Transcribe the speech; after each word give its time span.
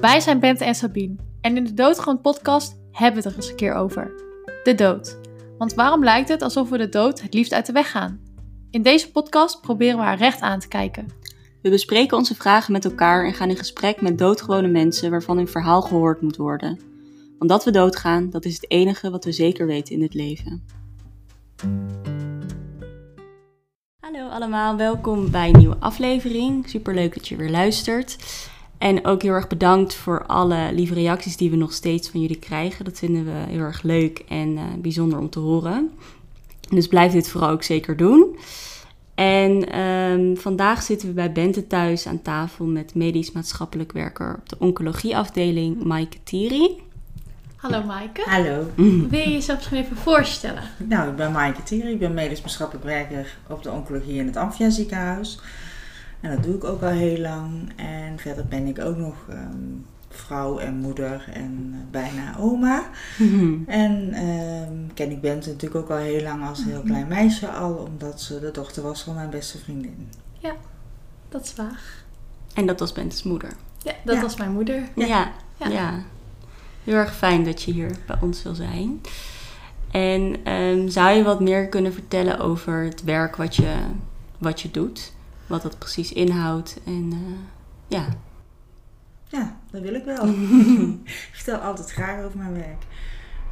Wij 0.00 0.20
zijn 0.20 0.40
Bente 0.40 0.64
en 0.64 0.74
Sabine 0.74 1.16
en 1.40 1.56
in 1.56 1.64
de 1.64 1.74
Doodgewoon 1.74 2.20
podcast 2.20 2.80
hebben 2.92 3.22
we 3.22 3.28
het 3.28 3.36
er 3.36 3.42
eens 3.42 3.50
een 3.50 3.56
keer 3.56 3.74
over. 3.74 4.12
De 4.62 4.74
dood. 4.74 5.18
Want 5.58 5.74
waarom 5.74 6.04
lijkt 6.04 6.28
het 6.28 6.42
alsof 6.42 6.68
we 6.68 6.78
de 6.78 6.88
dood 6.88 7.20
het 7.20 7.34
liefst 7.34 7.52
uit 7.52 7.66
de 7.66 7.72
weg 7.72 7.90
gaan? 7.90 8.20
In 8.70 8.82
deze 8.82 9.10
podcast 9.10 9.60
proberen 9.60 9.96
we 9.96 10.02
haar 10.02 10.18
recht 10.18 10.40
aan 10.40 10.58
te 10.58 10.68
kijken. 10.68 11.06
We 11.62 11.70
bespreken 11.70 12.16
onze 12.16 12.34
vragen 12.34 12.72
met 12.72 12.84
elkaar 12.84 13.26
en 13.26 13.34
gaan 13.34 13.50
in 13.50 13.56
gesprek 13.56 14.00
met 14.00 14.18
doodgewone 14.18 14.68
mensen 14.68 15.10
waarvan 15.10 15.36
hun 15.36 15.48
verhaal 15.48 15.82
gehoord 15.82 16.20
moet 16.20 16.36
worden. 16.36 16.80
Want 17.38 17.50
dat 17.50 17.64
we 17.64 17.70
doodgaan, 17.70 18.30
dat 18.30 18.44
is 18.44 18.54
het 18.54 18.70
enige 18.70 19.10
wat 19.10 19.24
we 19.24 19.32
zeker 19.32 19.66
weten 19.66 19.94
in 19.94 20.02
het 20.02 20.14
leven. 20.14 20.64
Hallo 24.12 24.28
allemaal, 24.28 24.76
welkom 24.76 25.30
bij 25.30 25.48
een 25.48 25.58
nieuwe 25.58 25.76
aflevering. 25.78 26.68
Superleuk 26.68 27.14
dat 27.14 27.28
je 27.28 27.36
weer 27.36 27.50
luistert. 27.50 28.16
En 28.78 29.04
ook 29.04 29.22
heel 29.22 29.32
erg 29.32 29.46
bedankt 29.46 29.94
voor 29.94 30.26
alle 30.26 30.70
lieve 30.72 30.94
reacties 30.94 31.36
die 31.36 31.50
we 31.50 31.56
nog 31.56 31.72
steeds 31.72 32.10
van 32.10 32.20
jullie 32.20 32.38
krijgen. 32.38 32.84
Dat 32.84 32.98
vinden 32.98 33.24
we 33.24 33.30
heel 33.30 33.60
erg 33.60 33.82
leuk 33.82 34.24
en 34.28 34.48
uh, 34.48 34.62
bijzonder 34.78 35.18
om 35.18 35.30
te 35.30 35.38
horen. 35.38 35.90
Dus 36.68 36.88
blijf 36.88 37.12
dit 37.12 37.28
vooral 37.28 37.50
ook 37.50 37.62
zeker 37.62 37.96
doen. 37.96 38.36
En 39.14 39.80
um, 39.80 40.36
vandaag 40.36 40.82
zitten 40.82 41.08
we 41.08 41.14
bij 41.14 41.32
Bente 41.32 41.66
thuis 41.66 42.06
aan 42.06 42.22
tafel 42.22 42.64
met 42.64 42.94
medisch 42.94 43.32
maatschappelijk 43.32 43.92
werker 43.92 44.36
op 44.38 44.48
de 44.48 44.56
oncologieafdeling, 44.58 45.84
Maaike 45.84 46.18
Thierry. 46.22 46.76
Hallo 47.60 47.82
Maaike. 47.82 48.22
Hallo. 48.24 48.70
Wil 48.76 49.18
je 49.20 49.32
jezelf 49.32 49.58
misschien 49.58 49.78
even 49.78 49.96
voorstellen? 49.96 50.62
Nou, 50.76 51.10
ik 51.10 51.16
ben 51.16 51.32
Maaike 51.32 51.62
Thierry, 51.62 51.92
ik 51.92 51.98
ben 51.98 52.14
medisch 52.14 52.40
maatschappelijk 52.40 52.84
werker 52.86 53.36
op 53.48 53.62
de 53.62 53.70
oncologie 53.70 54.14
in 54.18 54.26
het 54.26 54.36
Amphia 54.36 54.70
ziekenhuis. 54.70 55.40
En 56.20 56.30
dat 56.30 56.42
doe 56.42 56.54
ik 56.54 56.64
ook 56.64 56.82
al 56.82 56.88
heel 56.88 57.18
lang. 57.18 57.72
En 57.76 58.18
verder 58.18 58.46
ben 58.46 58.66
ik 58.66 58.78
ook 58.78 58.96
nog 58.96 59.14
um, 59.30 59.86
vrouw 60.08 60.58
en 60.58 60.74
moeder 60.76 61.24
en 61.32 61.70
uh, 61.74 61.80
bijna 61.90 62.36
oma. 62.38 62.82
En 63.66 64.24
um, 64.26 64.90
ken 64.94 65.10
ik 65.10 65.20
Bente 65.20 65.48
natuurlijk 65.48 65.80
ook 65.80 65.90
al 65.90 66.04
heel 66.04 66.22
lang 66.22 66.48
als 66.48 66.64
heel 66.64 66.82
klein 66.82 67.08
meisje 67.08 67.48
al, 67.48 67.74
omdat 67.74 68.20
ze 68.20 68.40
de 68.40 68.50
dochter 68.50 68.82
was 68.82 69.02
van 69.02 69.14
mijn 69.14 69.30
beste 69.30 69.58
vriendin. 69.58 70.08
Ja, 70.38 70.52
dat 71.28 71.44
is 71.44 71.54
waar. 71.54 71.82
En 72.54 72.66
dat 72.66 72.80
was 72.80 72.92
Bente's 72.92 73.22
moeder. 73.22 73.52
Ja, 73.82 73.92
dat 74.04 74.14
Ja. 74.14 74.20
was 74.22 74.36
mijn 74.36 74.52
moeder. 74.52 74.88
Ja. 74.94 75.06
Ja. 75.56 75.68
Ja. 75.68 76.02
Heel 76.84 76.94
erg 76.94 77.16
fijn 77.16 77.44
dat 77.44 77.62
je 77.62 77.72
hier 77.72 77.90
bij 78.06 78.16
ons 78.20 78.42
wil 78.42 78.54
zijn. 78.54 79.00
En 79.90 80.36
ehm, 80.44 80.88
zou 80.88 81.16
je 81.16 81.22
wat 81.22 81.40
meer 81.40 81.68
kunnen 81.68 81.92
vertellen 81.92 82.38
over 82.38 82.82
het 82.82 83.04
werk 83.04 83.36
wat 83.36 83.56
je, 83.56 83.74
wat 84.38 84.60
je 84.60 84.70
doet? 84.70 85.12
Wat 85.46 85.62
dat 85.62 85.78
precies 85.78 86.12
inhoudt 86.12 86.80
en 86.84 87.10
eh, 87.12 87.18
ja. 87.86 88.06
Ja, 89.28 89.56
dat 89.70 89.82
wil 89.82 89.94
ik 89.94 90.04
wel. 90.04 90.26
ik 91.04 91.30
vertel 91.32 91.58
altijd 91.58 91.92
graag 91.92 92.24
over 92.24 92.38
mijn 92.38 92.52
werk. 92.52 92.82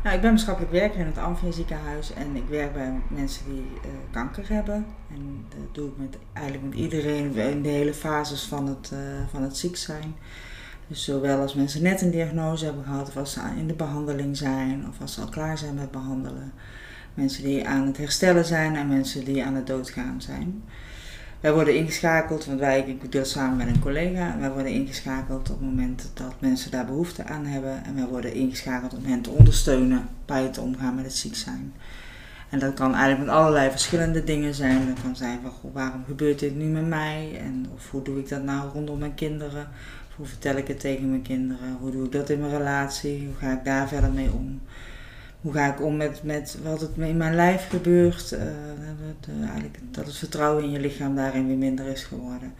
Nou, 0.02 0.16
ik 0.16 0.22
ben 0.22 0.30
maatschappelijk 0.30 0.72
werker 0.72 1.00
in 1.00 1.06
het 1.06 1.18
Amphia 1.18 1.50
ziekenhuis 1.50 2.12
en 2.12 2.36
ik 2.36 2.44
werk 2.48 2.72
bij 2.72 3.00
mensen 3.08 3.44
die 3.48 3.64
eh, 3.82 3.90
kanker 4.10 4.48
hebben. 4.48 4.86
En 5.10 5.44
dat 5.48 5.74
doe 5.74 5.88
ik 5.88 5.96
met, 5.96 6.18
eigenlijk 6.32 6.66
met 6.66 6.78
iedereen 6.78 7.34
in 7.34 7.62
de 7.62 7.68
hele 7.68 7.94
fases 7.94 8.44
van 8.44 8.66
het, 8.66 8.90
eh, 8.92 8.98
van 9.30 9.42
het 9.42 9.56
ziek 9.56 9.76
zijn. 9.76 10.16
Dus 10.88 11.04
zowel 11.04 11.40
als 11.40 11.54
mensen 11.54 11.82
net 11.82 12.02
een 12.02 12.10
diagnose 12.10 12.64
hebben 12.64 12.84
gehad, 12.84 13.08
of 13.08 13.16
als 13.16 13.32
ze 13.32 13.40
in 13.58 13.66
de 13.66 13.74
behandeling 13.74 14.36
zijn, 14.36 14.88
of 14.88 15.00
als 15.00 15.12
ze 15.12 15.20
al 15.20 15.28
klaar 15.28 15.58
zijn 15.58 15.74
met 15.74 15.90
behandelen. 15.90 16.52
Mensen 17.14 17.44
die 17.44 17.68
aan 17.68 17.86
het 17.86 17.96
herstellen 17.96 18.44
zijn 18.44 18.76
en 18.76 18.88
mensen 18.88 19.24
die 19.24 19.44
aan 19.44 19.54
het 19.54 19.66
doodgaan 19.66 20.22
zijn. 20.22 20.62
Wij 21.40 21.52
worden 21.52 21.76
ingeschakeld, 21.76 22.44
want 22.44 22.60
wij, 22.60 22.80
ik 22.80 23.00
doe 23.00 23.10
dat 23.10 23.28
samen 23.28 23.56
met 23.56 23.66
een 23.66 23.80
collega. 23.80 24.36
Wij 24.38 24.50
worden 24.50 24.72
ingeschakeld 24.72 25.50
op 25.50 25.58
het 25.58 25.68
moment 25.68 26.10
dat 26.14 26.34
mensen 26.38 26.70
daar 26.70 26.86
behoefte 26.86 27.24
aan 27.24 27.44
hebben. 27.44 27.84
En 27.84 27.94
wij 27.94 28.06
worden 28.06 28.34
ingeschakeld 28.34 28.94
om 28.94 29.04
hen 29.04 29.22
te 29.22 29.30
ondersteunen 29.30 30.08
bij 30.26 30.42
het 30.42 30.58
omgaan 30.58 30.94
met 30.94 31.04
het 31.04 31.16
ziek 31.16 31.34
zijn. 31.36 31.72
En 32.48 32.58
dat 32.58 32.74
kan 32.74 32.94
eigenlijk 32.94 33.26
met 33.26 33.34
allerlei 33.36 33.70
verschillende 33.70 34.24
dingen 34.24 34.54
zijn. 34.54 34.86
Dat 34.86 35.02
kan 35.02 35.16
zijn 35.16 35.38
van, 35.42 35.50
goh, 35.50 35.74
waarom 35.74 36.04
gebeurt 36.06 36.38
dit 36.38 36.56
nu 36.56 36.64
met 36.64 36.86
mij? 36.86 37.38
En, 37.40 37.66
of 37.74 37.90
hoe 37.90 38.02
doe 38.02 38.18
ik 38.18 38.28
dat 38.28 38.42
nou 38.42 38.70
rondom 38.72 38.98
mijn 38.98 39.14
kinderen? 39.14 39.68
Hoe 40.18 40.26
vertel 40.26 40.56
ik 40.56 40.68
het 40.68 40.80
tegen 40.80 41.08
mijn 41.08 41.22
kinderen? 41.22 41.76
Hoe 41.80 41.90
doe 41.90 42.04
ik 42.04 42.12
dat 42.12 42.30
in 42.30 42.40
mijn 42.40 42.56
relatie? 42.56 43.26
Hoe 43.26 43.34
ga 43.34 43.52
ik 43.52 43.64
daar 43.64 43.88
verder 43.88 44.12
mee 44.12 44.32
om? 44.32 44.60
Hoe 45.40 45.52
ga 45.52 45.72
ik 45.72 45.82
om 45.82 45.96
met, 45.96 46.22
met 46.22 46.58
wat 46.62 46.80
het 46.80 46.90
in 46.96 47.16
mijn 47.16 47.34
lijf 47.34 47.68
gebeurt? 47.68 48.32
Uh, 48.32 48.38
dat, 48.40 49.28
uh, 49.28 49.42
eigenlijk, 49.42 49.78
dat 49.90 50.06
het 50.06 50.16
vertrouwen 50.16 50.64
in 50.64 50.70
je 50.70 50.80
lichaam 50.80 51.14
daarin 51.14 51.46
weer 51.46 51.56
minder 51.56 51.86
is 51.86 52.04
geworden. 52.04 52.52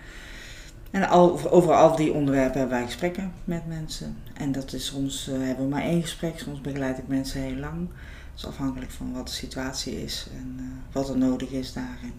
En 0.91 1.09
al, 1.09 1.51
over 1.51 1.73
al 1.73 1.97
die 1.97 2.13
onderwerpen 2.13 2.59
hebben 2.59 2.79
wij 2.79 2.87
gesprekken 2.87 3.33
met 3.45 3.67
mensen. 3.67 4.17
En 4.35 4.53
dat 4.53 4.73
is 4.73 4.87
soms 4.87 5.29
uh, 5.29 5.39
hebben 5.39 5.65
we 5.65 5.71
maar 5.71 5.83
één 5.83 6.03
gesprek, 6.03 6.39
soms 6.39 6.61
begeleid 6.61 6.99
ik 6.99 7.09
mensen 7.09 7.41
heel 7.41 7.57
lang. 7.57 7.89
Dat 7.89 8.37
is 8.37 8.47
afhankelijk 8.47 8.91
van 8.91 9.13
wat 9.13 9.27
de 9.27 9.33
situatie 9.33 10.03
is 10.03 10.29
en 10.37 10.61
wat 10.93 11.09
er 11.09 11.19
nodig 11.19 11.51
is 11.51 11.73
daarin. 11.73 12.13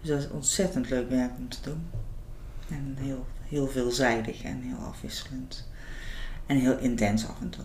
Dus 0.00 0.08
dat 0.08 0.18
is 0.18 0.30
ontzettend 0.30 0.90
leuk 0.90 1.10
werk 1.10 1.32
om 1.38 1.48
te 1.48 1.58
doen. 1.62 1.82
En 2.68 2.96
heel, 2.98 3.26
heel 3.48 3.66
veelzijdig 3.68 4.42
en 4.42 4.60
heel 4.60 4.86
afwisselend. 4.86 5.68
En 6.46 6.56
heel 6.56 6.78
intens 6.78 7.28
af 7.28 7.40
en 7.40 7.50
toe. 7.50 7.64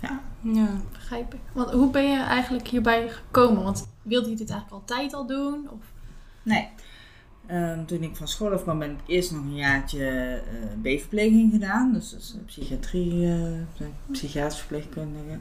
Ja. 0.00 0.20
ja. 0.42 0.68
Begrijp 0.92 1.34
ik. 1.34 1.40
Want 1.52 1.70
hoe 1.70 1.90
ben 1.90 2.10
je 2.10 2.22
eigenlijk 2.22 2.68
hierbij 2.68 3.08
gekomen? 3.08 3.62
Want 3.62 3.88
wilde 4.02 4.30
je 4.30 4.36
dit 4.36 4.50
eigenlijk 4.50 4.82
altijd 4.82 5.14
al 5.14 5.26
doen? 5.26 5.70
Of? 5.70 5.92
Nee. 6.42 6.68
Um, 7.50 7.86
toen 7.86 8.02
ik 8.02 8.16
van 8.16 8.28
school 8.28 8.52
afkwam 8.52 8.78
ben 8.78 8.90
ik 8.90 8.98
eerst 9.06 9.32
nog 9.32 9.40
een 9.40 9.56
jaartje 9.56 10.40
uh, 10.82 10.96
B-verpleging 10.96 11.52
gedaan. 11.52 11.92
Dus 11.92 12.36
psychiatrie, 12.46 13.26
uh, 13.26 13.86
psychiatrisch 14.10 14.58
verpleegkundige. 14.58 15.38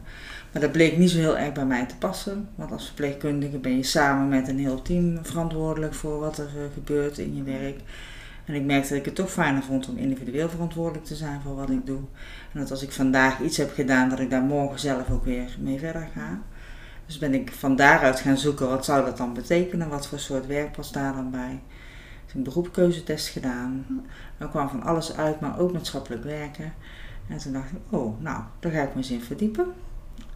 Maar 0.52 0.62
dat 0.62 0.72
bleek 0.72 0.98
niet 0.98 1.10
zo 1.10 1.18
heel 1.18 1.38
erg 1.38 1.54
bij 1.54 1.66
mij 1.66 1.86
te 1.86 1.98
passen. 1.98 2.50
Want 2.56 2.72
als 2.72 2.86
verpleegkundige 2.86 3.58
ben 3.58 3.76
je 3.76 3.84
samen 3.84 4.28
met 4.28 4.48
een 4.48 4.60
heel 4.60 4.82
team 4.82 5.26
verantwoordelijk 5.26 5.94
voor 5.94 6.20
wat 6.20 6.38
er 6.38 6.50
uh, 6.56 6.74
gebeurt 6.74 7.18
in 7.18 7.36
je 7.36 7.44
werk. 7.44 7.80
En 8.48 8.54
ik 8.54 8.64
merkte 8.64 8.90
dat 8.90 8.98
ik 8.98 9.06
het 9.06 9.16
toch 9.16 9.32
fijner 9.32 9.64
vond 9.64 9.90
om 9.90 9.98
individueel 9.98 10.50
verantwoordelijk 10.50 11.06
te 11.06 11.16
zijn 11.16 11.42
voor 11.42 11.56
wat 11.56 11.70
ik 11.70 11.86
doe. 11.86 12.00
En 12.54 12.60
dat 12.60 12.72
als 12.72 12.84
ik 12.84 12.92
vandaag 12.92 13.40
iets 13.40 13.58
heb 13.58 13.74
gedaan, 13.74 14.10
dat 14.10 14.20
ik 14.20 14.30
daar 14.30 14.42
morgen 14.42 14.80
zelf 14.80 15.10
ook 15.10 15.26
weer 15.26 15.56
mee 15.60 15.80
verder 15.80 16.08
ga. 16.14 16.42
Dus 17.06 17.18
ben 17.18 17.34
ik 17.34 17.52
van 17.52 17.76
daaruit 17.76 18.20
gaan 18.20 18.38
zoeken, 18.38 18.70
wat 18.70 18.86
zou 18.86 19.06
dat 19.06 19.18
dan 19.18 19.34
betekenen? 19.34 19.90
Wat 19.90 20.08
voor 20.08 20.20
soort 20.20 20.48
werk 20.48 20.76
was 20.76 20.92
daar 20.92 21.14
dan 21.14 21.32
bij? 21.32 21.62
Dus 22.26 22.34
een 22.34 22.44
beroepskeuzetest 22.44 23.28
gedaan. 23.28 23.86
Daar 24.38 24.50
kwam 24.50 24.70
van 24.70 24.84
alles 24.84 25.16
uit, 25.16 25.40
maar 25.40 25.60
ook 25.60 25.74
maatschappelijk 25.74 26.24
werken. 26.24 26.74
En 27.28 27.38
toen 27.38 27.54
dacht 27.54 27.72
ik, 27.72 27.78
oh, 27.90 28.22
nou, 28.22 28.44
daar 28.60 28.72
ga 28.72 28.82
ik 28.82 28.90
me 28.90 28.98
eens 28.98 29.12
in 29.12 29.22
verdiepen. 29.22 29.66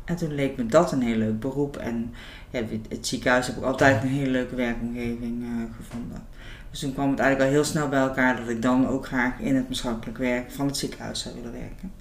En 0.06 0.16
toen 0.16 0.36
leek 0.36 0.58
me 0.58 0.66
dat 0.66 0.92
een 0.92 1.02
heel 1.02 1.18
leuk 1.18 1.40
beroep. 1.40 1.78
En 1.78 2.14
ja, 2.50 2.64
het 2.90 3.08
ziekenhuis 3.08 3.48
heb 3.48 3.58
ik 3.58 3.64
altijd 3.64 4.04
een 4.04 4.10
hele 4.10 4.30
leuke 4.30 4.56
werkomgeving 4.56 5.44
uh, 5.44 5.50
gevonden. 5.78 6.24
Dus 6.72 6.80
toen 6.80 6.94
kwam 6.94 7.10
het 7.10 7.20
eigenlijk 7.20 7.50
al 7.50 7.56
heel 7.56 7.66
snel 7.66 7.90
bij 7.90 8.00
elkaar 8.00 8.36
dat 8.36 8.50
ik 8.50 8.62
dan 8.62 8.88
ook 8.88 9.06
graag 9.06 9.40
in 9.40 9.56
het 9.56 9.68
maatschappelijk 9.68 10.18
werk 10.18 10.52
van 10.52 10.66
het 10.66 10.78
ziekenhuis 10.78 11.22
zou 11.22 11.36
willen 11.36 11.52
werken. 11.52 11.92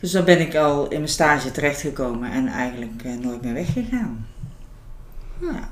Dus 0.00 0.10
dan 0.10 0.24
ben 0.24 0.40
ik 0.40 0.54
al 0.54 0.88
in 0.88 0.96
mijn 0.96 1.08
stage 1.08 1.50
terechtgekomen 1.50 2.30
en 2.30 2.46
eigenlijk 2.46 3.02
uh, 3.04 3.18
nooit 3.18 3.42
meer 3.42 3.54
weggegaan. 3.54 4.26
Ja. 5.40 5.70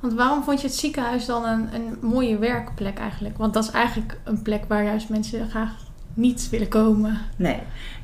Want 0.00 0.14
waarom 0.14 0.42
vond 0.42 0.60
je 0.60 0.66
het 0.66 0.76
ziekenhuis 0.76 1.26
dan 1.26 1.44
een, 1.44 1.74
een 1.74 1.98
mooie 2.00 2.38
werkplek 2.38 2.98
eigenlijk? 2.98 3.38
Want 3.38 3.54
dat 3.54 3.64
is 3.64 3.70
eigenlijk 3.70 4.18
een 4.24 4.42
plek 4.42 4.64
waar 4.68 4.84
juist 4.84 5.08
mensen 5.08 5.50
graag 5.50 5.74
niet 6.14 6.48
willen 6.50 6.68
komen. 6.68 7.18
Nee, 7.36 7.54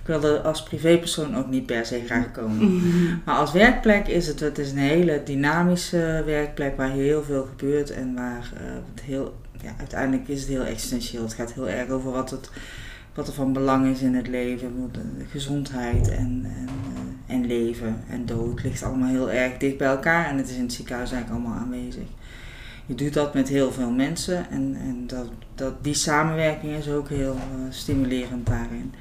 ik 0.01 0.07
wilde 0.07 0.43
als 0.43 0.63
privépersoon 0.63 1.37
ook 1.37 1.49
niet 1.49 1.67
per 1.67 1.87
se 1.87 2.03
graag 2.07 2.31
komen. 2.33 2.83
Maar 3.25 3.37
als 3.37 3.53
werkplek 3.53 4.07
is 4.07 4.27
het, 4.27 4.41
het 4.41 4.59
is 4.59 4.71
een 4.71 4.79
hele 4.79 5.23
dynamische 5.25 6.23
werkplek 6.25 6.77
waar 6.77 6.91
heel 6.91 7.23
veel 7.23 7.45
gebeurt 7.45 7.91
en 7.91 8.15
waar 8.15 8.51
uh, 8.55 8.61
het 8.95 9.03
heel, 9.05 9.37
ja, 9.63 9.71
uiteindelijk 9.79 10.29
is 10.29 10.41
het 10.41 10.49
heel 10.49 10.65
existentieel. 10.65 11.23
Het 11.23 11.35
gaat 11.35 11.53
heel 11.53 11.69
erg 11.69 11.89
over 11.89 12.11
wat, 12.11 12.31
het, 12.31 12.51
wat 13.15 13.29
er 13.29 13.35
van 13.35 13.53
belang 13.53 13.87
is 13.95 14.01
in 14.01 14.15
het 14.15 14.29
leven, 14.29 14.91
gezondheid 15.31 16.09
en, 16.09 16.47
en, 16.57 16.69
uh, 17.29 17.35
en 17.35 17.47
leven 17.47 18.01
en 18.11 18.27
dood 18.27 18.63
ligt 18.63 18.83
allemaal 18.83 19.09
heel 19.09 19.31
erg 19.31 19.57
dicht 19.57 19.79
bij 19.79 19.89
elkaar 19.89 20.27
en 20.27 20.37
het 20.37 20.49
is 20.49 20.57
in 20.57 20.63
het 20.63 20.73
ziekenhuis 20.73 21.13
eigenlijk 21.13 21.41
allemaal 21.41 21.63
aanwezig 21.63 22.07
je 22.89 22.95
doet 22.95 23.15
dat 23.15 23.35
met 23.35 23.49
heel 23.49 23.73
veel 23.73 23.91
mensen 23.91 24.51
en, 24.51 24.77
en 24.81 25.07
dat, 25.07 25.29
dat, 25.55 25.85
die 25.85 25.95
samenwerking 25.95 26.73
is 26.73 26.89
ook 26.89 27.09
heel 27.09 27.35
uh, 27.35 27.41
stimulerend 27.71 28.47
daarin. 28.47 28.95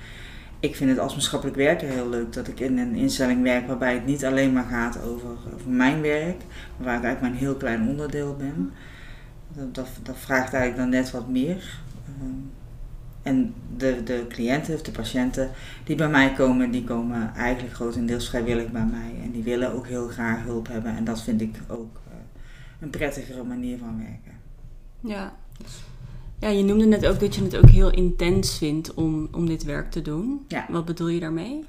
Ik 0.60 0.76
vind 0.76 0.90
het 0.90 1.00
als 1.00 1.14
maatschappelijk 1.14 1.58
werker 1.58 1.88
heel 1.88 2.10
leuk 2.10 2.34
dat 2.34 2.48
ik 2.48 2.60
in 2.60 2.78
een 2.78 2.96
instelling 2.96 3.44
werk 3.44 3.68
waarbij 3.68 3.94
het 3.94 4.06
niet 4.06 4.26
alleen 4.26 4.54
maar 4.54 4.68
gaat 4.70 5.04
over, 5.04 5.30
over 5.54 5.70
mijn 5.70 6.02
werk, 6.02 6.42
waar 6.78 6.98
ik 6.98 7.04
eigenlijk 7.04 7.22
maar 7.22 7.32
een 7.32 7.48
heel 7.48 7.56
klein 7.56 7.88
onderdeel 7.88 8.36
ben. 8.36 8.72
Dat, 9.54 9.76
dat, 9.76 9.88
dat 10.04 10.16
vraagt 10.18 10.54
eigenlijk 10.54 10.78
dan 10.78 11.02
net 11.02 11.12
wat 11.12 11.28
meer. 11.28 11.80
Um, 12.22 12.52
en 13.22 13.54
de, 13.78 14.04
de 14.04 14.26
cliënten 14.30 14.74
of 14.74 14.82
de 14.82 14.92
patiënten 14.92 15.50
die 15.84 15.96
bij 15.96 16.10
mij 16.10 16.34
komen, 16.34 16.72
die 16.72 16.84
komen 16.84 17.32
eigenlijk 17.36 17.76
grotendeels 17.76 18.30
vrijwillig 18.30 18.72
bij 18.72 18.86
mij. 18.86 19.24
En 19.24 19.32
die 19.32 19.44
willen 19.44 19.74
ook 19.74 19.88
heel 19.88 20.08
graag 20.08 20.44
hulp 20.44 20.68
hebben. 20.68 20.96
En 20.96 21.04
dat 21.04 21.22
vind 21.22 21.42
ik 21.42 21.56
ook 21.68 22.00
een 22.80 22.90
prettigere 22.90 23.44
manier 23.44 23.78
van 23.78 23.98
werken. 23.98 24.40
Ja. 25.00 25.36
Ja, 26.40 26.50
je 26.50 26.64
noemde 26.64 26.86
net 26.86 27.06
ook 27.06 27.20
dat 27.20 27.36
je 27.36 27.44
het 27.44 27.58
ook 27.58 27.70
heel 27.70 27.92
intens 27.92 28.58
vindt 28.58 28.94
om, 28.94 29.28
om 29.32 29.48
dit 29.48 29.64
werk 29.64 29.92
te 29.92 30.02
doen. 30.02 30.46
Ja. 30.48 30.66
Wat 30.70 30.86
bedoel 30.86 31.08
je 31.08 31.20
daarmee? 31.20 31.66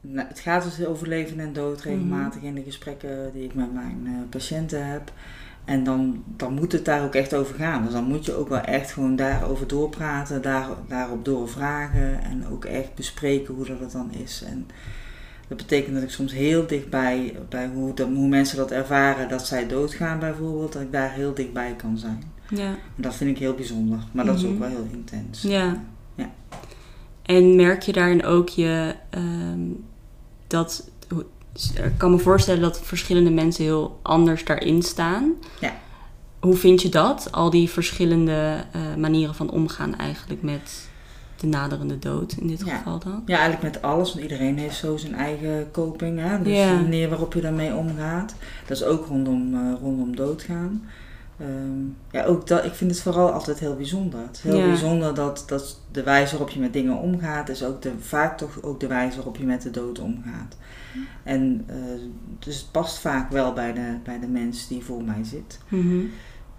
Nou, 0.00 0.28
het 0.28 0.40
gaat 0.40 0.62
dus 0.62 0.86
over 0.86 1.08
leven 1.08 1.40
en 1.40 1.52
dood 1.52 1.80
regelmatig 1.80 2.42
in 2.42 2.54
de 2.54 2.62
gesprekken 2.62 3.32
die 3.32 3.44
ik 3.44 3.54
met 3.54 3.72
mijn 3.72 4.02
eh, 4.04 4.12
patiënten 4.30 4.86
heb. 4.86 5.12
En 5.64 5.84
dan, 5.84 6.22
dan 6.36 6.52
moet 6.52 6.72
het 6.72 6.84
daar 6.84 7.04
ook 7.04 7.14
echt 7.14 7.34
over 7.34 7.54
gaan. 7.54 7.84
Dus 7.84 7.92
dan 7.92 8.04
moet 8.04 8.24
je 8.24 8.34
ook 8.34 8.48
wel 8.48 8.60
echt 8.60 8.92
gewoon 8.92 9.16
daarover 9.16 9.66
doorpraten, 9.66 10.42
daar, 10.42 10.68
daarop 10.88 11.24
doorvragen 11.24 12.22
en 12.22 12.46
ook 12.46 12.64
echt 12.64 12.94
bespreken 12.94 13.54
hoe 13.54 13.66
dat 13.66 13.80
het 13.80 13.92
dan 13.92 14.12
is. 14.12 14.42
En 14.46 14.66
dat 15.48 15.56
betekent 15.56 15.94
dat 15.94 16.02
ik 16.02 16.10
soms 16.10 16.32
heel 16.32 16.66
dichtbij, 16.66 17.36
bij 17.48 17.68
hoe, 17.74 17.94
dat, 17.94 18.08
hoe 18.08 18.28
mensen 18.28 18.56
dat 18.56 18.70
ervaren, 18.70 19.28
dat 19.28 19.46
zij 19.46 19.68
doodgaan 19.68 20.18
bijvoorbeeld, 20.18 20.72
dat 20.72 20.82
ik 20.82 20.92
daar 20.92 21.12
heel 21.12 21.34
dichtbij 21.34 21.74
kan 21.76 21.98
zijn. 21.98 22.32
Ja. 22.50 22.66
En 22.68 22.76
dat 23.02 23.14
vind 23.14 23.30
ik 23.30 23.38
heel 23.38 23.54
bijzonder, 23.54 23.98
maar 24.12 24.24
dat 24.24 24.36
is 24.36 24.44
ook 24.44 24.50
Mhm. 24.50 24.60
wel 24.60 24.68
heel 24.68 24.88
intens. 24.92 25.42
Ja. 25.42 25.82
Ja. 26.14 26.30
En 27.22 27.56
merk 27.56 27.82
je 27.82 27.92
daarin 27.92 28.24
ook 28.24 28.48
je 28.48 28.94
ehm, 29.10 29.60
dat. 30.46 30.90
Ik 31.74 31.92
kan 31.96 32.10
me 32.10 32.18
voorstellen 32.18 32.60
dat 32.60 32.80
verschillende 32.80 33.30
mensen 33.30 33.64
heel 33.64 33.98
anders 34.02 34.44
daarin 34.44 34.82
staan. 34.82 35.32
Ja. 35.60 35.72
Hoe 36.40 36.54
vind 36.54 36.82
je 36.82 36.88
dat? 36.88 37.32
Al 37.32 37.50
die 37.50 37.68
verschillende 37.68 38.64
eh, 38.72 38.80
manieren 38.96 39.34
van 39.34 39.50
omgaan 39.50 39.96
eigenlijk 39.98 40.42
met 40.42 40.87
de 41.40 41.46
naderende 41.46 41.98
dood 41.98 42.32
in 42.40 42.46
dit 42.46 42.62
Ja. 42.66 42.76
geval 42.76 42.98
dan? 42.98 43.22
Ja, 43.26 43.38
eigenlijk 43.38 43.74
met 43.74 43.82
alles, 43.82 44.10
want 44.12 44.22
iedereen 44.22 44.58
heeft 44.58 44.76
zo 44.76 44.96
zijn 44.96 45.14
eigen 45.14 45.70
coping. 45.70 46.18
Hè? 46.20 46.42
Dus 46.42 46.56
Ja. 46.56 46.76
de 46.76 46.82
manier 46.82 47.08
waarop 47.08 47.34
je 47.34 47.40
daarmee 47.40 47.74
omgaat. 47.74 48.34
Dat 48.66 48.76
is 48.76 48.84
ook 48.84 49.06
rondom, 49.06 49.54
eh, 49.54 49.72
rondom 49.80 50.16
doodgaan. 50.16 50.82
Ehm, 51.38 51.80
ja, 52.10 52.24
ook 52.24 52.46
dat, 52.46 52.64
ik 52.64 52.72
vind 52.72 52.90
het 52.90 53.00
vooral 53.00 53.30
altijd 53.32 53.58
heel 53.58 53.76
bijzonder. 53.76 54.20
Het 54.20 54.36
is 54.36 54.42
heel 54.42 54.58
Ja. 54.58 54.66
bijzonder 54.66 55.14
dat, 55.14 55.44
dat 55.46 55.80
de 55.92 56.02
wijze 56.02 56.30
waarop 56.30 56.50
je 56.50 56.60
met 56.60 56.72
dingen 56.72 56.96
omgaat, 56.96 57.48
is 57.48 57.64
ook 57.64 57.82
de, 57.82 57.92
vaak 58.00 58.38
toch 58.38 58.62
ook 58.62 58.80
de 58.80 58.86
wijze 58.86 59.16
waarop 59.16 59.36
je 59.36 59.44
met 59.44 59.62
de 59.62 59.70
dood 59.70 59.98
omgaat. 59.98 60.56
En 61.22 61.64
eh, 61.66 61.76
dus 62.38 62.56
het 62.56 62.70
past 62.70 62.98
vaak 62.98 63.30
wel 63.30 63.52
bij 63.52 63.72
de, 63.72 63.96
bij 64.04 64.18
de 64.20 64.26
mens 64.26 64.68
die 64.68 64.84
voor 64.84 65.02
mij 65.04 65.24
zit. 65.24 65.58
Mhm. 65.68 65.98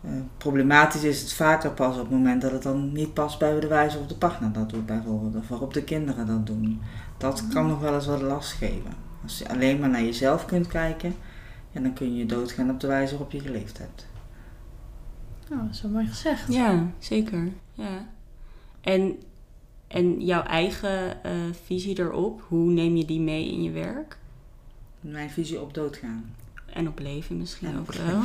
Eh, 0.02 0.12
problematisch 0.38 1.04
is 1.04 1.22
het 1.22 1.34
vaker 1.34 1.72
pas 1.72 1.96
op 1.96 2.02
het 2.02 2.10
moment 2.10 2.42
dat 2.42 2.52
het 2.52 2.64
dan 2.64 2.92
niet 2.92 3.14
past 3.14 3.40
bij 3.40 3.60
de 3.60 3.68
wijze 3.68 3.92
waarop 3.92 4.10
de 4.10 4.28
partner 4.28 4.52
dat 4.52 4.70
doet 4.70 4.86
bijvoorbeeld. 4.86 5.36
Of 5.36 5.48
waarop 5.48 5.74
de 5.74 5.84
kinderen 5.84 6.28
dat 6.28 6.46
doen. 6.46 6.82
Dat 7.18 7.48
kan 7.48 7.68
nog 7.68 7.80
wel 7.80 7.94
eens 7.94 8.06
wat 8.06 8.22
last 8.22 8.52
geven. 8.52 8.94
Als 9.24 9.38
je 9.38 9.50
alleen 9.50 9.80
maar 9.80 9.90
naar 9.90 10.04
jezelf 10.04 10.46
kunt 10.46 10.68
kijken, 10.68 11.16
ja, 11.72 11.82
dan 11.82 11.94
kun 11.94 12.16
je 12.16 12.26
doodgaan 12.26 12.70
op 12.70 12.80
de 12.80 12.88
wijze 12.88 13.12
waarop 13.12 13.32
je 13.32 13.40
geleefd 13.40 13.78
hebt. 13.78 14.08
Oh, 15.52 15.62
dat 15.62 15.70
is 15.70 15.82
wel 15.82 15.92
mooi 15.92 16.08
gezegd. 16.08 16.54
Ja, 16.54 16.92
zeker. 17.00 17.52
Ja. 17.74 18.08
En, 18.82 19.16
en 19.88 20.26
jouw 20.26 20.44
eigen 20.44 21.24
eh, 21.24 21.32
visie 21.66 22.00
erop, 22.00 22.42
hoe 22.48 22.72
neem 22.72 22.96
je 22.96 23.06
die 23.06 23.20
mee 23.20 23.52
in 23.52 23.64
je 23.64 23.72
werk? 23.72 24.18
Mijn 25.00 25.30
visie 25.30 25.62
op 25.62 25.74
doodgaan. 25.74 26.36
En 26.74 26.88
op 26.88 27.00
leven 27.00 27.38
misschien 27.38 27.68
En 27.68 27.80
ook 27.80 27.94
wel. 27.94 28.22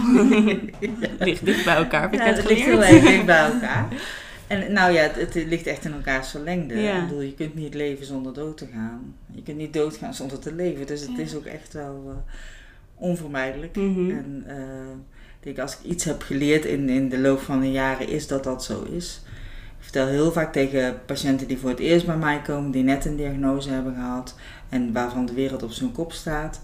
ligt 1.26 1.44
dicht 1.44 1.64
bij 1.64 1.75
elkaar, 1.76 2.14
Ja, 2.14 2.23
het 2.25 2.49
ligt 2.49 2.64
heel 2.64 2.82
erg 2.82 3.02
dicht 3.05 3.26
bij 3.26 3.44
elkaar. 3.52 3.88
En 4.46 4.73
nou 4.73 4.93
ja, 4.93 5.02
het, 5.02 5.35
het 5.35 5.35
ligt 5.46 5.67
echt 5.67 5.85
in 5.85 5.93
elkaars 5.93 6.31
verlengde. 6.31 6.75
Ja. 6.81 6.96
Ik 6.96 7.08
bedoel, 7.08 7.20
je 7.20 7.35
kunt 7.35 7.55
niet 7.55 7.75
leven 7.75 8.06
zonder 8.06 8.35
dood 8.35 8.56
te 8.56 8.67
gaan. 8.73 9.14
Je 9.32 9.43
kunt 9.43 9.56
niet 9.56 9.73
doodgaan 9.73 10.14
zonder 10.14 10.38
te 10.38 10.55
leven. 10.55 10.87
Dus 10.87 11.00
het 11.00 11.11
Ja. 11.17 11.23
is 11.23 11.35
ook 11.35 11.44
echt 11.44 11.73
wel 11.73 12.02
eh, 12.08 12.32
onvermijdelijk. 12.94 13.76
Mhm. 13.76 14.11
En 14.11 14.44
eh, 14.46 14.56
denk, 15.41 15.58
als 15.58 15.73
ik 15.73 15.91
iets 15.91 16.05
heb 16.05 16.23
geleerd 16.23 16.64
in, 16.64 16.88
in 16.88 17.08
de 17.08 17.19
loop 17.19 17.41
van 17.41 17.61
de 17.61 17.70
jaren, 17.70 18.08
is 18.08 18.26
dat 18.26 18.44
dat 18.44 18.64
zo 18.64 18.82
is. 18.82 19.20
Ik 19.79 19.91
vertel 19.91 20.06
heel 20.06 20.32
vaak 20.32 20.52
tegen 20.52 20.99
patiënten 21.06 21.46
die 21.46 21.58
voor 21.58 21.70
het 21.70 21.79
eerst 21.79 22.06
bij 22.06 22.17
mij 22.17 22.41
komen, 22.43 22.70
die 22.70 22.82
net 22.82 23.05
een 23.05 23.17
diagnose 23.17 23.70
hebben 23.70 23.94
gehad 23.94 24.37
en 24.69 24.93
waarvan 24.93 25.26
de 25.26 25.35
wereld 25.35 25.62
op 25.62 25.70
zijn 25.73 25.93
kop 25.93 26.12
staat. 26.12 26.61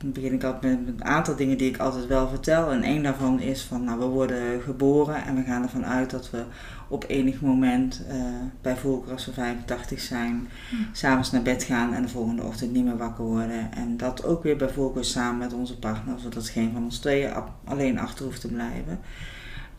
Dan 0.00 0.12
begin 0.12 0.32
ik 0.32 0.44
altijd 0.44 0.86
met 0.86 0.94
een 0.94 1.04
aantal 1.04 1.36
dingen 1.36 1.58
die 1.58 1.68
ik 1.68 1.78
altijd 1.78 2.06
wel 2.06 2.28
vertel. 2.28 2.70
En 2.70 2.82
één 2.82 3.02
daarvan 3.02 3.40
is 3.40 3.62
van, 3.62 3.84
nou, 3.84 3.98
we 3.98 4.04
worden 4.04 4.60
geboren 4.62 5.24
en 5.24 5.34
we 5.34 5.42
gaan 5.42 5.62
ervan 5.62 5.86
uit 5.86 6.10
dat 6.10 6.30
we 6.30 6.44
op 6.88 7.04
enig 7.08 7.40
moment, 7.40 8.02
eh, 8.08 8.16
bij 8.62 8.76
voorkeur 8.76 9.12
als 9.12 9.26
we 9.26 9.32
85 9.32 10.00
zijn, 10.00 10.48
s'avonds 10.92 11.30
naar 11.30 11.42
bed 11.42 11.62
gaan 11.62 11.94
en 11.94 12.02
de 12.02 12.08
volgende 12.08 12.42
ochtend 12.42 12.72
niet 12.72 12.84
meer 12.84 12.96
wakker 12.96 13.24
worden. 13.24 13.72
En 13.72 13.96
dat 13.96 14.24
ook 14.24 14.42
weer 14.42 14.56
bij 14.56 14.68
voorkeur 14.68 15.04
samen 15.04 15.38
met 15.38 15.52
onze 15.52 15.78
partner, 15.78 16.18
zodat 16.18 16.48
geen 16.48 16.72
van 16.72 16.82
ons 16.82 16.98
tweeën 16.98 17.32
alleen 17.64 17.98
achter 17.98 18.24
hoeft 18.24 18.40
te 18.40 18.48
blijven. 18.48 19.00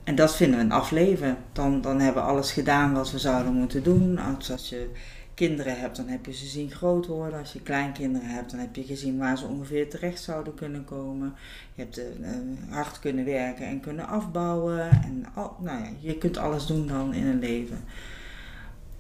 En 0.03 0.15
dat 0.15 0.35
vinden 0.35 0.57
we 0.57 0.65
een 0.65 0.71
afleven. 0.71 1.37
Dan, 1.51 1.81
dan 1.81 1.99
hebben 1.99 2.23
we 2.23 2.29
alles 2.29 2.51
gedaan 2.51 2.93
wat 2.93 3.11
we 3.11 3.19
zouden 3.19 3.53
moeten 3.53 3.83
doen. 3.83 4.17
Als, 4.17 4.51
als 4.51 4.69
je 4.69 4.89
kinderen 5.33 5.79
hebt, 5.79 5.95
dan 5.95 6.07
heb 6.07 6.25
je 6.25 6.33
ze 6.33 6.45
zien 6.45 6.71
groot 6.71 7.07
worden. 7.07 7.39
Als 7.39 7.53
je 7.53 7.61
kleinkinderen 7.61 8.29
hebt, 8.29 8.51
dan 8.51 8.59
heb 8.59 8.75
je 8.75 8.83
gezien 8.83 9.17
waar 9.17 9.37
ze 9.37 9.45
ongeveer 9.45 9.89
terecht 9.89 10.21
zouden 10.21 10.53
kunnen 10.53 10.83
komen. 10.83 11.33
Je 11.75 11.81
hebt 11.81 11.97
eh, 11.97 12.29
hard 12.69 12.99
kunnen 12.99 13.25
werken 13.25 13.65
en 13.65 13.79
kunnen 13.79 14.07
afbouwen. 14.07 14.91
En 14.91 15.25
al, 15.33 15.55
nou 15.59 15.79
ja, 15.79 15.89
je 15.99 16.17
kunt 16.17 16.37
alles 16.37 16.65
doen 16.65 16.87
dan 16.87 17.13
in 17.13 17.25
een 17.25 17.39
leven. 17.39 17.79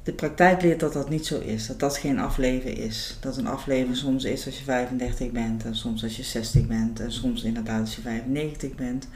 De 0.03 0.13
praktijk 0.13 0.61
leert 0.61 0.79
dat 0.79 0.93
dat 0.93 1.09
niet 1.09 1.25
zo 1.25 1.39
is. 1.39 1.67
Dat 1.67 1.79
dat 1.79 1.97
geen 1.97 2.19
afleven 2.19 2.77
is. 2.77 3.17
Dat 3.19 3.37
een 3.37 3.47
afleven 3.47 3.95
soms 3.95 4.23
is 4.23 4.45
als 4.45 4.57
je 4.57 4.63
35 4.63 5.31
bent. 5.31 5.65
En 5.65 5.75
soms 5.75 6.03
als 6.03 6.17
je 6.17 6.23
60 6.23 6.67
bent. 6.67 6.99
En 6.99 7.11
soms 7.11 7.43
inderdaad 7.43 7.79
als 7.79 7.95
je 7.95 8.01
95 8.01 8.75
bent. 8.75 9.07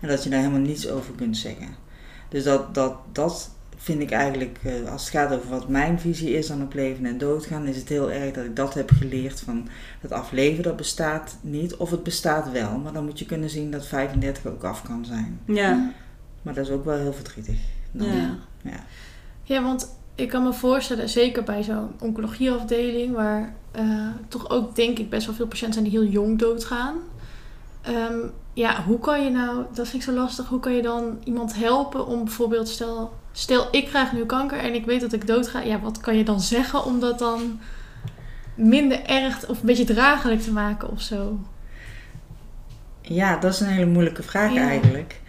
En 0.00 0.08
dat 0.08 0.24
je 0.24 0.30
daar 0.30 0.40
helemaal 0.40 0.60
niets 0.60 0.88
over 0.88 1.14
kunt 1.14 1.36
zeggen. 1.36 1.68
Dus 2.28 2.44
dat, 2.44 2.74
dat, 2.74 2.96
dat 3.12 3.50
vind 3.82 4.00
ik 4.00 4.10
eigenlijk, 4.10 4.58
eh, 4.62 4.92
als 4.92 5.02
het 5.02 5.10
gaat 5.10 5.32
over 5.32 5.48
wat 5.50 5.68
mijn 5.68 6.00
visie 6.00 6.32
is 6.32 6.46
dan 6.46 6.62
op 6.62 6.74
leven 6.74 7.06
en 7.06 7.18
doodgaan, 7.18 7.66
is 7.66 7.76
het 7.76 7.88
heel 7.88 8.10
erg 8.10 8.32
dat 8.32 8.44
ik 8.44 8.56
dat 8.56 8.74
heb 8.74 8.90
geleerd 8.90 9.40
van 9.40 9.68
dat 10.00 10.12
afleven, 10.12 10.62
dat 10.62 10.76
bestaat 10.76 11.36
niet. 11.40 11.76
Of 11.76 11.90
het 11.90 12.02
bestaat 12.02 12.50
wel, 12.50 12.78
maar 12.78 12.92
dan 12.92 13.04
moet 13.04 13.18
je 13.18 13.26
kunnen 13.26 13.50
zien 13.50 13.70
dat 13.70 13.86
35 13.86 14.46
ook 14.46 14.64
af 14.64 14.82
kan 14.82 15.04
zijn. 15.04 15.40
Ja. 15.44 15.92
Maar 16.42 16.54
dat 16.54 16.66
is 16.66 16.72
ook 16.72 16.84
wel 16.84 16.98
heel 16.98 17.12
verdrietig. 17.12 17.58
Dan, 17.92 18.06
Ja. 18.06 18.36
ja. 18.62 18.84
Ja, 19.42 19.62
want 19.62 19.96
ik 20.14 20.28
kan 20.28 20.42
me 20.42 20.52
voorstellen, 20.52 21.08
zeker 21.08 21.42
bij 21.42 21.62
zo'n 21.62 21.90
oncologieafdeling, 22.00 23.14
waar 23.14 23.54
eh, 23.70 24.08
toch 24.28 24.50
ook 24.50 24.76
denk 24.76 24.98
ik 24.98 25.10
best 25.10 25.26
wel 25.26 25.34
veel 25.34 25.46
patiënten 25.46 25.80
zijn 25.80 25.90
die 25.90 26.00
heel 26.00 26.10
jong 26.10 26.38
doodgaan. 26.38 26.96
Ehm, 27.82 28.18
ja, 28.52 28.84
hoe 28.84 28.98
kan 28.98 29.24
je 29.24 29.30
nou, 29.30 29.64
dat 29.74 29.88
vind 29.88 30.02
ik 30.02 30.08
zo 30.08 30.14
lastig, 30.14 30.48
hoe 30.48 30.60
kan 30.60 30.72
je 30.72 30.82
dan 30.82 31.18
iemand 31.24 31.54
helpen 31.54 32.06
om 32.06 32.24
bijvoorbeeld, 32.24 32.68
stel, 32.68 33.12
stel 33.32 33.68
ik 33.70 33.86
krijg 33.86 34.12
nu 34.12 34.26
kanker 34.26 34.58
en 34.58 34.74
ik 34.74 34.84
weet 34.86 35.00
dat 35.00 35.12
ik 35.12 35.26
doodga, 35.26 35.60
ja, 35.60 35.80
wat 35.80 36.00
kan 36.00 36.16
je 36.16 36.24
dan 36.24 36.40
zeggen 36.40 36.84
om 36.84 37.00
dat 37.00 37.18
dan 37.18 37.60
minder 38.54 39.04
erg 39.04 39.48
of 39.48 39.60
een 39.60 39.66
beetje 39.66 39.84
draaglijk 39.84 40.40
te 40.40 40.52
maken 40.52 40.90
of 40.90 41.00
zo? 41.00 41.38
Ja, 43.02 43.36
dat 43.36 43.52
is 43.52 43.60
een 43.60 43.66
hele 43.66 43.90
moeilijke 43.90 44.22
vraag 44.22 44.52
Ja. 44.52 44.68
eigenlijk. 44.68 45.20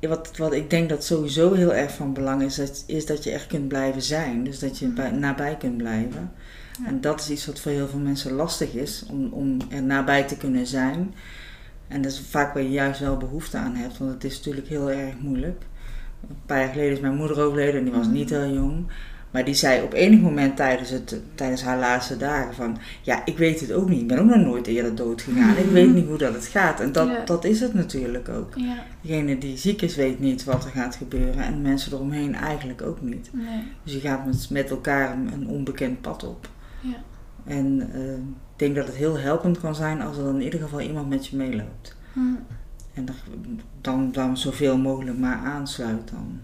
Wat, 0.00 0.36
wat 0.36 0.52
ik 0.52 0.70
denk 0.70 0.88
dat 0.88 1.04
sowieso 1.04 1.52
heel 1.52 1.74
erg 1.74 1.92
van 1.92 2.12
belang 2.12 2.42
is, 2.42 2.54
dat, 2.54 2.84
is 2.86 3.06
dat 3.06 3.24
je 3.24 3.30
echt 3.30 3.46
kunt 3.46 3.68
blijven 3.68 4.02
zijn. 4.02 4.44
Dus 4.44 4.58
dat 4.58 4.78
je 4.78 4.86
bij, 4.88 5.10
nabij 5.10 5.56
kunt 5.56 5.76
blijven. 5.76 6.32
Ja. 6.78 6.86
En 6.86 7.00
dat 7.00 7.20
is 7.20 7.30
iets 7.30 7.46
wat 7.46 7.60
voor 7.60 7.72
heel 7.72 7.88
veel 7.88 7.98
mensen 7.98 8.32
lastig 8.32 8.72
is, 8.72 9.04
om, 9.10 9.32
om 9.32 9.56
er 9.70 9.82
nabij 9.82 10.22
te 10.24 10.36
kunnen 10.36 10.66
zijn. 10.66 11.14
En 11.88 12.02
dat 12.02 12.12
is 12.12 12.20
vaak 12.30 12.54
waar 12.54 12.62
je 12.62 12.70
juist 12.70 13.00
wel 13.00 13.16
behoefte 13.16 13.56
aan 13.56 13.74
hebt, 13.74 13.98
want 13.98 14.12
het 14.12 14.24
is 14.24 14.36
natuurlijk 14.36 14.68
heel 14.68 14.90
erg 14.90 15.14
moeilijk. 15.18 15.62
Een 16.28 16.36
paar 16.46 16.58
jaar 16.60 16.68
geleden 16.72 16.92
is 16.92 17.00
mijn 17.00 17.14
moeder 17.16 17.40
overleden 17.40 17.74
en 17.78 17.84
die 17.84 17.92
was 17.92 18.06
Mhm. 18.06 18.14
niet 18.14 18.30
heel 18.30 18.52
jong. 18.52 18.86
Maar 19.30 19.44
die 19.44 19.54
zei 19.54 19.82
op 19.82 19.92
enig 19.92 20.20
moment 20.20 20.56
tijdens, 20.56 20.90
het, 20.90 21.20
tijdens 21.34 21.62
haar 21.62 21.78
laatste 21.78 22.16
dagen 22.16 22.54
van... 22.54 22.78
Ja, 23.02 23.24
ik 23.24 23.38
weet 23.38 23.60
het 23.60 23.72
ook 23.72 23.88
niet. 23.88 24.00
Ik 24.00 24.08
ben 24.08 24.18
ook 24.18 24.26
nog 24.26 24.44
nooit 24.44 24.66
eerder 24.66 24.94
dood 24.94 25.22
gegaan. 25.22 25.56
Ik 25.56 25.70
weet 25.70 25.94
niet 25.94 26.06
hoe 26.06 26.18
dat 26.18 26.34
het 26.34 26.46
gaat. 26.46 26.80
En 26.80 26.92
dat, 26.92 27.08
Ja. 27.08 27.24
dat 27.24 27.44
is 27.44 27.60
het 27.60 27.74
natuurlijk 27.74 28.28
ook. 28.28 28.52
Ja, 28.56 28.76
Degene 29.00 29.38
die 29.38 29.56
ziek 29.56 29.82
is 29.82 29.96
weet 29.96 30.18
niet 30.20 30.44
wat 30.44 30.64
er 30.64 30.70
gaat 30.70 30.96
gebeuren. 30.96 31.42
En 31.44 31.62
mensen 31.62 31.92
eromheen 31.92 32.34
eigenlijk 32.34 32.82
ook 32.82 33.00
niet. 33.00 33.30
nee. 33.32 33.62
Dus 33.84 33.92
je 33.92 34.00
gaat 34.00 34.26
met, 34.26 34.50
met 34.50 34.70
elkaar 34.70 35.12
een, 35.12 35.32
een 35.32 35.48
onbekend 35.48 36.00
pad 36.00 36.24
op. 36.24 36.48
Ja. 36.80 36.96
En 37.44 37.90
eh, 37.92 38.12
ik 38.12 38.18
denk 38.56 38.74
dat 38.76 38.86
het 38.86 38.96
heel 38.96 39.18
helpend 39.18 39.60
kan 39.60 39.74
zijn 39.74 40.00
als 40.02 40.16
er 40.16 40.24
dan 40.24 40.34
in 40.36 40.42
ieder 40.42 40.60
geval 40.60 40.80
iemand 40.80 41.08
met 41.08 41.26
je 41.26 41.36
meeloopt. 41.36 41.96
Hm. 42.12 42.20
En 42.98 43.04
dan, 43.04 43.14
dan, 43.80 44.12
dan 44.12 44.36
zoveel 44.36 44.78
mogelijk 44.78 45.18
maar 45.18 45.36
aansluit 45.36 46.10
dan. 46.10 46.40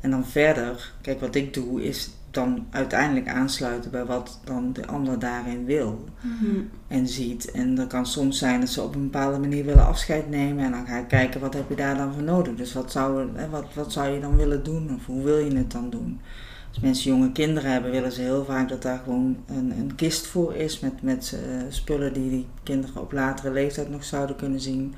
En 0.00 0.10
dan 0.10 0.26
verder, 0.26 0.92
kijk 1.00 1.20
wat 1.20 1.34
ik 1.34 1.54
doe, 1.54 1.84
is 1.84 2.10
dan 2.30 2.66
uiteindelijk 2.70 3.28
aansluiten 3.28 3.90
bij 3.90 4.04
wat 4.04 4.40
dan 4.44 4.72
de 4.72 4.86
ander 4.86 5.18
daarin 5.18 5.64
wil 5.64 6.04
Hm. 6.20 6.28
Hm. 6.28 6.60
en 6.88 7.08
ziet. 7.08 7.50
En 7.50 7.74
dat 7.74 7.86
kan 7.86 8.06
soms 8.06 8.38
zijn 8.38 8.60
dat 8.60 8.68
ze 8.68 8.82
op 8.82 8.94
een 8.94 9.10
bepaalde 9.10 9.38
manier 9.38 9.64
willen 9.64 9.86
afscheid 9.86 10.28
nemen. 10.30 10.64
En 10.64 10.70
dan 10.70 10.86
ga 10.86 10.98
ik 10.98 11.08
kijken, 11.08 11.40
wat 11.40 11.54
heb 11.54 11.68
je 11.68 11.76
daar 11.76 11.96
dan 11.96 12.12
voor 12.12 12.22
nodig? 12.22 12.54
Dus 12.54 12.72
wat 12.72 12.92
zou, 12.92 13.28
hè, 13.34 13.48
wat, 13.48 13.66
wat 13.74 13.92
zou 13.92 14.08
je 14.08 14.20
dan 14.20 14.36
willen 14.36 14.64
doen? 14.64 14.94
Of 14.94 15.06
hoe 15.06 15.22
wil 15.22 15.38
je 15.38 15.56
het 15.56 15.70
dan 15.70 15.90
doen? 15.90 16.20
Als 16.68 16.80
mensen 16.80 17.10
jonge 17.10 17.32
kinderen 17.32 17.70
hebben, 17.70 17.90
willen 17.90 18.12
ze 18.12 18.20
heel 18.20 18.44
vaak 18.44 18.68
dat 18.68 18.82
daar 18.82 19.00
gewoon 19.04 19.36
een, 19.46 19.72
een 19.78 19.94
kist 19.94 20.26
voor 20.26 20.54
is. 20.54 20.80
Met, 20.80 21.02
met 21.02 21.34
eh, 21.34 21.60
spullen 21.68 22.12
die 22.12 22.30
die 22.30 22.46
kinderen 22.62 23.00
op 23.00 23.12
latere 23.12 23.52
leeftijd 23.52 23.90
nog 23.90 24.04
zouden 24.04 24.36
kunnen 24.36 24.60
zien. 24.60 24.94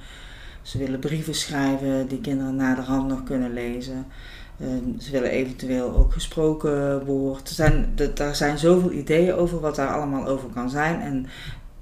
Ze 0.62 0.78
willen 0.78 0.98
brieven 0.98 1.34
schrijven 1.34 2.08
die 2.08 2.20
kinderen 2.20 2.56
naderhand 2.56 3.08
nog 3.08 3.22
kunnen 3.22 3.52
lezen. 3.52 4.06
Ehm, 4.60 4.98
ze 4.98 5.10
willen 5.10 5.30
eventueel 5.30 5.96
ook 5.96 6.12
gesproken 6.12 7.04
woord. 7.04 7.48
Er 7.48 7.54
zijn, 7.54 7.92
er 8.16 8.36
zijn 8.36 8.58
zoveel 8.58 8.92
ideeën 8.92 9.34
over 9.34 9.60
wat 9.60 9.76
daar 9.76 9.94
allemaal 9.94 10.26
over 10.26 10.48
kan 10.48 10.70
zijn. 10.70 11.00
En 11.00 11.26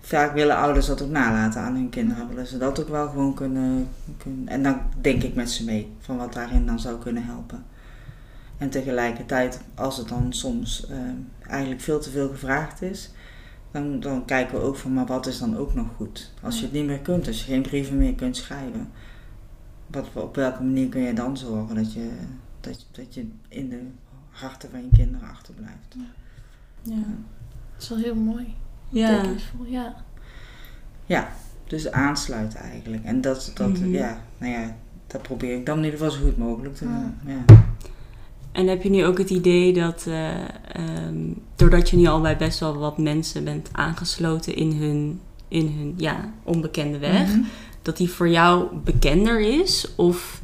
vaak 0.01 0.35
willen 0.35 0.57
ouders 0.57 0.87
dat 0.87 1.03
ook 1.03 1.11
nalaten 1.11 1.61
aan 1.61 1.75
hun 1.75 1.89
kinderen. 1.89 2.29
Willen 2.29 2.47
ze 2.47 2.59
dat 2.59 2.81
ook 2.81 2.89
wel 2.89 3.09
gewoon 3.09 3.35
kunnen, 3.35 3.89
kunnen. 4.19 4.49
En 4.49 4.63
dan 4.63 4.81
denk 5.01 5.23
ik 5.23 5.35
met 5.35 5.51
ze 5.51 5.65
mee 5.65 5.93
van 6.01 6.17
wat 6.17 6.33
daarin 6.33 6.67
dan 6.67 6.81
zou 6.81 6.99
kunnen 6.99 7.25
helpen. 7.25 7.65
En 8.59 8.71
tegelijkertijd, 8.71 9.61
als 9.75 9.97
het 9.97 10.09
dan 10.09 10.33
soms 10.33 10.87
ehm, 10.87 11.17
eigenlijk 11.49 11.81
veel 11.81 12.01
te 12.01 12.11
veel 12.11 12.29
gevraagd 12.29 12.83
is, 12.83 13.11
dan, 13.71 14.01
dan 14.01 14.25
kijken 14.25 14.59
we 14.59 14.65
ook 14.65 14.77
van, 14.77 14.93
maar 14.93 15.07
wat 15.07 15.27
is 15.27 15.39
dan 15.39 15.57
ook 15.57 15.75
nog 15.75 15.87
goed? 15.97 16.33
Als 16.43 16.57
je 16.59 16.63
het 16.65 16.73
niet 16.73 16.87
meer 16.87 16.99
kunt, 17.01 17.27
als 17.27 17.39
je 17.39 17.53
geen 17.53 17.63
brieven 17.63 17.99
meer 17.99 18.15
kunt 18.15 18.37
schrijven, 18.37 18.91
wat, 19.87 20.09
op 20.13 20.35
welke 20.35 20.63
manier 20.63 20.89
kun 20.89 21.01
je 21.03 21.13
dan 21.13 21.37
zorgen 21.37 21.75
dat 21.75 21.93
je, 21.93 22.11
dat, 22.61 22.87
dat 22.93 23.15
je 23.15 23.29
in 23.49 23.69
de 23.69 23.81
harten 24.31 24.71
van 24.71 24.81
je 24.81 24.89
kinderen 24.93 25.29
achterblijft? 25.29 25.95
Ja. 25.97 26.03
ja. 26.95 27.03
Dat 27.73 27.83
is 27.83 27.89
wel 27.89 27.99
heel 27.99 28.15
mooi. 28.15 28.55
Ja. 28.89 29.23
Ja. 29.67 29.95
Ja, 31.07 31.29
dus 31.67 31.91
aansluiten 31.91 32.61
eigenlijk. 32.61 33.05
En 33.05 33.21
dat, 33.21 33.51
dat 33.55 33.69
Mhm. 33.69 33.89
ja, 33.89 34.21
nou 34.39 34.53
ja, 34.53 34.77
dat 35.07 35.23
probeer 35.23 35.57
ik 35.59 35.67
dan 35.67 35.79
in 35.79 35.85
ieder 35.85 35.99
geval 35.99 36.15
zo 36.15 36.23
goed 36.23 36.37
mogelijk 36.37 36.75
te 36.75 36.85
doen. 36.85 37.15
Ja. 37.27 37.45
En 38.53 38.67
heb 38.67 38.83
je 38.83 38.91
nu 38.91 39.05
ook 39.05 39.19
het 39.19 39.31
idee 39.31 39.73
dat, 39.73 40.05
eh, 40.09 40.29
ehm, 40.73 41.15
doordat 41.57 41.91
je 41.91 41.97
nu 41.97 42.07
al 42.07 42.21
bij 42.21 42.37
best 42.37 42.61
wel 42.61 42.79
wat 42.79 42.99
mensen 42.99 43.45
bent 43.45 43.69
aangesloten 43.73 44.55
in 44.55 44.73
hun, 44.73 45.21
in 45.49 45.75
hun 45.79 45.95
ja, 45.97 46.33
onbekende 46.43 46.99
weg, 46.99 47.29
Mhm. 47.29 47.41
dat 47.83 47.97
die 47.97 48.11
voor 48.11 48.29
jou 48.29 48.67
bekender 48.85 49.41
is? 49.61 49.93
Of, 49.97 50.41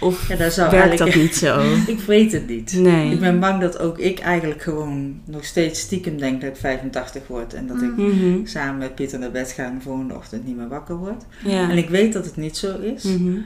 of 0.00 0.28
Ja, 0.28 0.36
dat 0.36 0.52
zou 0.52 0.70
werkt 0.70 0.98
dat 0.98 1.14
niet 1.14 1.36
zo? 1.36 1.60
Ik 1.86 2.00
weet 2.00 2.32
het 2.32 2.48
niet. 2.48 2.72
Nee. 2.72 3.12
Ik 3.12 3.20
ben 3.20 3.40
bang 3.40 3.60
dat 3.60 3.78
ook 3.78 3.98
ik 3.98 4.18
eigenlijk 4.18 4.62
gewoon 4.62 5.20
nog 5.24 5.44
steeds 5.44 5.80
stiekem 5.80 6.18
denk 6.18 6.40
dat 6.40 6.50
ik 6.50 6.56
85 6.56 7.26
word. 7.26 7.54
En 7.54 7.66
dat 7.66 7.82
ik 7.82 7.96
Mhm. 7.96 8.46
samen 8.46 8.78
met 8.78 8.94
Pieter 8.94 9.18
naar 9.18 9.30
bed 9.30 9.52
ga 9.52 9.64
en 9.64 9.74
de 9.74 9.80
volgende 9.80 10.14
ochtend 10.14 10.46
niet 10.46 10.56
meer 10.56 10.68
wakker 10.68 10.96
word. 10.96 11.22
Ja. 11.44 11.70
En 11.70 11.76
ik 11.78 11.88
weet 11.88 12.12
dat 12.12 12.24
het 12.24 12.36
niet 12.36 12.56
zo 12.56 12.78
is. 12.78 13.02
Mhm. 13.04 13.36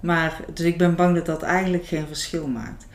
Maar, 0.00 0.40
dus 0.54 0.66
ik 0.66 0.78
ben 0.78 0.94
bang 0.94 1.14
dat 1.14 1.26
dat 1.26 1.42
eigenlijk 1.42 1.86
geen 1.86 2.06
verschil 2.06 2.46
maakt. 2.46 2.86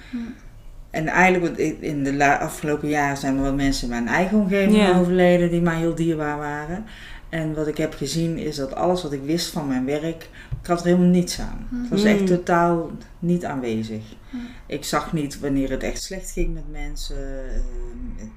En 0.89 1.07
eigenlijk, 1.07 1.57
in- 1.57 2.03
de 2.03 2.37
afgelopen 2.37 2.89
jaren 2.89 3.17
zijn 3.17 3.35
er 3.35 3.41
wat 3.41 3.55
mensen 3.55 3.83
in 3.83 3.89
mijn 3.89 4.07
eigen 4.07 4.37
omgeving 4.39 4.75
overleden 4.95 5.49
die 5.51 5.61
mij 5.61 5.77
heel 5.77 5.95
dierbaar 5.95 6.37
waren. 6.37 6.85
En 7.29 7.53
wat 7.55 7.67
ik 7.67 7.77
heb 7.77 7.93
gezien 7.93 8.37
is 8.37 8.55
dat 8.55 8.75
alles 8.75 9.03
wat 9.03 9.11
ik 9.11 9.21
wist 9.23 9.49
van 9.51 9.67
mijn 9.67 9.85
werk, 9.85 10.29
ik 10.61 10.67
had 10.67 10.79
er 10.79 10.85
helemaal 10.85 11.07
niets 11.07 11.39
aan. 11.39 11.67
Het 11.81 11.89
was 11.89 12.03
echt 12.03 12.27
totaal 12.27 12.91
niet 13.19 13.45
aanwezig. 13.45 14.03
Mm. 14.29 14.41
Ik 14.67 14.83
zag 14.85 15.13
niet 15.13 15.39
wanneer 15.39 15.69
het 15.69 15.83
echt 15.83 16.01
slecht 16.03 16.31
ging 16.31 16.53
met 16.53 16.71
mensen. 16.71 17.43
ehm, 17.53 18.27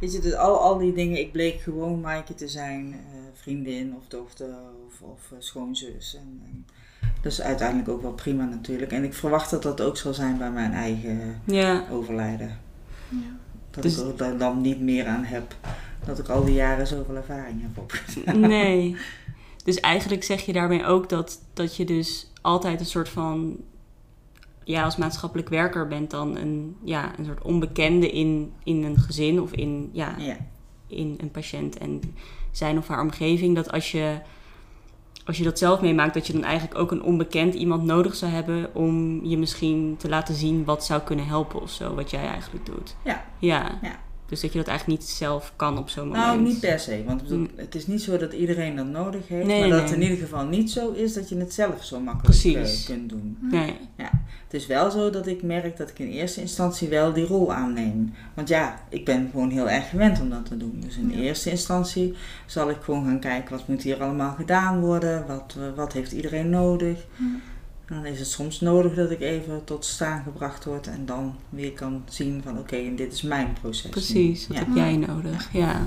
weet 0.00 0.12
je, 0.12 0.18
dus 0.20 0.34
al, 0.34 0.58
al 0.60 0.78
die 0.78 0.92
dingen. 0.92 1.18
Ik 1.18 1.32
bleek 1.32 1.60
gewoon 1.60 2.00
Maaike 2.00 2.34
te 2.34 2.48
zijn, 2.48 2.92
eh, 2.92 3.18
vriendin 3.34 3.94
of 3.96 4.02
dochter 4.08 4.48
of, 4.86 5.00
of 5.00 5.20
eh, 5.32 5.36
schoonzus. 5.38 6.16
En, 6.20 6.40
en 6.52 6.66
dat 7.22 7.32
is 7.32 7.40
uiteindelijk 7.42 7.88
ook 7.88 8.02
wel 8.02 8.12
prima 8.12 8.44
natuurlijk. 8.44 8.92
En 8.92 9.04
ik 9.04 9.14
verwacht 9.14 9.50
dat 9.50 9.62
dat 9.62 9.80
ook 9.80 9.96
zal 9.96 10.14
zijn 10.14 10.38
bij 10.38 10.50
mijn 10.50 10.72
eigen 10.72 11.40
Ja. 11.44 11.84
overlijden. 11.90 12.58
Ja. 13.08 13.16
Dat 13.70 13.82
Dus- 13.82 13.98
ik 13.98 14.06
er 14.08 14.16
dan, 14.16 14.38
dan 14.38 14.60
niet 14.60 14.80
meer 14.80 15.06
aan 15.06 15.24
heb. 15.24 15.56
Dat 16.06 16.18
ik 16.18 16.28
al 16.28 16.44
die 16.44 16.54
jaren 16.54 16.86
zoveel 16.86 17.16
ervaring 17.16 17.62
heb 17.62 17.78
opgedaan. 17.78 18.40
Nee. 18.40 18.96
Dus 19.64 19.80
eigenlijk 19.80 20.24
zeg 20.24 20.46
je 20.46 20.52
daarmee 20.52 20.84
ook 20.84 21.08
dat, 21.08 21.40
dat 21.52 21.76
je 21.76 21.84
dus 21.84 22.30
altijd 22.40 22.80
een 22.80 22.86
soort 22.86 23.08
van... 23.08 23.56
Ja, 24.64 24.84
als 24.84 24.96
maatschappelijk 24.96 25.48
werker 25.48 25.88
bent 25.88 26.10
dan 26.10 26.36
een, 26.36 26.76
ja, 26.84 27.18
een 27.18 27.24
soort 27.24 27.42
onbekende 27.42 28.10
in, 28.10 28.52
in 28.64 28.82
een 28.84 28.96
gezin 28.98 29.40
of 29.40 29.52
in, 29.52 29.90
ja, 29.92 30.14
Ja, 30.18 30.36
in 30.86 31.14
een 31.20 31.30
patiënt 31.30 31.78
en 31.78 32.00
zijn 32.50 32.78
of 32.78 32.88
haar 32.88 33.00
omgeving. 33.02 33.54
Dat 33.54 33.72
als 33.72 33.90
je, 33.92 34.18
als 35.28 35.38
je 35.38 35.44
dat 35.44 35.58
zelf 35.58 35.80
meemaakt, 35.80 36.14
dat 36.14 36.26
je 36.26 36.32
dan 36.32 36.44
eigenlijk 36.44 36.78
ook 36.78 36.90
een 36.90 37.02
onbekend 37.02 37.54
iemand 37.54 37.84
nodig 37.84 38.14
zou 38.14 38.32
hebben 38.32 38.74
om 38.74 39.24
je 39.24 39.38
misschien 39.38 39.96
te 39.98 40.08
laten 40.08 40.34
zien 40.34 40.64
wat 40.64 40.84
zou 40.84 41.00
kunnen 41.00 41.26
helpen 41.26 41.60
of 41.60 41.70
zo, 41.70 41.94
wat 41.94 42.10
jij 42.10 42.26
eigenlijk 42.26 42.66
doet. 42.66 42.96
Ja. 43.02 43.24
Ja. 43.38 43.78
Ja. 43.82 43.98
Dus 44.28 44.40
dat 44.40 44.52
je 44.52 44.58
dat 44.58 44.66
eigenlijk 44.68 45.00
niet 45.00 45.08
zelf 45.08 45.52
kan 45.56 45.78
op 45.78 45.88
zo'n 45.88 46.06
moment. 46.08 46.24
nou 46.24 46.40
niet 46.40 46.60
per 46.60 46.78
se. 46.78 47.02
Want 47.06 47.20
ik 47.20 47.26
bedoel, 47.28 47.42
Mm. 47.42 47.50
het 47.56 47.74
is 47.74 47.86
niet 47.86 48.02
zo 48.02 48.16
dat 48.16 48.32
iedereen 48.32 48.76
dat 48.76 48.86
nodig 48.86 49.28
heeft. 49.28 49.46
Nee, 49.46 49.60
maar 49.60 49.68
dat 49.68 49.78
nee. 49.78 49.86
het 49.88 49.96
in 49.96 50.02
ieder 50.02 50.18
geval 50.18 50.44
niet 50.46 50.70
zo 50.70 50.90
is 50.92 51.12
dat 51.12 51.28
je 51.28 51.36
het 51.36 51.54
zelf 51.54 51.84
zo 51.84 52.00
makkelijk 52.00 52.38
Precies. 52.40 52.80
eh, 52.80 52.94
kunt 52.94 53.08
doen. 53.08 53.38
Nee. 53.40 53.74
Het 53.96 54.60
is 54.60 54.66
wel 54.66 54.90
zo 54.90 55.10
dat 55.10 55.26
ik 55.26 55.42
merk 55.42 55.76
dat 55.76 55.90
ik 55.90 55.98
in 55.98 56.06
eerste 56.08 56.40
instantie 56.40 56.88
wel 56.88 57.12
die 57.12 57.26
rol 57.26 57.52
aanneem. 57.52 58.14
Want 58.34 58.48
ja, 58.48 58.80
ik 58.88 59.04
ben 59.04 59.28
gewoon 59.30 59.50
heel 59.50 59.68
erg 59.68 59.88
gewend 59.88 60.20
om 60.20 60.30
dat 60.30 60.46
te 60.46 60.56
doen. 60.56 60.80
Dus 60.84 60.96
in 60.96 61.10
Ja. 61.10 61.16
eerste 61.18 61.50
instantie 61.50 62.14
zal 62.46 62.70
ik 62.70 62.76
gewoon 62.80 63.04
gaan 63.04 63.20
kijken 63.20 63.56
wat 63.56 63.68
moet 63.68 63.82
hier 63.82 64.02
allemaal 64.02 64.34
gedaan 64.34 64.80
worden. 64.80 65.26
Wat, 65.26 65.54
eh, 65.58 65.76
wat 65.76 65.92
heeft 65.92 66.12
iedereen 66.12 66.50
nodig. 66.50 67.06
Hm. 67.16 67.24
Dan 67.88 68.06
is 68.06 68.18
het 68.18 68.28
soms 68.28 68.60
nodig 68.60 68.94
dat 68.94 69.10
ik 69.10 69.20
even 69.20 69.64
tot 69.64 69.84
staan 69.84 70.22
gebracht 70.22 70.64
word. 70.64 70.86
En 70.86 71.06
dan 71.06 71.34
weer 71.48 71.72
kan 71.72 72.02
zien 72.08 72.42
van 72.42 72.58
oké, 72.58 72.76
en 72.76 72.96
dit 72.96 73.12
is 73.12 73.22
mijn 73.22 73.52
proces. 73.60 73.90
Precies, 73.90 74.46
wat 74.46 74.56
Ja. 74.56 74.64
heb 74.64 74.74
jij 74.76 74.96
nodig? 74.96 75.52
Ja. 75.52 75.86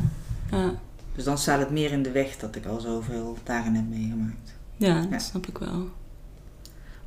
Ja, 0.51 0.73
Dus 1.15 1.23
dan 1.23 1.37
staat 1.37 1.59
het 1.59 1.69
meer 1.69 1.91
in 1.91 2.03
de 2.03 2.11
weg 2.11 2.37
dat 2.37 2.55
ik 2.55 2.65
al 2.65 2.79
zoveel 2.79 3.37
daarin 3.43 3.75
heb 3.75 3.89
meegemaakt. 3.89 4.53
ja 4.77 5.05
dat 5.05 5.21
snap 5.21 5.47
ik 5.47 5.57
wel. 5.57 5.87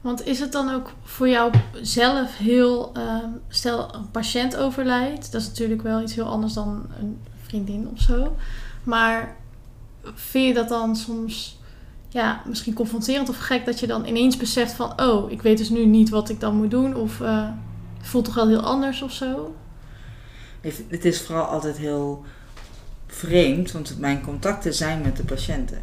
Want 0.01 0.27
is 0.27 0.41
het 0.41 0.53
dan 0.53 0.71
ook 0.71 0.93
voor 1.03 1.29
jou 1.29 1.53
zelf 1.83 2.37
heel, 2.37 2.91
ehm, 2.95 3.29
stel 3.49 3.95
een 3.95 4.11
patiënt 4.11 4.57
overlijdt, 4.57 5.33
dat 5.33 5.41
is 5.41 5.47
natuurlijk 5.49 5.83
wel 5.83 6.03
iets 6.03 6.15
heel 6.15 6.27
anders 6.29 6.53
dan 6.53 6.87
een 7.01 7.19
vriendin 7.43 7.89
of 7.93 8.01
zo. 8.01 8.37
Maar 8.83 9.37
vind 10.15 10.47
je 10.49 10.55
dat 10.55 10.69
dan 10.69 10.97
soms, 10.97 11.59
ja, 12.15 12.43
misschien 12.47 12.75
confronterend 12.75 13.29
of 13.29 13.39
gek 13.39 13.65
dat 13.65 13.81
je 13.81 13.87
dan 13.87 14.05
ineens 14.07 14.37
beseft 14.37 14.73
van, 14.73 15.01
oh, 15.03 15.31
ik 15.31 15.43
weet 15.43 15.59
dus 15.59 15.69
nu 15.69 15.87
niet 15.87 16.09
wat 16.09 16.29
ik 16.29 16.41
dan 16.41 16.57
moet 16.57 16.71
doen 16.71 16.95
of 16.97 17.21
eh, 17.21 17.49
het 17.99 18.07
voelt 18.07 18.25
toch 18.25 18.35
wel 18.35 18.49
heel 18.49 18.61
anders 18.61 19.03
of 19.03 19.13
zo? 19.13 19.55
Het 20.89 21.05
is 21.05 21.21
vooral 21.23 21.45
altijd 21.45 21.77
heel 21.77 22.25
vreemd, 23.07 23.73
want 23.73 23.97
mijn 23.99 24.21
contacten 24.23 24.75
zijn 24.75 25.01
met 25.03 25.17
de 25.17 25.25
patiënten. 25.25 25.79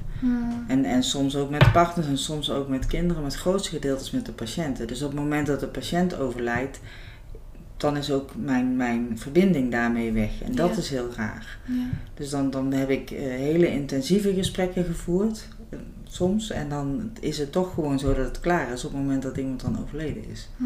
En, 0.68 0.86
en 0.86 1.04
soms 1.04 1.36
ook 1.36 1.50
met 1.50 1.72
partners 1.72 2.08
en 2.08 2.18
soms 2.18 2.52
ook 2.52 2.68
met 2.68 2.88
kinderen, 2.88 3.22
maar 3.22 3.32
het 3.32 3.40
grootste 3.40 3.70
gedeelte 3.70 4.04
is 4.04 4.12
met 4.12 4.26
de 4.26 4.32
patiënten. 4.32 4.88
Dus 4.88 5.02
op 5.02 5.12
het 5.12 5.20
moment 5.20 5.48
dat 5.48 5.60
de 5.60 5.68
patiënt 5.68 6.18
overlijdt, 6.20 6.80
dan 7.78 7.98
is 7.98 8.12
ook 8.12 8.30
mijn, 8.36 8.76
mijn 8.76 9.12
verbinding 9.20 9.72
daarmee 9.72 10.12
weg. 10.12 10.42
En 10.42 10.56
dat 10.56 10.70
Ja. 10.70 10.78
is 10.78 10.90
heel 10.90 11.10
raar. 11.16 11.58
Ja. 11.68 11.88
Dus 12.14 12.30
dan, 12.30 12.50
dan 12.50 12.72
heb 12.74 12.90
ik 12.90 13.12
eh, 13.12 13.20
hele 13.22 13.72
intensieve 13.72 14.34
gesprekken 14.34 14.84
gevoerd, 14.84 15.48
soms. 16.04 16.50
En 16.50 16.70
dan 16.70 17.12
is 17.20 17.38
het 17.38 17.52
toch 17.52 17.74
gewoon 17.74 18.00
zo 18.00 18.08
dat 18.14 18.26
het 18.26 18.40
klaar 18.40 18.72
is 18.72 18.86
op 18.86 18.92
het 18.92 19.00
moment 19.02 19.22
dat 19.24 19.38
iemand 19.38 19.62
dan 19.62 19.80
overleden 19.82 20.30
is. 20.30 20.50
Hm. 20.58 20.64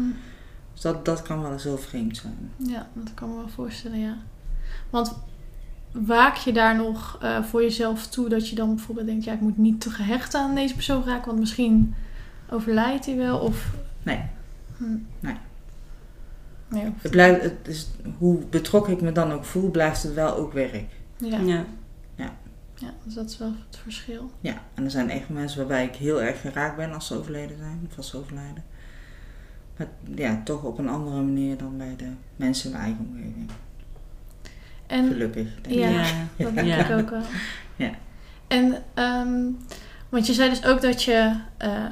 Dus 0.72 0.80
dat, 0.80 1.04
dat 1.04 1.22
kan 1.22 1.42
wel 1.42 1.52
eens 1.52 1.62
heel 1.64 1.78
vreemd 1.78 2.16
zijn. 2.16 2.50
Ja, 2.56 2.88
dat 2.92 3.14
kan 3.14 3.28
me 3.28 3.36
wel 3.36 3.48
voorstellen, 3.48 3.98
ja. 3.98 4.16
Want 4.90 5.14
waak 5.92 6.36
je 6.36 6.52
daar 6.52 6.76
nog 6.76 7.18
eh, 7.22 7.42
voor 7.44 7.62
jezelf 7.62 8.06
toe 8.06 8.28
dat 8.28 8.48
je 8.48 8.54
dan 8.56 8.74
bijvoorbeeld 8.74 9.06
denkt, 9.06 9.24
ja, 9.24 9.32
ik 9.32 9.40
moet 9.40 9.58
niet 9.58 9.80
te 9.80 9.90
gehecht 9.90 10.34
aan 10.34 10.54
deze 10.54 10.74
persoon 10.74 11.04
raken, 11.04 11.26
want 11.26 11.38
misschien 11.38 11.94
overlijdt 12.50 13.06
hij 13.06 13.16
wel 13.16 13.38
of... 13.38 13.70
Nee. 14.02 14.20
Hm. 14.76 14.84
Nee. 15.20 15.36
Nee, 16.68 16.82
of- 16.86 17.02
Het 17.02 17.10
blijft, 17.10 17.42
het 17.42 17.56
is, 17.68 17.88
hoe 18.18 18.38
betrokken 18.50 18.92
ik 18.92 19.00
me 19.00 19.12
dan 19.12 19.32
ook 19.32 19.44
voel, 19.44 19.70
blijft 19.70 20.02
het 20.02 20.14
wel 20.14 20.36
ook 20.36 20.52
werk. 20.52 20.84
ja. 21.16 21.38
Ja. 21.38 21.64
Ja, 22.76 22.88
dus 23.04 23.14
dat 23.14 23.30
is 23.30 23.38
wel 23.38 23.52
het 23.68 23.78
verschil. 23.82 24.30
Ja, 24.40 24.54
en 24.74 24.84
er 24.84 24.90
zijn 24.90 25.10
echt 25.10 25.28
mensen 25.28 25.58
waarbij 25.58 25.84
ik 25.84 25.94
heel 25.94 26.22
erg 26.22 26.40
geraakt 26.40 26.76
ben 26.76 26.92
als 26.92 27.06
ze 27.06 27.14
overleden 27.18 27.56
zijn, 27.58 27.86
of 27.90 27.96
als 27.96 28.08
ze 28.10 28.16
overlijden. 28.16 28.64
Maar 29.76 29.86
ja, 30.14 30.40
toch 30.44 30.62
op 30.62 30.78
een 30.78 30.88
andere 30.88 31.22
manier 31.22 31.56
dan 31.56 31.76
bij 31.76 31.94
de 31.96 32.08
mensen 32.36 32.66
in 32.70 32.76
mijn 32.76 32.84
eigen 32.84 33.06
omgeving. 33.10 33.50
En 34.86 35.06
Gelukkig. 35.06 35.48
denk 35.60 35.74
Ja. 35.74 36.00
ik. 36.00 36.44
dat 36.44 36.54
denk 36.54 36.66
Ja. 36.66 36.76
ik 36.88 36.98
ook 37.00 37.10
wel. 37.10 37.22
Ja. 37.76 37.90
En, 38.48 38.82
ehm, 38.94 39.44
want 40.08 40.26
je 40.26 40.32
zei 40.32 40.50
dus 40.50 40.64
ook 40.64 40.80
dat 40.80 41.02
je 41.02 41.36
eh, 41.56 41.84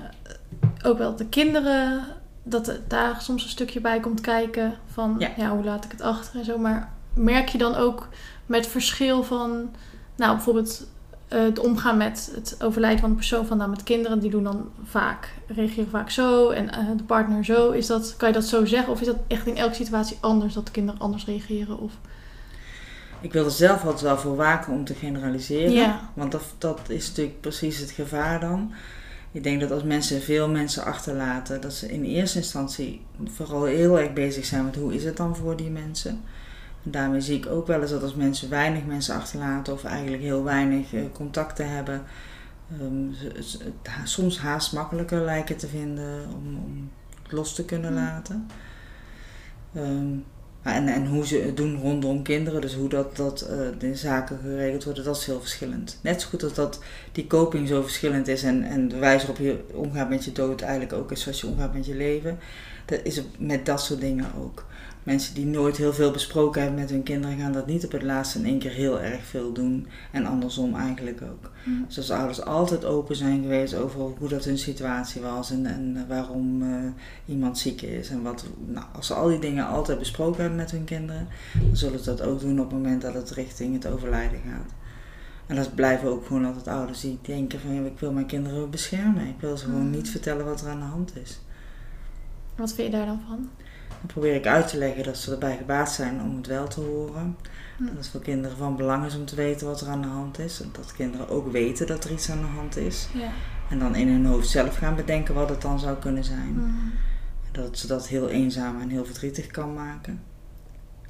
ook 0.85 0.99
wel 0.99 1.17
de 1.17 1.27
kinderen, 1.27 2.05
dat 2.43 2.69
er 2.69 2.81
daar 2.89 3.21
soms 3.21 3.43
een 3.43 3.49
stukje 3.49 3.81
bij 3.81 4.01
komt 4.01 4.21
kijken 4.21 4.75
van, 4.87 5.17
ja. 5.19 5.31
Ja. 5.37 5.51
hoe 5.51 5.65
laat 5.65 5.85
ik 5.85 5.91
het 5.91 6.01
achter 6.01 6.39
en 6.39 6.45
zo. 6.45 6.59
Maar 6.59 6.93
merk 7.15 7.49
je 7.49 7.59
dan 7.59 7.75
ook 7.75 8.09
met 8.47 8.67
verschil 8.67 9.23
van, 9.23 9.71
nou, 10.17 10.35
bijvoorbeeld 10.35 10.87
eh, 11.29 11.43
het 11.43 11.59
omgaan 11.59 11.97
met 11.97 12.31
het 12.35 12.57
overlijden 12.63 13.01
van 13.01 13.11
een 13.11 13.17
persoon, 13.17 13.47
van 13.47 13.57
nou, 13.57 13.71
met 13.71 13.83
kinderen, 13.83 14.21
die 14.21 14.31
doen 14.31 14.45
dan 14.45 14.71
vaak, 14.85 15.35
reageren 15.47 15.91
vaak 15.91 16.11
zo 16.11 16.51
en 16.51 16.71
eh, 16.71 16.79
de 16.97 17.03
partner 17.03 17.45
zo. 17.45 17.71
Is 17.71 17.87
dat, 17.87 18.15
kan 18.17 18.29
je 18.29 18.35
dat 18.35 18.45
zo 18.45 18.65
zeggen? 18.65 18.93
Of 18.93 19.01
is 19.01 19.07
dat 19.07 19.19
echt 19.27 19.47
in 19.47 19.57
elke 19.57 19.75
situatie 19.75 20.17
anders, 20.21 20.55
dat 20.55 20.67
de 20.67 20.73
kinderen 20.73 21.01
anders 21.01 21.27
reageren? 21.27 21.79
Of, 21.79 21.93
Ik 23.21 23.33
wil 23.33 23.45
er 23.45 23.51
zelf 23.51 23.85
altijd 23.85 24.01
wel 24.01 24.19
voor 24.19 24.37
waken 24.37 24.73
om 24.73 24.85
te 24.85 24.95
generaliseren. 24.95 25.73
Ja. 25.73 26.11
Want 26.15 26.33
dat, 26.33 26.45
dat 26.59 26.81
is 26.89 27.09
natuurlijk 27.09 27.41
precies 27.41 27.79
het 27.79 27.91
gevaar 27.91 28.41
dan. 28.41 28.73
Ik 29.33 29.43
denk 29.43 29.61
dat 29.61 29.71
als 29.71 29.83
mensen 29.83 30.23
veel 30.23 30.49
mensen 30.49 30.85
achterlaten, 30.85 31.61
dat 31.61 31.73
ze 31.73 31.93
in 31.93 32.05
eerste 32.05 32.39
instantie 32.39 33.01
vooral 33.25 33.65
heel 33.65 33.99
erg 33.99 34.13
bezig 34.13 34.45
zijn 34.45 34.65
met 34.65 34.77
hoe 34.77 34.95
is 34.95 35.05
het 35.05 35.17
dan 35.17 35.37
voor 35.37 35.57
die 35.57 35.71
mensen. 35.71 36.23
En 36.85 36.91
daarmee 36.91 37.21
zie 37.21 37.37
ik 37.37 37.47
ook 37.47 37.67
wel 37.67 37.81
eens 37.81 37.91
dat 37.91 38.03
als 38.03 38.15
mensen 38.15 38.51
weinig 38.51 38.85
mensen 38.85 39.15
achterlaten 39.15 39.73
of 39.73 39.85
eigenlijk 39.85 40.23
heel 40.23 40.45
weinig 40.45 40.95
eh, 40.95 41.03
contacten 41.13 41.71
hebben, 41.71 42.03
um, 42.81 43.15
het 43.83 44.09
soms 44.09 44.39
haast 44.39 44.73
makkelijker 44.73 45.21
lijken 45.21 45.57
te 45.57 45.69
vinden 45.69 46.25
om, 46.35 46.57
om 46.65 46.91
het 47.23 47.33
los 47.33 47.55
te 47.55 47.65
kunnen 47.65 47.95
laten. 47.95 48.47
Um, 49.77 50.25
en, 50.63 50.89
en 50.89 51.07
hoe 51.07 51.27
ze 51.27 51.37
het 51.37 51.57
doen 51.57 51.77
rondom 51.77 52.23
kinderen, 52.23 52.61
dus 52.61 52.75
hoe 52.75 52.89
dat, 52.89 53.17
dat 53.17 53.49
uh, 53.51 53.59
de 53.79 53.95
zaken 53.95 54.39
geregeld 54.43 54.85
worden, 54.85 55.05
dat 55.05 55.17
is 55.17 55.27
heel 55.27 55.41
verschillend. 55.41 55.99
Net 56.03 56.21
zo 56.21 56.29
goed 56.29 56.43
als 56.43 56.55
dat 56.55 56.81
die 57.13 57.27
coping 57.27 57.69
zo 57.69 57.83
verschillend 57.83 58.29
is 58.29 58.43
en, 58.43 58.63
en 58.63 58.89
de 58.89 58.99
wijze 58.99 59.27
waarop 59.27 59.45
je 59.45 59.65
omgaat 59.73 60.09
met 60.09 60.25
je 60.25 60.33
dood 60.33 60.61
eigenlijk 60.61 60.93
ook 60.93 61.13
is 61.13 61.21
zoals 61.21 61.41
je 61.41 61.47
omgaat 61.47 61.75
met 61.75 61.87
je 61.87 61.97
leven. 61.97 62.39
Dat 62.85 63.01
is 63.03 63.23
met 63.39 63.67
dat 63.67 63.83
soort 63.83 64.01
dingen 64.01 64.27
ook 64.39 64.65
mensen 65.05 65.35
die 65.35 65.47
nooit 65.47 65.77
heel 65.77 65.93
veel 65.93 66.11
besproken 66.11 66.63
hebben 66.63 66.81
met 66.81 66.91
hun 66.91 67.03
kinderen, 67.03 67.39
gaan 67.39 67.53
dat 67.53 67.67
niet 67.67 67.85
op 67.85 67.93
het 67.93 68.03
laatst 68.03 68.35
in 68.35 68.45
één 68.45 68.59
keer 68.59 68.71
heel 68.71 69.01
erg 69.01 69.25
veel 69.25 69.53
doen. 69.53 69.87
En 70.11 70.27
andersom 70.27 70.75
eigenlijk 70.75 71.23
ook. 71.23 71.51
Mm. 71.65 71.85
Dus 71.87 71.97
als 71.97 72.11
ouders 72.11 72.45
altijd 72.45 72.85
open 72.85 73.17
zijn 73.17 73.43
geweest 73.43 73.75
over 73.75 74.01
hoe 74.01 74.29
dat 74.29 74.45
hun 74.45 74.59
situatie 74.59 75.21
was 75.21 75.51
en, 75.51 75.67
en 75.67 76.05
waarom 76.09 76.63
uh, 76.63 76.69
iemand 77.27 77.59
ziek 77.59 77.83
is. 77.83 78.09
En 78.09 78.23
wat, 78.23 78.45
nou, 78.67 78.87
als 78.93 79.07
ze 79.07 79.15
al 79.15 79.29
die 79.29 79.39
dingen 79.39 79.67
altijd 79.67 79.99
besproken 79.99 80.41
hebben 80.41 80.59
met 80.59 80.71
hun 80.71 80.85
kinderen, 80.85 81.29
dan 81.67 81.77
zullen 81.77 81.99
ze 81.99 82.05
dat 82.05 82.23
ook 82.23 82.41
doen 82.41 82.61
op 82.61 82.71
het 82.71 82.83
moment 82.83 83.03
dat 83.03 83.15
het 83.15 83.31
richting 83.31 83.75
het 83.75 83.93
overlijden 83.93 84.41
gaat. 84.51 84.73
En 85.47 85.57
dat 85.57 85.75
blijven 85.75 86.09
ook 86.09 86.27
gewoon 86.27 86.45
altijd 86.45 86.69
ouders 86.69 87.01
die 87.01 87.19
denken 87.23 87.61
van 87.61 87.87
ik 87.87 87.99
wil 87.99 88.13
mijn 88.13 88.27
kinderen 88.27 88.71
beschermen. 88.71 89.27
Ik 89.27 89.41
wil 89.41 89.57
ze 89.57 89.65
gewoon 89.65 89.87
mm. 89.87 89.91
niet 89.91 90.11
vertellen 90.11 90.45
wat 90.45 90.61
er 90.61 90.69
aan 90.69 90.79
de 90.79 90.85
hand 90.85 91.13
is. 91.23 91.41
Wat 92.57 92.75
vind 92.75 92.91
je 92.93 92.97
daar 92.97 93.07
dan 93.07 93.21
van? 93.29 93.49
Dan 94.05 94.13
probeer 94.13 94.35
ik 94.35 94.47
uit 94.47 94.69
te 94.69 94.79
leggen 94.79 95.05
dat 95.05 95.17
ze 95.17 95.33
erbij 95.33 95.57
gebaat 95.57 95.93
zijn 95.93 96.21
om 96.21 96.37
het 96.37 96.47
wel 96.47 96.69
te 96.69 96.81
horen. 96.81 97.37
Hm. 97.77 97.85
Dat 97.87 97.97
het 97.97 98.09
voor 98.09 98.21
kinderen 98.21 98.57
van 98.57 98.77
belang 98.77 99.07
is 99.07 99.17
om 99.17 99.25
te 99.25 99.35
weten 99.35 99.67
wat 99.67 99.81
er 99.81 99.89
aan 99.89 100.03
de 100.03 100.09
hand 100.09 100.39
is. 100.39 100.61
En 100.61 100.69
dat 100.73 100.93
kinderen 100.93 101.29
ook 101.29 101.53
weten 101.53 101.87
dat 101.87 102.05
er 102.05 102.13
iets 102.13 102.31
aan 102.31 102.41
de 102.41 102.47
hand 102.47 102.77
is. 102.77 103.09
Ja. 103.15 103.31
En 103.71 103.79
dan 103.79 103.95
in 103.95 104.09
hun 104.09 104.27
hoofd 104.27 104.49
zelf 104.49 104.77
gaan 104.77 104.95
bedenken 104.95 105.35
wat 105.35 105.49
het 105.49 105.63
dan 105.63 105.79
zou 105.79 105.97
kunnen 105.97 106.25
zijn. 106.25 106.55
Hm. 106.55 107.61
Dat 107.61 107.79
ze 107.79 107.87
dat 107.87 108.09
heel 108.09 108.29
eenzaam 108.29 108.81
en 108.81 108.89
heel 108.89 109.05
verdrietig 109.05 109.47
kan 109.47 109.75
maken. 109.75 110.23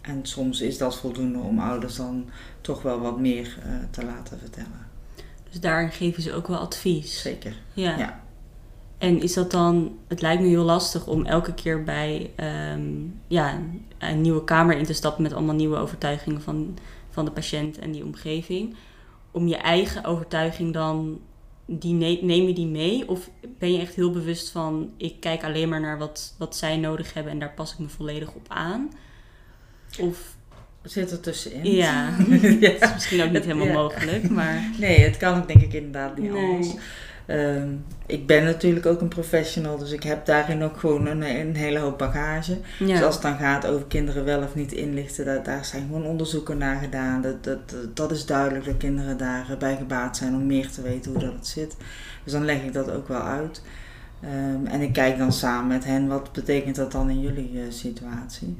En 0.00 0.20
soms 0.22 0.60
is 0.60 0.78
dat 0.78 0.96
voldoende 0.96 1.38
om 1.38 1.58
ouders 1.58 1.96
dan 1.96 2.30
toch 2.60 2.82
wel 2.82 3.00
wat 3.00 3.18
meer 3.18 3.58
uh, 3.66 3.74
te 3.90 4.04
laten 4.04 4.38
vertellen. 4.38 4.86
Dus 5.50 5.60
daarin 5.60 5.90
geven 5.90 6.22
ze 6.22 6.32
ook 6.32 6.46
wel 6.46 6.58
advies. 6.58 7.20
Zeker. 7.20 7.56
Ja. 7.72 7.98
ja. 7.98 8.23
En 9.04 9.22
is 9.22 9.32
dat 9.32 9.50
dan, 9.50 9.98
het 10.08 10.20
lijkt 10.20 10.42
me 10.42 10.48
heel 10.48 10.64
lastig 10.64 11.06
om 11.06 11.26
elke 11.26 11.54
keer 11.54 11.82
bij 11.82 12.30
um, 12.74 13.20
ja, 13.26 13.62
een 13.98 14.20
nieuwe 14.20 14.44
kamer 14.44 14.76
in 14.76 14.84
te 14.84 14.92
stappen 14.92 15.22
met 15.22 15.32
allemaal 15.32 15.54
nieuwe 15.54 15.76
overtuigingen 15.76 16.42
van, 16.42 16.78
van 17.10 17.24
de 17.24 17.30
patiënt 17.30 17.78
en 17.78 17.92
die 17.92 18.04
omgeving. 18.04 18.76
Om 19.30 19.48
je 19.48 19.56
eigen 19.56 20.04
overtuiging 20.04 20.72
dan, 20.72 21.20
die 21.66 21.94
neem 22.22 22.46
je 22.46 22.52
die 22.52 22.66
mee? 22.66 23.08
Of 23.08 23.30
ben 23.58 23.72
je 23.72 23.80
echt 23.80 23.94
heel 23.94 24.10
bewust 24.10 24.50
van, 24.50 24.90
ik 24.96 25.20
kijk 25.20 25.44
alleen 25.44 25.68
maar 25.68 25.80
naar 25.80 25.98
wat, 25.98 26.34
wat 26.38 26.56
zij 26.56 26.76
nodig 26.76 27.14
hebben 27.14 27.32
en 27.32 27.38
daar 27.38 27.54
pas 27.54 27.72
ik 27.72 27.78
me 27.78 27.88
volledig 27.88 28.34
op 28.34 28.46
aan? 28.48 28.90
Of 30.00 30.36
zit 30.82 31.10
er 31.10 31.20
tussenin. 31.20 31.72
Ja, 31.72 32.16
ja. 32.60 32.70
dat 32.70 32.82
is 32.82 32.92
misschien 32.94 33.22
ook 33.22 33.30
niet 33.30 33.44
helemaal 33.44 33.82
mogelijk, 33.82 34.30
maar... 34.30 34.70
Nee, 34.78 34.98
het 34.98 35.16
kan 35.16 35.44
denk 35.46 35.62
ik 35.62 35.72
inderdaad 35.72 36.18
niet 36.18 36.32
nee. 36.32 36.42
anders. 36.42 36.74
Ehm, 37.26 37.68
ik 38.06 38.26
ben 38.26 38.44
natuurlijk 38.44 38.86
ook 38.86 39.00
een 39.00 39.08
professional, 39.08 39.78
dus 39.78 39.90
ik 39.90 40.02
heb 40.02 40.26
daarin 40.26 40.62
ook 40.62 40.76
gewoon 40.76 41.06
een, 41.06 41.22
een 41.22 41.56
hele 41.56 41.78
hoop 41.78 41.98
bagage. 41.98 42.58
Dus 42.78 43.02
als 43.02 43.14
het 43.14 43.22
dan 43.22 43.36
gaat 43.36 43.66
over 43.66 43.86
kinderen 43.86 44.24
wel 44.24 44.42
of 44.42 44.54
niet 44.54 44.72
inlichten, 44.72 45.24
dat, 45.24 45.44
daar 45.44 45.64
zijn 45.64 45.82
gewoon 45.86 46.04
onderzoeken 46.04 46.58
naar 46.58 46.80
gedaan. 46.80 47.22
Dat, 47.22 47.44
dat, 47.44 47.74
dat 47.94 48.10
is 48.10 48.26
duidelijk 48.26 48.64
dat 48.64 48.76
kinderen 48.76 49.16
daarbij 49.16 49.76
gebaat 49.76 50.16
zijn 50.16 50.34
om 50.34 50.46
meer 50.46 50.70
te 50.70 50.82
weten 50.82 51.10
hoe 51.12 51.20
dat 51.20 51.32
het 51.32 51.46
zit. 51.46 51.76
Dus 52.24 52.32
dan 52.32 52.44
leg 52.44 52.62
ik 52.62 52.72
dat 52.72 52.90
ook 52.90 53.08
wel 53.08 53.22
uit. 53.22 53.62
Ehm, 54.20 54.66
en 54.66 54.80
ik 54.80 54.92
kijk 54.92 55.18
dan 55.18 55.32
samen 55.32 55.66
met 55.66 55.84
hen, 55.84 56.08
wat 56.08 56.32
betekent 56.32 56.76
dat 56.76 56.92
dan 56.92 57.10
in 57.10 57.20
jullie 57.20 57.52
uh, 57.52 57.62
situatie? 57.68 58.58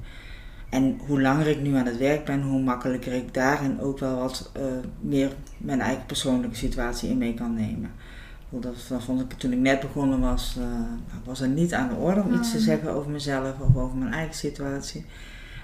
En 0.68 1.00
hoe 1.06 1.20
langer 1.20 1.46
ik 1.46 1.60
nu 1.60 1.74
aan 1.74 1.86
het 1.86 1.98
werk 1.98 2.24
ben, 2.24 2.42
hoe 2.42 2.62
makkelijker 2.62 3.12
ik 3.12 3.34
daarin 3.34 3.80
ook 3.80 3.98
wel 3.98 4.16
wat 4.16 4.50
uh, 4.56 4.62
meer 5.00 5.32
mijn 5.58 5.80
eigen 5.80 6.06
persoonlijke 6.06 6.56
situatie 6.56 7.10
in 7.10 7.18
mee 7.18 7.34
kan 7.34 7.54
nemen. 7.54 7.90
Dat, 8.60 9.02
vond 9.02 9.20
ik 9.20 9.32
toen 9.32 9.52
ik 9.52 9.58
net 9.58 9.80
begonnen 9.80 10.20
was, 10.20 10.56
uh, 10.58 10.64
was 11.24 11.40
er 11.40 11.48
niet 11.48 11.74
aan 11.74 11.88
de 11.88 11.94
orde 11.94 12.22
om 12.22 12.34
iets 12.34 12.50
te 12.50 12.56
hmm. 12.56 12.66
zeggen 12.66 12.90
over 12.90 13.10
mezelf 13.10 13.60
of 13.60 13.76
over 13.76 13.96
mijn 13.96 14.12
eigen 14.12 14.34
situatie. 14.34 15.04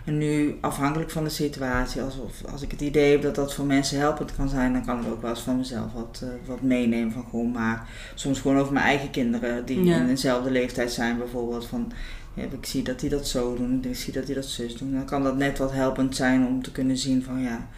En 0.04 0.18
nu, 0.18 0.56
afhankelijk 0.60 1.10
van 1.10 1.24
de 1.24 1.30
situatie, 1.30 2.02
als, 2.02 2.14
als 2.52 2.62
ik 2.62 2.70
het 2.70 2.80
idee 2.80 3.12
heb 3.12 3.22
dat 3.22 3.34
dat 3.34 3.54
voor 3.54 3.64
mensen 3.64 3.98
helpend 3.98 4.36
kan 4.36 4.48
zijn, 4.48 4.72
dan 4.72 4.84
kan 4.84 5.00
ik 5.00 5.12
ook 5.12 5.20
wel 5.20 5.30
eens 5.30 5.40
van 5.40 5.56
mezelf 5.56 5.92
wat, 5.92 6.20
uh, 6.24 6.30
wat 6.46 6.62
meenemen. 6.62 7.12
Van 7.12 7.24
gewoon 7.30 7.50
maar 7.50 7.88
soms 8.14 8.40
gewoon 8.40 8.58
over 8.58 8.72
mijn 8.72 8.84
eigen 8.84 9.10
kinderen, 9.10 9.64
die 9.64 9.90
in 9.90 10.06
dezelfde 10.06 10.50
leeftijd 10.50 10.92
zijn 10.92 11.18
bijvoorbeeld. 11.18 11.66
Van, 11.66 11.92
ja, 12.34 12.42
ik 12.42 12.66
zie 12.66 12.82
dat 12.82 13.00
die 13.00 13.10
dat 13.10 13.28
zo 13.28 13.56
doen, 13.56 13.84
ik 13.84 13.96
zie 13.96 14.12
dat 14.12 14.26
die 14.26 14.34
dat 14.34 14.44
zus 14.44 14.76
doen. 14.76 14.92
Dan 14.92 15.04
kan 15.04 15.22
dat 15.22 15.36
net 15.36 15.58
wat 15.58 15.72
helpend 15.72 16.16
zijn 16.16 16.46
om 16.46 16.62
te 16.62 16.72
kunnen 16.72 16.96
zien 16.96 17.22
van 17.22 17.40
ja, 17.40 17.68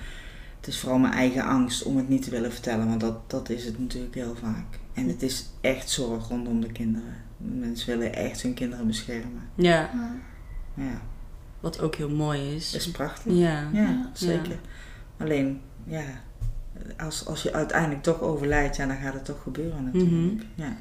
het 0.56 0.66
is 0.66 0.78
vooral 0.78 0.98
mijn 0.98 1.12
eigen 1.12 1.44
angst 1.44 1.82
om 1.82 1.96
het 1.96 2.08
niet 2.08 2.22
te 2.22 2.30
willen 2.30 2.52
vertellen, 2.52 2.88
want 2.88 3.00
dat, 3.00 3.30
dat 3.30 3.50
is 3.50 3.64
het 3.64 3.78
natuurlijk 3.78 4.14
heel 4.14 4.34
vaak. 4.40 4.80
En 4.92 5.08
het 5.08 5.22
is 5.22 5.50
echt 5.60 5.90
zorg 5.90 6.28
rondom 6.28 6.60
de 6.60 6.72
kinderen. 6.72 7.14
Mensen 7.36 7.98
willen 7.98 8.14
echt 8.14 8.42
hun 8.42 8.54
kinderen 8.54 8.86
beschermen. 8.86 9.42
Ja. 9.54 9.90
ja. 10.74 11.02
Wat 11.60 11.80
ook 11.80 11.94
heel 11.94 12.10
mooi 12.10 12.54
is. 12.54 12.70
Dat 12.72 12.80
is 12.80 12.90
prachtig. 12.90 13.32
Ja, 13.32 13.68
ja 13.72 14.10
zeker. 14.12 14.58
Alleen, 15.16 15.60
ja, 15.84 16.04
als, 16.98 17.26
als 17.26 17.42
je 17.42 17.52
uiteindelijk 17.52 18.02
toch 18.02 18.20
overlijdt, 18.20 18.76
ja, 18.76 18.86
dan 18.86 18.96
gaat 18.96 19.14
het 19.14 19.24
toch 19.24 19.42
gebeuren 19.42 19.84
natuurlijk. 19.84 20.32
Mhm. 20.32 20.44
ja. 20.54 20.76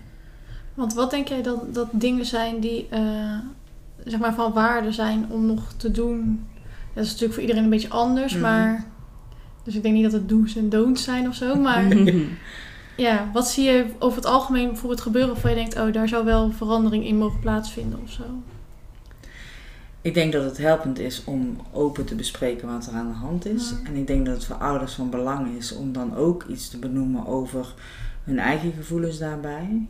Want 0.73 0.93
wat 0.93 1.11
denk 1.11 1.27
jij 1.27 1.41
dat, 1.41 1.73
dat 1.73 1.87
dingen 1.91 2.25
zijn 2.25 2.59
die, 2.59 2.87
uh, 2.93 3.37
zeg 4.05 4.19
maar, 4.19 4.33
van 4.33 4.53
waarde 4.53 4.91
zijn 4.91 5.25
om 5.29 5.45
nog 5.45 5.73
te 5.77 5.91
doen? 5.91 6.47
Dat 6.93 7.03
is 7.03 7.09
natuurlijk 7.09 7.33
voor 7.33 7.41
iedereen 7.41 7.63
een 7.63 7.69
beetje 7.69 7.89
anders, 7.89 8.33
mhm. 8.33 8.41
maar... 8.41 8.85
Dus 9.63 9.75
ik 9.75 9.81
denk 9.81 9.95
niet 9.95 10.03
dat 10.03 10.11
het 10.11 10.29
do's 10.29 10.55
en 10.55 10.69
don'ts 10.69 11.03
zijn 11.03 11.27
of 11.27 11.35
zo, 11.35 11.55
maar... 11.55 11.83
Ja, 13.01 13.29
wat 13.33 13.49
zie 13.49 13.63
je 13.63 13.85
over 13.99 14.17
het 14.17 14.25
algemeen 14.25 14.67
bijvoorbeeld 14.67 15.01
gebeuren 15.01 15.31
waarvan 15.31 15.49
je 15.49 15.55
denkt, 15.55 15.79
oh, 15.79 15.93
daar 15.93 16.07
zou 16.07 16.25
wel 16.25 16.51
verandering 16.51 17.05
in 17.05 17.17
mogen 17.17 17.39
plaatsvinden 17.39 17.99
of 18.03 18.11
zo? 18.11 18.23
Ik 20.01 20.13
denk 20.13 20.31
dat 20.33 20.43
het 20.43 20.57
helpend 20.57 20.99
is 20.99 21.23
om 21.23 21.57
open 21.71 22.05
te 22.05 22.15
bespreken 22.15 22.67
wat 22.67 22.87
er 22.87 22.93
aan 22.93 23.07
de 23.07 23.13
hand 23.13 23.45
is. 23.45 23.73
En 23.83 23.95
ik 23.95 24.07
denk 24.07 24.25
dat 24.25 24.35
het 24.35 24.45
voor 24.45 24.55
ouders 24.55 24.93
van 24.93 25.09
belang 25.09 25.57
is 25.57 25.75
om 25.75 25.93
dan 25.93 26.15
ook 26.15 26.43
iets 26.43 26.69
te 26.69 26.77
benoemen 26.77 27.25
over 27.25 27.73
hun 28.23 28.39
eigen 28.39 28.71
gevoelens 28.71 29.17
daarbij. 29.17 29.87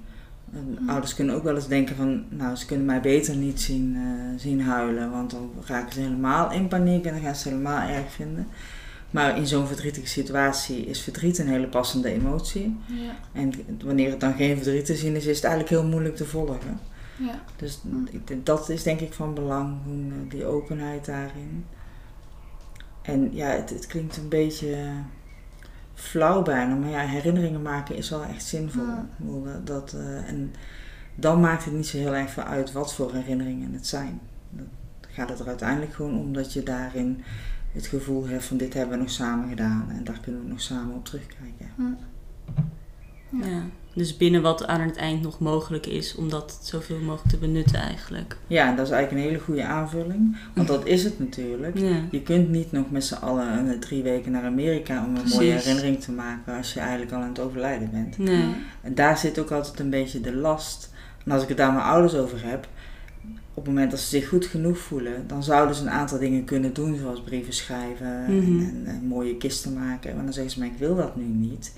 Ouders 0.87 1.15
kunnen 1.15 1.35
ook 1.35 1.43
wel 1.43 1.55
eens 1.55 1.67
denken 1.67 1.95
van, 1.95 2.23
nou, 2.29 2.55
ze 2.55 2.65
kunnen 2.65 2.85
mij 2.85 3.01
beter 3.01 3.35
niet 3.35 3.61
zien, 3.61 3.95
uh, 3.95 4.39
zien 4.39 4.61
huilen, 4.61 5.11
want 5.11 5.31
dan 5.31 5.51
raken 5.65 5.93
ze 5.93 5.99
helemaal 5.99 6.51
in 6.51 6.67
paniek 6.67 7.05
en 7.05 7.13
dan 7.13 7.21
gaan 7.21 7.35
ze 7.35 7.49
helemaal 7.49 7.89
erg 7.89 8.11
vinden. 8.11 8.47
Maar 9.11 9.37
in 9.37 9.47
zo'n 9.47 9.67
verdrietige 9.67 10.07
situatie 10.07 10.85
is 10.85 11.01
verdriet 11.01 11.37
een 11.37 11.47
hele 11.47 11.67
passende 11.67 12.09
emotie. 12.09 12.77
Ja. 12.87 13.15
En 13.33 13.51
wanneer 13.83 14.09
het 14.09 14.19
dan 14.19 14.33
geen 14.33 14.55
verdriet 14.55 14.85
te 14.85 14.95
zien 14.95 15.15
is, 15.15 15.25
is 15.25 15.35
het 15.35 15.45
eigenlijk 15.45 15.73
heel 15.73 15.89
moeilijk 15.89 16.15
te 16.15 16.25
volgen. 16.25 16.79
Ja. 17.17 17.41
Dus 17.55 17.81
dat 18.43 18.69
is 18.69 18.83
denk 18.83 18.99
ik 18.99 19.13
van 19.13 19.33
belang, 19.33 19.77
die 20.29 20.45
openheid 20.45 21.05
daarin. 21.05 21.65
En 23.01 23.29
ja, 23.33 23.47
het, 23.47 23.69
het 23.69 23.87
klinkt 23.87 24.17
een 24.17 24.29
beetje 24.29 24.77
flauw 25.93 26.41
bijna, 26.41 26.75
maar 26.75 26.89
ja, 26.89 26.99
herinneringen 26.99 27.61
maken 27.61 27.95
is 27.95 28.09
wel 28.09 28.23
echt 28.23 28.45
zinvol. 28.45 28.85
Ja. 28.85 29.61
Dat, 29.63 29.93
uh, 29.95 30.29
en 30.29 30.53
dan 31.15 31.39
maakt 31.39 31.65
het 31.65 31.73
niet 31.73 31.87
zo 31.87 31.97
heel 31.97 32.15
erg 32.15 32.31
veel 32.31 32.43
uit 32.43 32.71
wat 32.71 32.93
voor 32.93 33.13
herinneringen 33.13 33.73
het 33.73 33.87
zijn. 33.87 34.19
Dan 34.49 34.67
gaat 35.07 35.29
het 35.29 35.39
er 35.39 35.47
uiteindelijk 35.47 35.93
gewoon 35.93 36.19
om 36.19 36.33
dat 36.33 36.53
je 36.53 36.63
daarin 36.63 37.23
het 37.73 37.87
gevoel 37.87 38.27
hebt 38.27 38.43
van 38.45 38.57
dit 38.57 38.73
hebben 38.73 38.97
we 38.97 39.03
nog 39.03 39.11
samen 39.11 39.49
gedaan 39.49 39.85
en 39.89 40.03
daar 40.03 40.19
kunnen 40.21 40.43
we 40.43 40.49
nog 40.49 40.61
samen 40.61 40.95
op 40.95 41.05
terugkijken. 41.05 41.71
Ja. 41.77 43.47
ja. 43.47 43.63
dus 43.93 44.17
binnen 44.17 44.41
wat 44.41 44.67
aan 44.67 44.81
het 44.81 44.95
eind 44.95 45.21
nog 45.21 45.39
mogelijk 45.39 45.85
is 45.85 46.15
om 46.15 46.29
dat 46.29 46.59
zoveel 46.61 46.99
mogelijk 46.99 47.29
te 47.29 47.37
benutten 47.37 47.79
eigenlijk. 47.79 48.37
Ja, 48.47 48.75
dat 48.75 48.85
is 48.85 48.91
eigenlijk 48.91 49.23
een 49.23 49.29
hele 49.29 49.43
goede 49.43 49.63
aanvulling, 49.63 50.37
want 50.53 50.67
dat 50.67 50.85
is 50.85 51.03
het 51.03 51.19
natuurlijk. 51.19 51.77
Je 52.11 52.21
kunt 52.21 52.49
niet 52.49 52.71
nog 52.71 52.91
met 52.91 53.03
z'n 53.03 53.13
allen 53.13 53.79
drie 53.79 54.03
weken 54.03 54.31
naar 54.31 54.43
Amerika 54.43 55.05
om 55.05 55.15
een 55.15 55.29
mooie 55.29 55.51
herinnering 55.51 56.01
te 56.01 56.11
maken 56.11 56.57
als 56.57 56.73
je 56.73 56.79
eigenlijk 56.79 57.11
al 57.11 57.21
aan 57.21 57.29
het 57.29 57.39
overlijden 57.39 57.91
bent. 57.91 58.17
Nee. 58.17 58.55
En 58.81 58.95
daar 58.95 59.17
zit 59.17 59.39
ook 59.39 59.51
altijd 59.51 59.79
een 59.79 59.89
beetje 59.89 60.21
de 60.21 60.35
last. 60.35 60.89
En 61.25 61.31
als 61.31 61.43
ik 61.43 61.47
het 61.47 61.57
daar 61.57 61.73
mijn 61.73 61.85
ouders 61.85 62.15
over 62.15 62.43
heb, 62.43 62.67
op 63.53 63.65
het 63.65 63.73
moment 63.73 63.91
dat 63.91 63.99
ze 63.99 64.07
zich 64.07 64.27
goed 64.27 64.45
genoeg 64.45 64.77
voelen, 64.77 65.27
dan 65.27 65.43
zouden 65.43 65.75
ze 65.75 65.81
een 65.81 65.89
aantal 65.89 66.19
dingen 66.19 66.43
kunnen 66.43 66.73
doen, 66.73 66.97
zoals 66.97 67.21
brieven 67.21 67.53
schrijven 67.53 68.25
en, 68.25 68.55
mhm. 68.55 68.85
en, 68.85 69.05
mooie 69.05 69.37
kisten 69.37 69.73
maken. 69.73 70.15
Maar 70.15 70.23
dan 70.23 70.33
zeggen 70.33 70.51
ze, 70.51 70.59
maar 70.59 70.67
ik 70.67 70.77
wil 70.77 70.95
dat 70.95 71.15
nu 71.15 71.23
niet. 71.23 71.73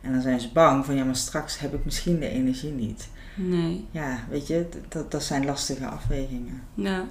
En 0.00 0.12
dan 0.12 0.22
zijn 0.22 0.40
ze 0.40 0.52
bang 0.52 0.84
van, 0.84 0.94
ja, 0.94 1.04
maar 1.04 1.16
straks 1.16 1.58
heb 1.58 1.74
ik 1.74 1.84
misschien 1.84 2.20
de 2.20 2.28
energie 2.28 2.70
niet. 2.70 3.08
Nee. 3.34 3.84
Ja, 3.90 4.24
weet 4.30 4.46
je, 4.46 4.68
dat, 4.88 5.10
dat 5.10 5.22
zijn 5.22 5.44
lastige 5.44 5.86
afwegingen. 5.86 6.62
Ja. 6.74 7.04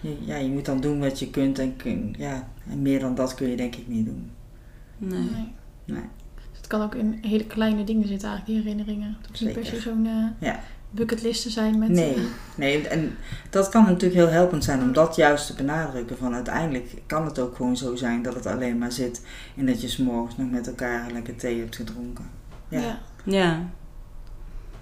Je, 0.00 0.16
ja, 0.20 0.36
je 0.36 0.48
moet 0.48 0.64
dan 0.64 0.80
doen 0.80 1.00
wat 1.00 1.18
je 1.18 1.30
kunt 1.30 1.58
en, 1.58 1.76
kun, 1.76 2.14
ja, 2.18 2.48
en 2.70 2.82
meer 2.82 3.00
dan 3.00 3.14
dat 3.14 3.34
kun 3.34 3.48
je 3.48 3.56
denk 3.56 3.74
ik 3.74 3.88
niet 3.88 4.06
doen. 4.06 4.30
Nee. 4.98 5.18
Nee. 5.18 5.52
Nee. 5.84 6.04
Dus 6.34 6.56
het 6.56 6.66
kan 6.66 6.82
ook 6.82 6.94
in 6.94 7.18
hele 7.22 7.46
kleine 7.46 7.84
dingen 7.84 8.08
zitten 8.08 8.28
eigenlijk, 8.28 8.46
die 8.46 8.72
herinneringen. 8.72 9.16
Het 9.18 9.26
hoeft 9.26 9.40
niet 9.40 9.52
per 9.52 9.64
se 9.64 9.70
Zeker. 9.70 9.82
zo'n 9.82 10.06
eh 10.06 10.48
Ja. 10.48 10.60
Bucketlist 10.96 11.42
te 11.42 11.50
zijn 11.50 11.78
met... 11.78 11.88
Nee, 11.88 12.14
eh, 12.14 12.20
nee, 12.54 12.88
en 12.88 13.16
dat 13.50 13.68
kan 13.68 13.82
natuurlijk 13.84 14.14
heel 14.14 14.28
helpend 14.28 14.64
zijn 14.64 14.82
om 14.82 14.92
dat 14.92 15.16
juist 15.16 15.46
te 15.46 15.54
benadrukken. 15.54 16.16
Van 16.18 16.34
uiteindelijk 16.34 16.94
kan 17.06 17.24
het 17.24 17.38
ook 17.38 17.56
gewoon 17.56 17.76
zo 17.76 17.94
zijn 17.96 18.22
dat 18.22 18.34
het 18.34 18.46
alleen 18.46 18.78
maar 18.78 18.92
zit 18.92 19.26
in 19.54 19.66
dat 19.66 19.80
je 19.80 19.88
s'morgens 19.88 20.36
nog 20.36 20.50
met 20.50 20.66
elkaar 20.66 21.10
lekker 21.12 21.36
thee 21.36 21.58
hebt 21.60 21.76
gedronken. 21.76 22.30
Ja. 22.68 22.80
ja. 22.80 22.98
Ja. 23.24 23.68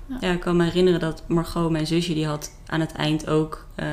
Ja. 0.06 0.16
Ja, 0.20 0.30
ik 0.32 0.40
kan 0.40 0.56
me 0.56 0.64
herinneren 0.64 1.00
dat 1.00 1.22
Margot, 1.26 1.70
mijn 1.70 1.86
zusje, 1.86 2.14
die 2.14 2.26
had 2.26 2.52
aan 2.66 2.80
het 2.80 2.92
eind 2.92 3.28
ook 3.28 3.66
eh, 3.74 3.86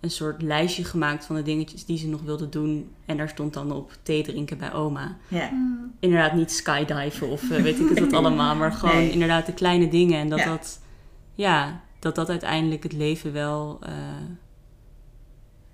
een 0.00 0.10
soort 0.10 0.42
lijstje 0.42 0.84
gemaakt 0.84 1.24
van 1.24 1.36
de 1.36 1.42
dingetjes 1.42 1.84
die 1.84 1.98
ze 1.98 2.08
nog 2.08 2.22
wilde 2.22 2.48
doen. 2.48 2.90
En 3.06 3.16
daar 3.16 3.28
stond 3.28 3.54
dan 3.54 3.72
op 3.72 3.92
thee 4.02 4.22
drinken 4.22 4.58
bij 4.58 4.72
oma. 4.72 5.16
Ja. 5.28 5.48
Mm. 5.52 5.92
Inderdaad 6.00 6.32
niet 6.34 6.52
skydiven 6.52 7.28
of 7.28 7.50
eh, 7.50 7.62
weet 7.62 7.78
ik 7.80 7.88
het 7.88 7.98
wat 8.00 8.12
allemaal, 8.12 8.56
maar 8.56 8.72
gewoon 8.72 8.96
Nee. 8.96 9.10
inderdaad 9.10 9.46
de 9.46 9.52
kleine 9.54 9.88
dingen. 9.88 10.18
En 10.20 10.28
dat 10.28 10.38
Ja. 10.38 10.44
dat, 10.44 10.80
ja, 11.34 11.80
dat 11.98 12.14
dat 12.14 12.28
uiteindelijk 12.30 12.82
het 12.82 12.92
leven 12.92 13.32
wel, 13.32 13.78
eh, 13.82 13.92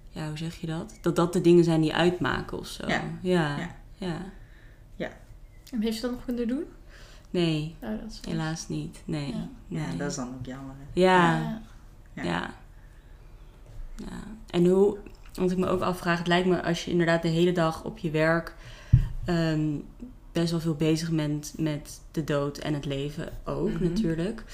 ja, 0.08 0.28
hoe 0.28 0.36
zeg 0.38 0.56
je 0.56 0.66
dat? 0.66 0.98
Dat 1.00 1.16
dat 1.16 1.32
de 1.32 1.40
dingen 1.40 1.64
zijn 1.64 1.80
die 1.80 1.94
uitmaken 1.94 2.58
of 2.58 2.66
zo. 2.66 2.86
Ja. 2.86 3.02
Ja, 3.20 3.56
Ja. 3.96 4.16
ja. 4.96 5.10
En 5.72 5.80
heeft 5.82 5.94
je 5.96 6.02
dat 6.02 6.10
nog 6.10 6.24
kunnen 6.24 6.48
doen? 6.48 6.64
Nee, 7.30 7.76
Nou, 7.80 7.98
dat 8.00 8.10
is 8.10 8.20
helaas 8.30 8.68
niet. 8.68 9.02
Nee. 9.04 9.26
Ja. 9.34 9.48
nee. 9.66 9.82
Ja, 9.82 9.92
dat 9.96 10.10
is 10.10 10.16
dan 10.16 10.28
ook 10.28 10.46
jammer. 10.46 10.74
hè. 10.78 11.00
Ja, 11.00 11.38
Ja. 11.38 11.60
ja. 12.12 12.22
Ja. 12.24 12.50
ja. 13.96 14.06
En 14.50 14.66
hoe, 14.66 14.98
want 15.34 15.50
ik 15.50 15.58
me 15.58 15.66
ook 15.66 15.80
afvraag, 15.80 16.18
het 16.18 16.26
lijkt 16.26 16.46
me 16.48 16.62
als 16.62 16.84
je 16.84 16.90
inderdaad 16.90 17.22
de 17.22 17.28
hele 17.28 17.52
dag 17.52 17.84
op 17.84 17.98
je 17.98 18.10
werk 18.10 18.54
ehm, 19.24 19.76
best 20.32 20.50
wel 20.50 20.60
veel 20.60 20.74
bezig 20.74 21.10
bent 21.10 21.54
met 21.58 22.00
de 22.10 22.24
dood 22.24 22.58
en 22.58 22.74
het 22.74 22.84
leven 22.84 23.28
ook 23.44 23.70
Mhm. 23.72 23.82
natuurlijk. 23.84 24.44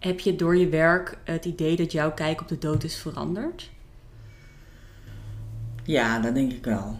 Heb 0.00 0.20
je 0.20 0.36
door 0.36 0.56
je 0.56 0.68
werk 0.68 1.18
het 1.24 1.44
idee 1.44 1.76
dat 1.76 1.92
jouw 1.92 2.12
kijk 2.12 2.40
op 2.40 2.48
de 2.48 2.58
dood 2.58 2.84
is 2.84 2.96
veranderd? 2.96 3.70
Ja, 5.84 6.20
dat 6.20 6.34
denk 6.34 6.52
ik 6.52 6.64
wel. 6.64 6.98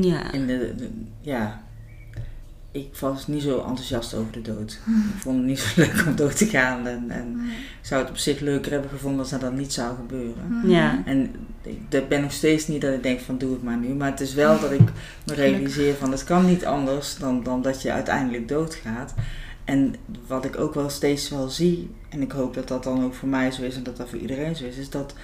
Ja. 0.00 0.32
In 0.32 0.46
de, 0.46 0.74
de- 0.76 0.90
ja, 1.20 1.62
ik 2.72 2.96
was 2.96 3.26
niet 3.26 3.42
zo 3.42 3.58
enthousiast 3.58 4.14
over 4.14 4.32
de 4.32 4.42
dood. 4.42 4.72
Ik 5.14 5.20
vond 5.20 5.36
het 5.36 5.46
niet 5.46 5.58
zo 5.58 5.68
leuk 5.82 6.04
om 6.06 6.16
dood 6.16 6.36
te 6.36 6.46
gaan. 6.46 6.86
En, 6.86 7.10
en 7.10 7.40
ik 7.80 7.86
zou 7.86 8.00
het 8.00 8.10
op 8.10 8.16
zich 8.16 8.40
leuker 8.40 8.72
hebben 8.72 8.90
gevonden 8.90 9.20
als 9.20 9.30
dat 9.30 9.40
dan 9.40 9.56
niet 9.56 9.72
zou 9.72 9.96
gebeuren. 9.96 10.60
Ja. 10.70 11.02
En 11.04 11.34
ik 11.62 11.90
dat 11.90 12.08
ben 12.08 12.20
nog 12.20 12.32
steeds 12.32 12.66
niet 12.68 12.80
dat 12.80 12.94
ik 12.94 13.02
denk 13.02 13.20
van 13.20 13.38
doe 13.38 13.52
het 13.52 13.62
maar 13.62 13.76
nu. 13.76 13.88
Maar 13.88 14.10
het 14.10 14.20
is 14.20 14.34
wel 14.34 14.60
dat 14.60 14.70
ik 14.72 14.88
me 15.26 15.34
realiseer 15.34 15.94
van 15.94 16.10
het 16.10 16.24
kan 16.24 16.46
niet 16.46 16.64
anders 16.64 17.16
dan, 17.18 17.42
dan 17.42 17.62
dat 17.62 17.82
je 17.82 17.92
uiteindelijk 17.92 18.48
doodgaat. 18.48 19.14
En 19.64 19.94
wat 20.26 20.44
ik 20.44 20.58
ook 20.58 20.74
wel 20.74 20.90
steeds 20.90 21.28
wel 21.28 21.48
zie, 21.48 21.90
en 22.08 22.22
ik 22.22 22.32
hoop 22.32 22.54
dat 22.54 22.68
dat 22.68 22.84
dan 22.84 23.04
ook 23.04 23.14
voor 23.14 23.28
mij 23.28 23.50
zo 23.50 23.62
is 23.62 23.76
en 23.76 23.82
dat 23.82 23.96
dat 23.96 24.08
voor 24.08 24.18
iedereen 24.18 24.56
zo 24.56 24.64
is, 24.64 24.76
is 24.76 24.90
dat 24.90 25.14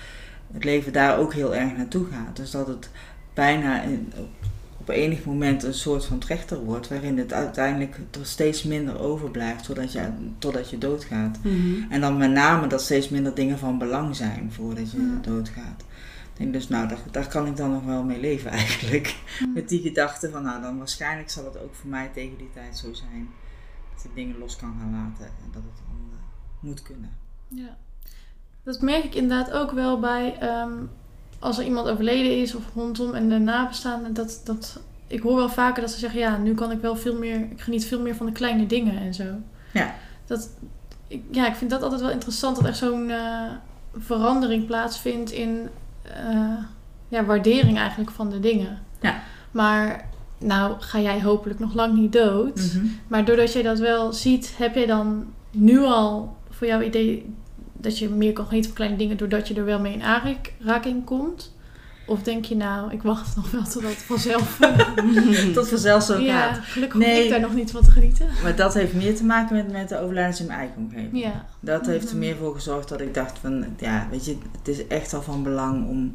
het 0.52 0.64
leven 0.64 0.92
daar 0.92 1.18
ook 1.18 1.34
heel 1.34 1.54
erg 1.54 1.76
naartoe 1.76 2.06
gaat. 2.12 2.36
Dus 2.36 2.50
dat 2.50 2.66
het 2.66 2.90
bijna 3.34 3.82
in, 3.82 4.12
op, 4.76 4.88
enig 4.88 5.24
moment 5.24 5.62
een 5.62 5.74
soort 5.74 6.04
van 6.04 6.18
trechter 6.18 6.64
wordt, 6.64 6.88
waarin 6.88 7.18
het 7.18 7.32
uiteindelijk 7.32 8.00
er 8.20 8.26
steeds 8.26 8.62
minder 8.62 9.00
overblijft 9.00 9.64
totdat 9.64 9.92
je, 9.92 10.08
totdat 10.38 10.70
je 10.70 10.78
doodgaat. 10.78 11.38
Mhm. 11.42 11.92
En 11.92 12.00
dan 12.00 12.16
met 12.16 12.30
name 12.30 12.66
dat 12.66 12.82
steeds 12.82 13.08
minder 13.08 13.34
dingen 13.34 13.58
van 13.58 13.78
belang 13.78 14.16
zijn 14.16 14.52
voordat 14.52 14.90
je 14.90 14.98
Ja. 14.98 15.18
doodgaat. 15.22 15.84
Ik 16.32 16.42
denk 16.42 16.52
dus, 16.52 16.68
nou, 16.68 16.88
daar, 16.88 16.98
daar 17.10 17.28
kan 17.28 17.46
ik 17.46 17.56
dan 17.56 17.70
nog 17.70 17.84
wel 17.84 18.02
mee 18.02 18.20
leven 18.20 18.50
eigenlijk. 18.60 19.16
Met 19.54 19.68
die 19.68 19.82
gedachte 19.82 20.30
van, 20.30 20.42
nou, 20.42 20.62
dan 20.62 20.78
waarschijnlijk 20.78 21.30
zal 21.30 21.44
het 21.44 21.62
ook 21.62 21.74
voor 21.74 21.90
mij 21.90 22.10
tegen 22.14 22.38
die 22.38 22.50
tijd 22.54 22.76
zo 22.76 22.92
zijn. 22.92 23.28
Ik 24.08 24.14
dingen 24.14 24.38
los 24.38 24.56
kan 24.56 24.76
gaan 24.78 24.90
laten 24.90 25.26
en 25.26 25.50
dat 25.52 25.62
het 25.62 25.82
dan 25.88 26.10
eh, 26.12 26.18
moet 26.60 26.82
kunnen. 26.82 27.10
Ja. 27.48 27.76
Dat 28.62 28.80
merk 28.80 29.04
ik 29.04 29.14
inderdaad 29.14 29.52
ook 29.52 29.70
wel 29.70 30.00
bij 30.00 30.38
ehm, 30.38 30.72
als 31.38 31.58
er 31.58 31.64
iemand 31.64 31.88
overleden 31.88 32.40
is 32.40 32.54
of 32.54 32.62
rondom 32.74 33.14
en 33.14 33.28
de 33.28 33.38
nabestaanden. 33.38 34.14
Dat, 34.14 34.40
dat, 34.44 34.80
ik 35.06 35.22
hoor 35.22 35.36
wel 35.36 35.48
vaker 35.48 35.82
dat 35.82 35.90
ze 35.90 35.98
zeggen, 35.98 36.20
ja, 36.20 36.36
nu 36.36 36.54
kan 36.54 36.70
ik 36.70 36.80
wel 36.80 36.96
veel 36.96 37.18
meer, 37.18 37.40
ik 37.50 37.60
geniet 37.60 37.86
veel 37.86 38.00
meer 38.00 38.14
van 38.14 38.26
de 38.26 38.32
kleine 38.32 38.66
dingen 38.66 38.98
en 38.98 39.14
zo. 39.14 39.24
Ja. 39.72 39.94
Dat, 40.26 40.50
ik, 41.08 41.22
ja, 41.30 41.46
ik 41.46 41.54
vind 41.54 41.70
dat 41.70 41.82
altijd 41.82 42.00
wel 42.00 42.10
interessant 42.10 42.56
dat 42.56 42.64
er 42.64 42.74
zo'n 42.74 43.10
eh, 43.10 43.50
verandering 43.96 44.66
plaatsvindt 44.66 45.30
in 45.30 45.68
eh, 46.02 46.58
ja, 47.08 47.24
waardering 47.24 47.78
eigenlijk 47.78 48.10
van 48.10 48.30
de 48.30 48.40
dingen. 48.40 48.78
Ja. 49.00 49.22
Maar 49.50 50.08
nou 50.38 50.74
ga 50.78 51.00
jij 51.00 51.22
hopelijk 51.22 51.58
nog 51.58 51.74
lang 51.74 51.94
niet 51.94 52.12
dood. 52.12 52.56
Mhm. 52.74 52.86
Maar 53.06 53.24
doordat 53.24 53.52
jij 53.52 53.62
dat 53.62 53.78
wel 53.78 54.12
ziet, 54.12 54.54
heb 54.56 54.74
jij 54.74 54.86
dan 54.86 55.26
nu 55.50 55.78
al 55.80 56.36
voor 56.50 56.66
jouw 56.66 56.80
idee 56.80 57.34
dat 57.72 57.98
je 57.98 58.08
meer 58.08 58.32
kan 58.32 58.46
genieten 58.46 58.70
van 58.70 58.76
kleine 58.80 58.96
dingen 58.98 59.16
doordat 59.16 59.48
je 59.48 59.54
er 59.54 59.64
wel 59.64 59.78
mee 59.80 59.92
in 59.92 60.02
aanraking 60.02 61.04
komt? 61.04 61.54
Of 62.08 62.22
denk 62.22 62.44
je 62.44 62.56
nou, 62.56 62.92
ik 62.92 63.02
wacht 63.02 63.36
nog 63.36 63.50
wel 63.50 63.62
totdat 63.62 63.90
het 63.90 64.02
vanzelf... 64.02 64.58
Tot 65.54 65.68
vanzelf 65.68 66.02
zo 66.02 66.18
ja, 66.18 66.52
gaat. 66.52 66.64
gelukkig 66.64 66.98
hoef 66.98 67.06
Nee. 67.08 67.24
ik 67.24 67.30
daar 67.30 67.40
nog 67.40 67.54
niet 67.54 67.70
van 67.70 67.82
te 67.82 67.90
genieten. 67.90 68.26
Maar 68.42 68.56
dat 68.56 68.74
heeft 68.74 68.94
meer 68.94 69.16
te 69.16 69.24
maken 69.24 69.56
met, 69.56 69.72
met 69.72 69.88
de 69.88 69.98
overlijdens 70.00 70.40
in 70.40 70.46
mijn 70.46 70.58
eigen 70.58 70.76
omgeving. 70.76 71.22
Ja. 71.22 71.44
Dat 71.60 71.86
heeft 71.86 72.04
er 72.04 72.16
Mhm. 72.16 72.18
meer 72.18 72.36
voor 72.36 72.54
gezorgd 72.54 72.88
dat 72.88 73.00
ik 73.00 73.14
dacht 73.14 73.38
van, 73.38 73.64
ja, 73.78 74.06
weet 74.10 74.24
je, 74.24 74.36
het 74.58 74.68
is 74.68 74.86
echt 74.86 75.14
al 75.14 75.22
van 75.22 75.42
belang 75.42 75.88
om, 75.88 76.14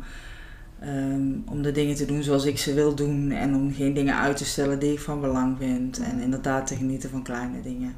ehm, 0.81 1.31
om 1.45 1.61
de 1.61 1.71
dingen 1.71 1.95
te 1.95 2.05
doen 2.05 2.23
zoals 2.23 2.45
ik 2.45 2.57
ze 2.57 2.73
wil 2.73 2.95
doen. 2.95 3.31
En 3.31 3.55
om 3.55 3.73
geen 3.73 3.93
dingen 3.93 4.15
uit 4.15 4.37
te 4.37 4.45
stellen 4.45 4.79
die 4.79 4.91
ik 4.91 4.99
van 4.99 5.21
belang 5.21 5.57
vind. 5.57 5.99
En 5.99 6.19
inderdaad 6.19 6.67
te 6.67 6.75
genieten 6.75 7.09
van 7.09 7.23
kleine 7.23 7.61
dingen. 7.61 7.95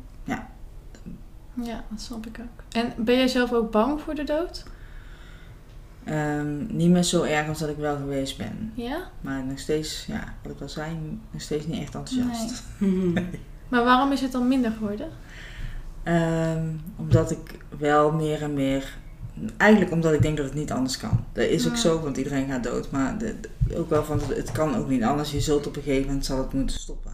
ja, 1.63 1.83
dat 1.89 2.01
snap 2.01 2.25
ik 2.25 2.39
ook. 2.39 2.63
En 2.71 2.93
ben 2.97 3.15
jij 3.15 3.27
zelf 3.27 3.53
ook 3.53 3.71
bang 3.71 4.01
voor 4.01 4.15
de 4.15 4.23
dood? 4.23 4.65
Ehm, 6.03 6.75
niet 6.75 6.89
meer 6.89 7.03
zo 7.03 7.23
erg 7.23 7.47
als 7.47 7.59
dat 7.59 7.69
ik 7.69 7.77
wel 7.77 7.95
geweest 7.95 8.37
ben. 8.37 8.71
Ja? 8.73 9.09
Maar 9.21 9.45
nog 9.45 9.59
steeds, 9.59 10.05
ja, 10.05 10.33
wat 10.43 10.51
ik 10.51 10.61
al 10.61 10.69
zei, 10.69 11.19
nog 11.31 11.41
steeds 11.41 11.65
niet 11.65 11.81
echt 11.81 11.95
enthousiast. 11.95 12.63
Mhm. 12.77 13.23
Maar 13.67 13.83
waarom 13.83 14.11
is 14.11 14.21
het 14.21 14.31
dan 14.31 14.47
minder 14.47 14.71
geworden? 14.71 15.07
Ehm, 16.03 16.67
omdat 16.95 17.31
ik 17.31 17.57
wel 17.77 18.11
meer 18.11 18.41
en 18.41 18.53
meer. 18.53 18.97
Eigenlijk 19.57 19.91
omdat 19.91 20.13
ik 20.13 20.21
denk 20.21 20.37
dat 20.37 20.45
het 20.45 20.55
niet 20.55 20.71
anders 20.71 20.97
kan. 20.97 21.23
Dat 21.33 21.45
is 21.45 21.67
ook 21.67 21.75
zo, 21.77 21.99
want 22.01 22.17
iedereen 22.17 22.47
gaat 22.47 22.63
dood. 22.63 22.91
Maar 22.91 23.17
de, 23.17 23.35
de- 23.67 23.77
ook 23.77 23.89
wel 23.89 24.03
van 24.03 24.19
het 24.27 24.51
kan 24.51 24.75
ook 24.75 24.89
niet 24.89 25.03
anders. 25.03 25.31
Je 25.31 25.41
zult 25.41 25.67
op 25.67 25.75
een 25.75 25.81
gegeven 25.83 26.07
moment 26.07 26.25
zal 26.25 26.37
het 26.37 26.53
moeten 26.53 26.79
stoppen. 26.79 27.11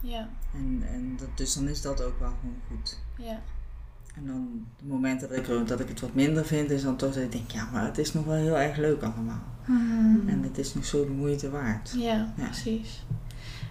Ja, 0.00 0.28
En, 0.54 0.82
en 0.92 1.16
dat, 1.18 1.28
dus 1.34 1.54
dan 1.54 1.68
is 1.68 1.82
dat 1.82 2.02
ook 2.02 2.18
wel 2.18 2.32
gewoon 2.40 2.56
goed. 2.68 2.98
ja. 3.18 3.40
En 4.16 4.26
dan 4.26 4.48
de 4.78 4.84
momenten 4.86 5.28
dat 5.28 5.36
ik, 5.38 5.68
dat 5.68 5.80
ik 5.80 5.88
het 5.88 6.00
wat 6.00 6.14
minder 6.14 6.44
vind, 6.46 6.70
is 6.70 6.82
dan 6.82 6.96
toch 6.96 7.12
dat 7.14 7.22
ik 7.22 7.32
denk, 7.32 7.50
ja, 7.50 7.68
maar 7.72 7.84
het 7.84 7.98
is 7.98 8.12
nog 8.12 8.24
wel 8.24 8.34
heel 8.34 8.58
erg 8.58 8.76
leuk 8.76 9.02
allemaal. 9.02 9.42
En 10.26 10.40
het 10.42 10.58
is 10.58 10.74
nog 10.74 10.84
zo 10.84 11.04
de 11.04 11.10
moeite 11.10 11.50
waard. 11.50 11.94
Ja, 11.96 12.32
Ja. 12.36 12.44
precies. 12.44 13.04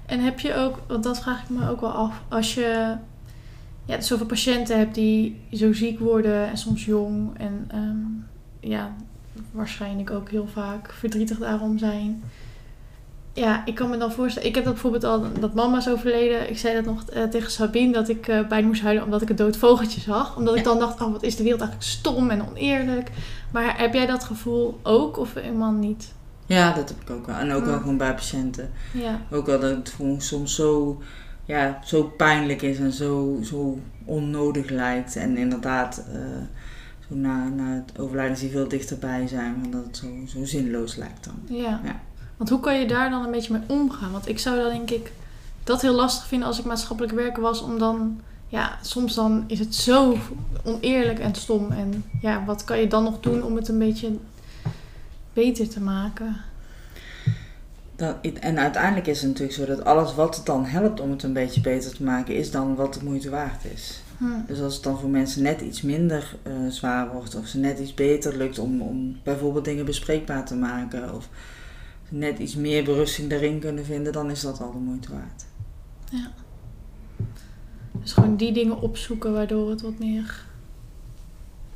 En 0.06 0.20
heb 0.24 0.40
je 0.40 0.54
ook, 0.56 0.80
want 0.88 1.04
dat 1.04 1.20
vraag 1.22 1.44
ik 1.44 1.50
me 1.50 1.70
ook 1.70 1.82
wel 1.82 1.92
af, 1.92 2.22
als 2.30 2.54
je 2.54 2.98
ja, 3.90 4.02
zoveel 4.02 4.26
patiënten 4.26 4.78
hebt 4.78 4.96
die 4.96 5.40
zo 5.54 5.74
ziek 5.74 6.00
worden 6.00 6.48
en 6.50 6.58
soms 6.58 6.86
jong 6.86 7.38
en 7.38 7.66
ehm, 7.68 7.98
ja, 8.72 8.96
waarschijnlijk 9.52 10.12
ook 10.12 10.30
heel 10.30 10.48
vaak 10.54 10.92
verdrietig 10.94 11.38
daarom 11.38 11.78
zijn. 11.78 12.24
Ja, 13.34 13.66
ik 13.66 13.76
kan 13.76 13.90
me 13.90 13.98
dan 13.98 14.12
voorstellen, 14.12 14.50
ik 14.50 14.56
heb 14.56 14.64
dat 14.64 14.74
bijvoorbeeld 14.74 15.04
al, 15.04 15.24
dat 15.40 15.54
mama 15.54 15.78
is 15.78 15.90
overleden. 15.90 16.50
Ik 16.50 16.58
zei 16.58 16.76
dat 16.76 16.86
nog 16.86 17.04
eh, 17.10 17.24
tegen 17.24 17.52
Sabine, 17.52 17.92
dat 17.94 18.10
ik 18.10 18.28
eh 18.28 18.48
bijna 18.48 18.68
moest 18.68 18.82
huilen 18.82 19.04
omdat 19.04 19.22
ik 19.22 19.30
een 19.30 19.36
dood 19.36 19.58
vogeltje 19.58 20.02
zag. 20.02 20.38
Omdat 20.38 20.56
ik 20.56 20.64
dan 20.64 20.80
dacht, 20.80 21.02
oh 21.02 21.12
wat 21.12 21.24
is 21.24 21.36
de 21.36 21.44
wereld 21.44 21.62
eigenlijk 21.62 21.92
stom 21.92 22.30
en 22.30 22.48
oneerlijk. 22.50 23.10
Maar 23.52 23.78
heb 23.80 23.94
jij 23.94 24.06
dat 24.06 24.24
gevoel 24.24 24.80
ook 24.84 25.18
of 25.18 25.34
helemaal 25.34 25.72
niet? 25.72 26.14
Ja, 26.46 26.74
dat 26.74 26.90
heb 26.90 27.02
ik 27.02 27.10
ook 27.10 27.26
wel. 27.26 27.36
En 27.36 27.52
ook 27.52 27.62
Ja. 27.64 27.70
wel 27.70 27.78
gewoon 27.80 27.98
bij 27.98 28.14
patiënten. 28.14 28.72
Ja, 28.94 29.22
Ook 29.32 29.46
wel 29.46 29.60
dat 29.60 29.76
het 29.76 29.90
gewoon 29.90 30.22
soms 30.22 30.56
zo, 30.56 31.02
ja, 31.50 31.80
zo 31.86 32.04
pijnlijk 32.04 32.62
is 32.62 32.80
en 32.80 32.92
zo, 32.92 33.40
zo 33.44 33.80
onnodig 34.06 34.70
lijkt. 34.70 35.16
En 35.16 35.38
inderdaad, 35.38 36.04
eh, 36.14 36.20
zo 37.10 37.16
na, 37.16 37.48
na 37.48 37.74
het 37.74 38.00
overlijden 38.00 38.38
zie 38.38 38.50
veel 38.50 38.68
dichterbij 38.68 39.28
zijn. 39.28 39.62
Want 39.62 39.74
dat 39.74 39.86
het 39.86 39.98
zo, 39.98 40.08
zo 40.28 40.46
zinloos 40.46 40.96
lijkt 40.96 41.24
dan. 41.24 41.58
Ja. 41.58 41.82
Ja. 41.84 42.00
Want 42.38 42.50
hoe 42.50 42.60
kan 42.60 42.80
je 42.80 42.88
daar 42.88 43.10
dan 43.10 43.26
een 43.26 43.32
beetje 43.32 43.54
mee 43.54 43.62
omgaan? 43.68 44.12
Want 44.12 44.28
ik 44.28 44.40
zou 44.40 44.58
dan 44.58 44.70
denk 44.70 44.90
ik 44.90 45.12
dat 45.64 45.82
heel 45.82 45.94
lastig 45.94 46.28
vinden 46.28 46.48
als 46.48 46.60
ik 46.60 46.66
maatschappelijk 46.66 47.14
werker 47.14 47.42
was. 47.42 47.62
Om 47.62 47.80
dan, 47.80 48.22
ja, 48.48 48.78
soms 48.82 49.16
dan 49.16 49.44
is 49.48 49.60
het 49.60 49.76
zo 49.76 50.18
oneerlijk 50.64 51.20
en 51.20 51.36
stom. 51.36 51.72
En 51.72 52.04
ja, 52.22 52.46
wat 52.46 52.64
kan 52.64 52.80
je 52.80 52.88
dan 52.88 53.04
nog 53.04 53.20
doen 53.20 53.44
om 53.44 53.56
het 53.56 53.68
een 53.68 53.80
beetje 53.80 54.12
beter 55.34 55.70
te 55.70 55.82
maken? 55.82 56.36
Dat, 58.00 58.16
en 58.40 58.60
uiteindelijk 58.60 59.08
is 59.08 59.20
het 59.22 59.28
natuurlijk 59.28 59.58
zo 59.58 59.66
dat 59.66 59.84
alles 59.86 60.16
wat 60.16 60.36
het 60.36 60.46
dan 60.46 60.66
helpt 60.66 61.00
om 61.00 61.10
het 61.12 61.24
een 61.24 61.34
beetje 61.34 61.62
beter 61.62 61.96
te 61.96 62.04
maken, 62.04 62.36
is 62.36 62.52
dan 62.52 62.76
wat 62.76 62.94
de 62.94 63.04
moeite 63.04 63.30
waard 63.30 63.66
is. 63.74 64.02
Hm. 64.18 64.26
Dus 64.48 64.62
als 64.62 64.74
het 64.74 64.84
dan 64.84 65.00
voor 65.00 65.10
mensen 65.10 65.44
net 65.44 65.62
iets 65.62 65.82
minder 65.82 66.36
eh, 66.44 66.52
zwaar 66.70 67.12
wordt, 67.14 67.36
of 67.36 67.48
ze 67.48 67.58
net 67.58 67.80
iets 67.80 67.94
beter 67.94 68.38
lukt 68.38 68.60
om, 68.60 68.82
om 68.82 69.18
bijvoorbeeld 69.24 69.66
dingen 69.66 69.86
bespreekbaar 69.86 70.46
te 70.46 70.56
maken, 70.56 71.14
of 71.16 71.30
ze 72.10 72.16
net 72.16 72.40
iets 72.40 72.56
meer 72.56 72.84
berusting 72.84 73.32
erin 73.32 73.60
kunnen 73.60 73.86
vinden, 73.86 74.14
dan 74.14 74.30
is 74.30 74.42
dat 74.42 74.62
al 74.62 74.72
de 74.72 74.78
moeite 74.78 75.12
waard. 75.12 75.46
Dus 78.02 78.14
gewoon 78.14 78.36
die 78.36 78.52
dingen 78.52 78.82
opzoeken 78.82 79.34
waardoor 79.34 79.70
het 79.70 79.82
wat 79.82 80.00
meer 80.00 80.46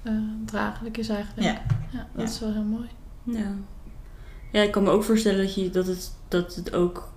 eh, 0.02 0.14
draaglijk 0.46 0.98
is 0.98 1.10
eigenlijk. 1.10 1.48
Ja. 1.48 1.62
ja 1.92 2.08
dat 2.14 2.22
Ja. 2.22 2.24
is 2.34 2.40
wel 2.40 2.52
heel 2.54 2.64
mooi. 2.64 2.88
Ja. 3.24 3.52
Ja, 4.54 4.62
ik 4.62 4.72
kan 4.72 4.84
me 4.84 4.90
ook 4.90 5.04
voorstellen 5.04 5.46
dat, 5.46 5.56
je, 5.56 5.70
dat, 5.70 5.88
het, 5.88 6.12
dat 6.28 6.56
het 6.56 6.74
ook... 6.74 7.12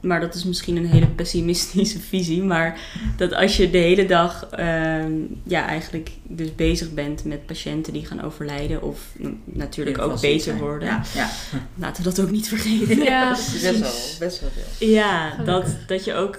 Maar 0.00 0.20
dat 0.20 0.34
is 0.34 0.44
misschien 0.44 0.76
een 0.76 0.86
hele 0.86 1.06
pessimistische 1.06 2.00
visie. 2.10 2.42
Maar 2.42 2.80
dat 3.16 3.32
als 3.32 3.56
je 3.56 3.70
de 3.70 3.78
hele 3.78 4.06
dag 4.06 4.46
ehm, 4.50 5.12
ja, 5.42 5.66
eigenlijk 5.66 6.10
dus 6.22 6.54
bezig 6.54 6.92
bent 6.92 7.24
met 7.24 7.46
patiënten 7.46 7.92
die 7.92 8.06
gaan 8.06 8.22
overlijden... 8.22 8.82
of 8.82 9.14
natuurlijk 9.44 9.98
ook 9.98 10.20
beter 10.20 10.58
worden. 10.58 10.88
Ja, 10.88 11.02
ja. 11.14 11.30
Laten 11.74 12.02
we 12.02 12.10
dat 12.10 12.20
ook 12.20 12.30
niet 12.30 12.48
vergeten. 12.48 13.02
Ja, 13.02 13.30
best 13.62 13.62
wel, 13.62 13.72
best 14.18 14.40
wel 14.40 14.50
veel. 14.50 14.88
Ja, 14.88 15.36
dat, 15.44 15.76
dat 15.86 16.04
je 16.04 16.14
ook 16.14 16.38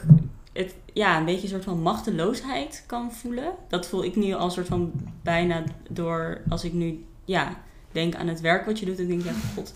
het, 0.54 0.74
ja, 0.94 1.18
een 1.18 1.26
beetje 1.26 1.44
een 1.44 1.50
soort 1.50 1.64
van 1.64 1.82
machteloosheid 1.82 2.84
kan 2.86 3.14
voelen. 3.14 3.54
Dat 3.68 3.88
voel 3.88 4.04
ik 4.04 4.16
nu 4.16 4.34
al 4.34 4.50
soort 4.50 4.68
van 4.68 4.92
bijna 5.22 5.64
door 5.90 6.42
als 6.50 6.64
ik 6.64 6.74
nu 6.74 7.06
ja, 7.26 7.62
denk 7.92 8.16
aan 8.16 8.28
het 8.28 8.42
werk 8.42 8.66
wat 8.66 8.80
je 8.80 8.86
doet. 8.86 9.00
Ik 9.00 9.08
denk, 9.08 9.24
ja, 9.24 9.32
god, 9.56 9.74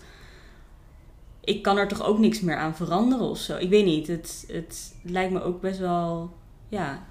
ik 1.44 1.62
kan 1.62 1.76
er 1.78 1.88
toch 1.88 2.02
ook 2.02 2.18
niks 2.18 2.40
meer 2.40 2.56
aan 2.56 2.76
veranderen 2.76 3.26
of 3.26 3.38
zo. 3.38 3.56
Ik 3.56 3.70
weet 3.70 3.84
niet, 3.84 4.06
het, 4.06 4.44
het 4.52 4.94
lijkt 5.02 5.32
me 5.32 5.42
ook 5.42 5.60
best 5.60 5.78
wel, 5.78 6.32
ja, 6.68 7.02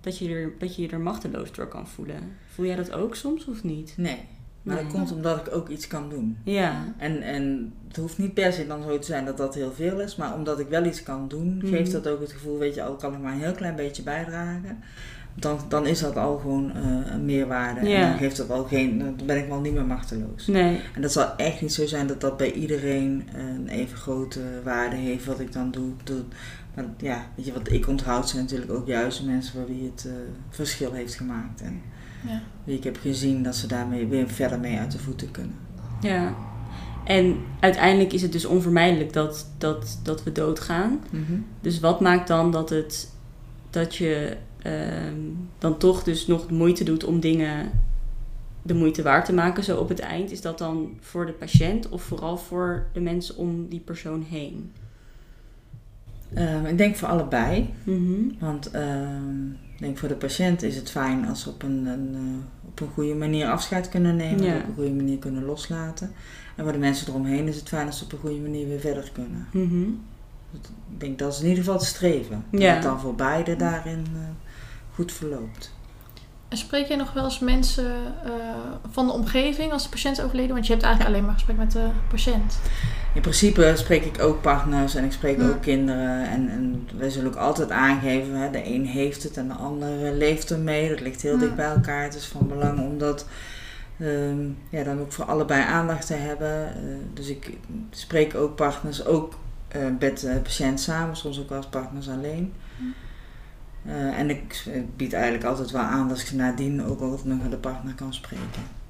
dat 0.00 0.18
je, 0.18 0.28
er, 0.34 0.52
dat 0.58 0.76
je 0.76 0.82
je 0.82 0.88
er 0.88 1.00
machteloos 1.00 1.52
door 1.52 1.66
kan 1.68 1.88
voelen. 1.88 2.36
Voel 2.54 2.66
jij 2.66 2.76
dat 2.76 2.92
ook 2.92 3.14
soms 3.14 3.44
of 3.46 3.62
niet? 3.64 3.94
Nee, 3.96 4.20
maar 4.62 4.74
Nee. 4.74 4.84
dat 4.84 4.92
komt 4.92 5.12
omdat 5.12 5.46
ik 5.46 5.54
ook 5.54 5.68
iets 5.68 5.86
kan 5.86 6.08
doen. 6.08 6.38
Ja, 6.44 6.94
En, 6.98 7.22
en 7.22 7.72
het 7.88 7.96
hoeft 7.96 8.18
niet 8.18 8.34
per 8.34 8.52
se 8.52 8.66
dan 8.66 8.82
zo 8.82 8.98
te 8.98 9.06
zijn 9.06 9.24
dat 9.24 9.36
dat 9.36 9.54
heel 9.54 9.72
veel 9.72 10.00
is, 10.00 10.16
maar 10.16 10.34
omdat 10.34 10.58
ik 10.58 10.68
wel 10.68 10.84
iets 10.84 11.02
kan 11.02 11.28
doen, 11.28 11.56
Mhm. 11.56 11.66
geeft 11.66 11.92
dat 11.92 12.08
ook 12.08 12.20
het 12.20 12.32
gevoel, 12.32 12.58
weet 12.58 12.74
je, 12.74 12.82
al 12.82 12.96
kan 12.96 13.12
ik 13.14 13.20
maar 13.20 13.32
een 13.32 13.40
heel 13.40 13.52
klein 13.54 13.76
beetje 13.76 14.02
bijdragen. 14.02 14.82
Dan, 15.34 15.58
dan 15.68 15.86
is 15.86 16.00
dat 16.00 16.16
al 16.16 16.38
gewoon 16.38 16.72
eh, 16.74 16.82
een 17.12 17.24
meerwaarde. 17.24 17.88
Ja. 17.88 17.96
En 18.02 18.08
dan 18.08 18.18
geeft 18.18 18.36
dat 18.36 18.50
al 18.50 18.64
geen, 18.64 18.98
dan 18.98 19.16
ben 19.26 19.38
ik 19.38 19.48
wel 19.48 19.60
niet 19.60 19.72
meer 19.74 19.84
machteloos. 19.86 20.46
nee, 20.46 20.80
En 20.94 21.02
dat 21.02 21.12
zal 21.12 21.36
echt 21.36 21.60
niet 21.60 21.72
zo 21.72 21.86
zijn 21.86 22.06
dat 22.06 22.20
dat 22.20 22.36
bij 22.36 22.52
iedereen 22.52 23.28
een 23.34 23.68
even 23.68 23.96
grote 23.98 24.40
waarde 24.64 24.96
heeft 24.96 25.24
wat 25.24 25.40
ik 25.40 25.52
dan 25.52 25.70
doe. 25.70 25.90
doe. 26.04 26.22
Maar 26.74 26.84
ja, 26.98 27.26
weet 27.36 27.46
je, 27.46 27.52
wat 27.52 27.70
ik 27.72 27.88
onthoud 27.88 28.28
zijn 28.28 28.42
natuurlijk 28.42 28.72
ook 28.72 28.86
juist 28.86 29.18
de 29.18 29.26
mensen 29.26 29.52
voor 29.52 29.66
wie 29.66 29.90
het 29.94 30.04
eh, 30.06 30.12
verschil 30.50 30.92
heeft 30.92 31.14
gemaakt. 31.14 31.60
En 31.60 31.80
Ja. 32.26 32.40
wie 32.64 32.76
ik 32.76 32.84
heb 32.84 32.96
gezien 33.00 33.42
dat 33.42 33.54
ze 33.56 33.66
daarmee 33.66 34.06
weer 34.06 34.28
verder 34.28 34.60
mee 34.60 34.78
uit 34.78 34.92
de 34.92 34.98
voeten 34.98 35.30
kunnen. 35.30 35.54
ja. 36.00 36.34
En 37.04 37.36
uiteindelijk 37.60 38.12
is 38.12 38.22
het 38.22 38.32
dus 38.32 38.44
onvermijdelijk 38.44 39.12
dat, 39.12 39.46
dat, 39.58 40.00
dat 40.02 40.22
we 40.24 40.32
doodgaan. 40.32 41.00
Dus 41.60 41.80
wat 41.80 42.00
maakt 42.00 42.28
dan 42.28 42.50
dat, 42.50 42.70
het, 42.70 43.10
dat 43.70 43.96
je 43.96 44.36
ehm, 44.62 45.20
dan 45.58 45.78
toch 45.78 46.02
dus 46.02 46.26
nog 46.26 46.46
de 46.46 46.54
moeite 46.54 46.84
doet 46.84 47.04
om 47.04 47.20
dingen 47.20 47.70
de 48.62 48.74
moeite 48.74 49.02
waard 49.02 49.24
te 49.24 49.32
maken 49.32 49.64
zo 49.64 49.78
op 49.78 49.88
het 49.88 50.00
eind? 50.00 50.30
Is 50.30 50.40
dat 50.40 50.58
dan 50.58 50.90
voor 51.00 51.26
de 51.26 51.32
patiënt 51.32 51.88
of 51.88 52.02
vooral 52.02 52.36
voor 52.36 52.86
de 52.92 53.00
mensen 53.00 53.36
om 53.36 53.68
die 53.68 53.80
persoon 53.80 54.22
heen? 54.28 54.72
Ehm, 56.34 56.66
ik 56.66 56.78
denk 56.78 56.96
voor 56.96 57.08
allebei. 57.08 57.70
Mhm. 57.84 58.22
Want 58.38 58.70
ehm, 58.70 59.50
ik 59.50 59.78
denk 59.78 59.98
voor 59.98 60.08
de 60.08 60.14
patiënt 60.14 60.62
is 60.62 60.76
het 60.76 60.90
fijn 60.90 61.28
als 61.28 61.42
ze 61.42 61.48
op 61.48 61.62
een, 61.62 61.86
een, 61.86 62.14
eh, 62.14 62.68
op 62.68 62.80
een 62.80 62.88
goede 62.94 63.14
manier 63.14 63.46
afscheid 63.46 63.88
kunnen 63.88 64.16
nemen. 64.16 64.44
Ja. 64.44 64.56
Op 64.56 64.68
een 64.68 64.74
goede 64.74 64.92
manier 64.92 65.18
kunnen 65.18 65.44
loslaten. 65.44 66.10
En 66.56 66.64
voor 66.64 66.72
de 66.72 66.78
mensen 66.78 67.08
eromheen 67.08 67.48
is 67.48 67.56
het 67.56 67.68
fijn 67.68 67.86
als 67.86 67.98
ze 67.98 68.04
op 68.04 68.12
een 68.12 68.18
goede 68.18 68.40
manier 68.40 68.68
weer 68.68 68.80
verder 68.80 69.10
kunnen. 69.12 69.46
Mhm. 69.52 69.82
Ik 70.52 71.00
denk 71.00 71.18
dat 71.18 71.32
is 71.32 71.40
in 71.40 71.48
ieder 71.48 71.64
geval 71.64 71.78
te 71.78 71.84
streven. 71.84 72.44
Dat 72.50 72.60
het 72.62 72.82
dan 72.82 73.00
voor 73.00 73.14
beide 73.14 73.56
daarin 73.56 74.06
eh, 74.14 74.20
goed 74.94 75.12
verloopt. 75.12 75.72
En 76.48 76.58
spreek 76.58 76.86
je 76.86 76.96
nog 76.96 77.12
wel 77.12 77.24
eens 77.24 77.38
mensen 77.38 77.94
eh, 78.24 78.30
van 78.90 79.06
de 79.06 79.12
omgeving 79.12 79.72
als 79.72 79.82
de 79.82 79.88
patiënt 79.88 80.18
is 80.18 80.24
overleden? 80.24 80.52
Want 80.54 80.66
je 80.66 80.72
hebt 80.72 80.84
eigenlijk 80.84 81.14
alleen 81.14 81.26
maar 81.26 81.34
gesprek 81.36 81.56
met 81.56 81.72
de 81.72 81.88
patiënt. 82.08 82.58
In 83.14 83.20
principe 83.20 83.72
spreek 83.76 84.04
ik 84.04 84.22
ook 84.22 84.40
partners 84.42 84.94
en 84.94 85.04
ik 85.04 85.12
spreek 85.12 85.38
Ja. 85.40 85.48
ook 85.48 85.60
kinderen. 85.62 86.28
En, 86.28 86.48
en 86.50 86.88
wij 86.96 87.10
zullen 87.10 87.30
ook 87.30 87.36
altijd 87.36 87.70
aangeven, 87.70 88.34
hè, 88.34 88.50
de 88.50 88.66
een 88.66 88.86
heeft 88.86 89.22
het 89.22 89.36
en 89.36 89.48
de 89.48 89.54
ander 89.54 90.06
eh, 90.06 90.16
leeft 90.16 90.50
ermee. 90.50 90.88
Dat 90.88 91.00
ligt 91.00 91.22
heel 91.22 91.32
Ja. 91.34 91.38
dicht 91.38 91.54
bij 91.56 91.66
elkaar. 91.70 92.02
Het 92.02 92.14
is 92.14 92.26
van 92.26 92.48
belang 92.48 92.80
om 92.80 92.98
dat 92.98 93.26
ehm, 93.98 94.40
ja, 94.68 94.82
dan 94.84 95.00
ook 95.00 95.12
voor 95.12 95.24
allebei 95.24 95.62
aandacht 95.62 96.06
te 96.06 96.14
hebben. 96.14 96.66
Eh, 96.68 96.82
dus 97.14 97.28
ik 97.28 97.50
spreek 97.90 98.34
ook 98.34 98.56
partners, 98.56 99.04
ook 99.04 99.34
met 100.00 100.20
de 100.20 100.40
patiënt 100.42 100.80
samen, 100.80 101.16
soms 101.16 101.40
ook 101.40 101.50
als 101.50 101.66
partners 101.66 102.08
alleen. 102.08 102.52
Eh, 103.86 104.18
en 104.18 104.30
ik 104.30 104.64
bied 104.96 105.12
eigenlijk 105.12 105.44
altijd 105.44 105.70
wel 105.70 105.82
aan 105.82 106.08
dat 106.08 106.18
ik 106.20 106.32
nadien 106.32 106.84
ook 106.84 107.00
nog 107.24 107.24
met 107.42 107.50
de 107.50 107.56
partner 107.56 107.94
kan 107.94 108.14
spreken. 108.14 108.80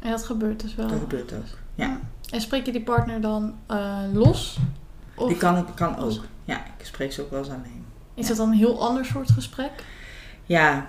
En 0.00 0.10
dat 0.10 0.24
gebeurt 0.24 0.60
dus 0.60 0.74
wel. 0.74 0.88
Dat 0.88 0.98
gebeurt 0.98 1.32
ook. 1.32 1.58
Ja. 1.74 1.98
En 2.30 2.40
spreek 2.40 2.66
je 2.66 2.72
die 2.72 2.82
partner 2.82 3.20
dan 3.20 3.54
eh, 3.66 3.98
los? 4.12 4.58
Of 5.14 5.28
Die 5.28 5.36
kan, 5.36 5.74
kan 5.74 5.96
ook. 5.98 6.24
Ja, 6.44 6.56
ik 6.78 6.86
spreek 6.86 7.12
ze 7.12 7.22
ook 7.22 7.30
wel 7.30 7.38
eens 7.38 7.48
alleen. 7.48 7.84
is 8.14 8.26
dat 8.26 8.36
dan 8.36 8.48
een 8.50 8.56
heel 8.56 8.80
ander 8.88 9.04
soort 9.04 9.30
gesprek? 9.30 9.70
Ja, 10.44 10.86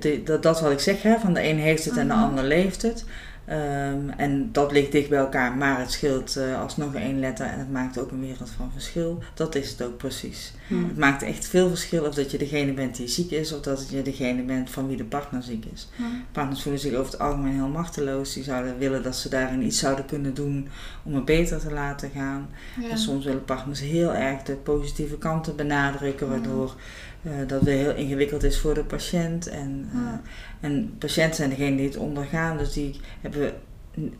de- 0.00 0.20
dat, 0.24 0.42
dat 0.42 0.60
wat 0.60 0.70
ik 0.72 0.80
zeg, 0.80 1.02
hè, 1.02 1.18
van 1.18 1.32
de 1.34 1.48
een 1.48 1.58
heeft 1.58 1.84
het 1.84 1.96
en 1.96 2.08
de 2.08 2.14
Mhm. 2.14 2.22
ander 2.22 2.44
leeft 2.44 2.82
het. 2.82 3.04
Ehm, 3.46 4.08
en 4.16 4.48
dat 4.52 4.72
ligt 4.72 4.92
dicht 4.92 5.08
bij 5.08 5.18
elkaar, 5.18 5.56
maar 5.56 5.78
het 5.78 5.92
scheelt 5.92 6.36
eh, 6.36 6.60
alsnog 6.60 6.94
één 6.94 7.20
letter 7.20 7.46
en 7.46 7.58
het 7.58 7.72
maakt 7.72 7.98
ook 7.98 8.10
een 8.10 8.20
wereld 8.20 8.50
van 8.56 8.70
verschil. 8.72 9.22
Dat 9.34 9.54
is 9.54 9.70
het 9.70 9.82
ook 9.82 9.96
precies. 9.96 10.52
Hm. 10.68 10.84
Het 10.86 10.96
maakt 10.96 11.22
echt 11.22 11.46
veel 11.46 11.68
verschil 11.68 12.04
of 12.04 12.14
dat 12.14 12.30
je 12.30 12.38
degene 12.38 12.72
bent 12.72 12.96
die 12.96 13.08
ziek 13.08 13.30
is 13.30 13.52
of 13.52 13.60
dat 13.60 13.88
je 13.90 14.02
degene 14.02 14.42
bent 14.42 14.70
van 14.70 14.86
wie 14.86 14.96
de 14.96 15.04
partner 15.04 15.42
ziek 15.42 15.64
is. 15.72 15.88
Partners 16.32 16.62
voelen 16.62 16.80
zich 16.80 16.94
over 16.94 17.12
het 17.12 17.20
algemeen 17.20 17.54
heel 17.54 17.68
machteloos. 17.68 18.32
Die 18.32 18.44
zouden 18.44 18.78
willen 18.78 19.02
dat 19.02 19.16
ze 19.16 19.28
daarin 19.28 19.62
iets 19.62 19.78
zouden 19.78 20.06
kunnen 20.06 20.34
doen 20.34 20.68
om 21.02 21.14
het 21.14 21.24
beter 21.24 21.58
te 21.58 21.72
laten 21.72 22.10
gaan. 22.14 22.48
Ja. 22.80 22.88
En 22.90 22.98
soms 22.98 23.24
willen 23.24 23.44
partners 23.44 23.80
heel 23.80 24.14
erg 24.14 24.42
de 24.42 24.54
positieve 24.54 25.18
kanten 25.18 25.56
benadrukken, 25.56 26.26
Ja. 26.26 26.32
waardoor 26.32 26.74
eh, 27.22 27.32
dat 27.46 27.62
weer 27.62 27.76
heel 27.76 27.94
ingewikkeld 27.94 28.42
is 28.42 28.58
voor 28.58 28.74
de 28.74 28.84
patiënt. 28.84 29.46
En, 29.48 29.88
eh, 29.92 29.98
Ja. 30.00 30.20
En 30.60 30.94
patiënten 30.98 31.36
zijn 31.36 31.50
degene 31.50 31.76
die 31.76 31.86
het 31.86 31.96
ondergaan, 31.96 32.56
dus 32.58 32.72
die 32.72 33.00
hebben 33.20 33.52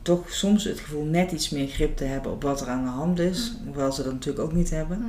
toch 0.03 0.31
soms 0.33 0.64
het 0.64 0.81
gevoel 0.81 1.05
net 1.05 1.33
iets 1.33 1.51
meer 1.51 1.66
grip 1.68 1.96
te 1.96 2.05
hebben 2.05 2.33
op 2.33 2.42
wat 2.42 2.61
er 2.61 2.68
aan 2.68 2.85
de 2.85 2.90
hand 2.90 3.18
is, 3.18 3.55
hoewel 3.64 3.92
ze 3.92 4.03
dat 4.03 4.12
natuurlijk 4.12 4.44
ook 4.44 4.53
niet 4.53 4.70
hebben. 4.70 4.99
Ja. 4.99 5.07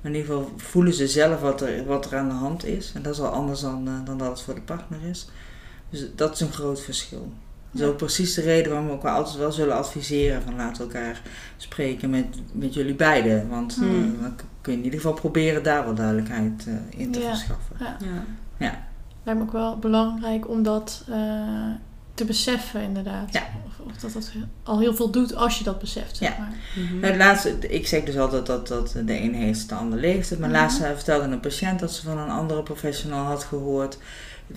Maar 0.00 0.12
in 0.12 0.14
ieder 0.18 0.26
geval 0.34 0.50
voelen 0.56 0.94
ze 0.94 1.08
zelf 1.08 1.40
wat 1.40 1.60
er, 1.60 1.84
wat 1.84 2.10
er 2.10 2.16
aan 2.18 2.28
de 2.28 2.34
hand 2.34 2.64
is. 2.64 2.92
En 2.94 3.02
dat 3.02 3.12
is 3.14 3.20
al 3.20 3.28
anders 3.28 3.60
dan, 3.60 3.88
eh, 3.88 3.94
dan 4.04 4.18
dat 4.18 4.28
het 4.28 4.40
voor 4.40 4.54
de 4.54 4.60
partner 4.60 4.98
is. 5.10 5.28
Dus 5.90 6.06
dat 6.14 6.34
is 6.34 6.40
een 6.40 6.52
groot 6.52 6.80
verschil. 6.80 7.32
Dat 7.70 7.80
is 7.82 7.88
ook 7.88 7.96
precies 7.96 8.34
de 8.34 8.40
reden 8.40 8.70
waarom 8.70 8.88
we 8.88 8.94
ook 8.94 9.02
wel 9.02 9.12
altijd 9.14 9.36
wel 9.36 9.52
zullen 9.52 9.76
adviseren 9.76 10.42
van 10.42 10.56
laten 10.56 10.88
we 10.88 10.94
elkaar 10.94 11.22
spreken 11.56 12.10
met, 12.10 12.26
met 12.52 12.74
jullie 12.74 12.94
beiden. 12.94 13.48
Want 13.48 13.72
eh, 13.72 13.78
Hmm. 13.78 14.16
dan 14.20 14.34
kun 14.60 14.72
je 14.72 14.78
in 14.78 14.84
ieder 14.84 15.00
geval 15.00 15.14
proberen 15.14 15.62
daar 15.62 15.84
wel 15.84 15.94
duidelijkheid 15.94 16.66
eh, 16.66 17.00
in 17.00 17.10
te 17.12 17.20
Ja. 17.20 17.28
verschaffen. 17.28 17.76
Ja. 17.78 17.96
Ja. 18.58 18.86
Lijkt 19.26 19.40
me 19.40 19.46
ook 19.46 19.52
wel 19.52 19.78
belangrijk 19.78 20.48
om 20.48 20.62
dat 20.62 21.04
eh, 21.10 21.16
te 22.14 22.24
beseffen, 22.24 22.80
inderdaad. 22.82 23.32
Ja. 23.32 23.42
Of, 23.66 23.86
of 23.86 23.96
dat 23.96 24.12
dat 24.12 24.30
al 24.62 24.78
heel 24.78 24.94
veel 24.94 25.10
doet 25.10 25.34
als 25.34 25.58
je 25.58 25.64
dat 25.64 25.78
beseft, 25.78 26.16
zeg 26.16 26.28
Ja. 26.28 26.36
maar. 26.38 26.52
Nou, 27.00 27.12
de 27.12 27.18
laatste, 27.18 27.58
ik 27.68 27.86
zeg 27.86 28.04
dus 28.04 28.18
altijd 28.18 28.46
dat, 28.46 28.68
dat 28.68 28.92
de 29.04 29.20
een 29.20 29.34
heeft 29.34 29.68
de 29.68 29.74
ander 29.74 29.98
leeft 29.98 30.30
het. 30.30 30.38
Maar 30.38 30.48
Mhm. 30.48 30.58
laatst 30.58 30.80
eh, 30.80 30.90
vertelde 30.94 31.24
een 31.24 31.40
patiënt 31.40 31.80
dat 31.80 31.92
ze 31.92 32.02
van 32.02 32.18
een 32.18 32.28
andere 32.30 32.62
professional 32.62 33.24
had 33.24 33.44
gehoord. 33.44 33.98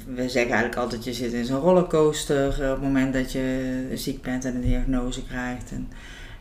We 0.05 0.29
zeggen 0.29 0.51
eigenlijk 0.51 0.75
altijd, 0.75 1.03
je 1.03 1.13
zit 1.13 1.33
in 1.33 1.45
zo'n 1.45 1.59
rollercoaster 1.59 2.61
eh, 2.63 2.69
op 2.69 2.75
het 2.75 2.81
moment 2.85 3.13
dat 3.13 3.31
je 3.31 3.91
ziek 3.95 4.21
bent 4.21 4.45
en 4.45 4.55
een 4.55 4.61
diagnose 4.61 5.23
krijgt. 5.25 5.71
En, 5.71 5.87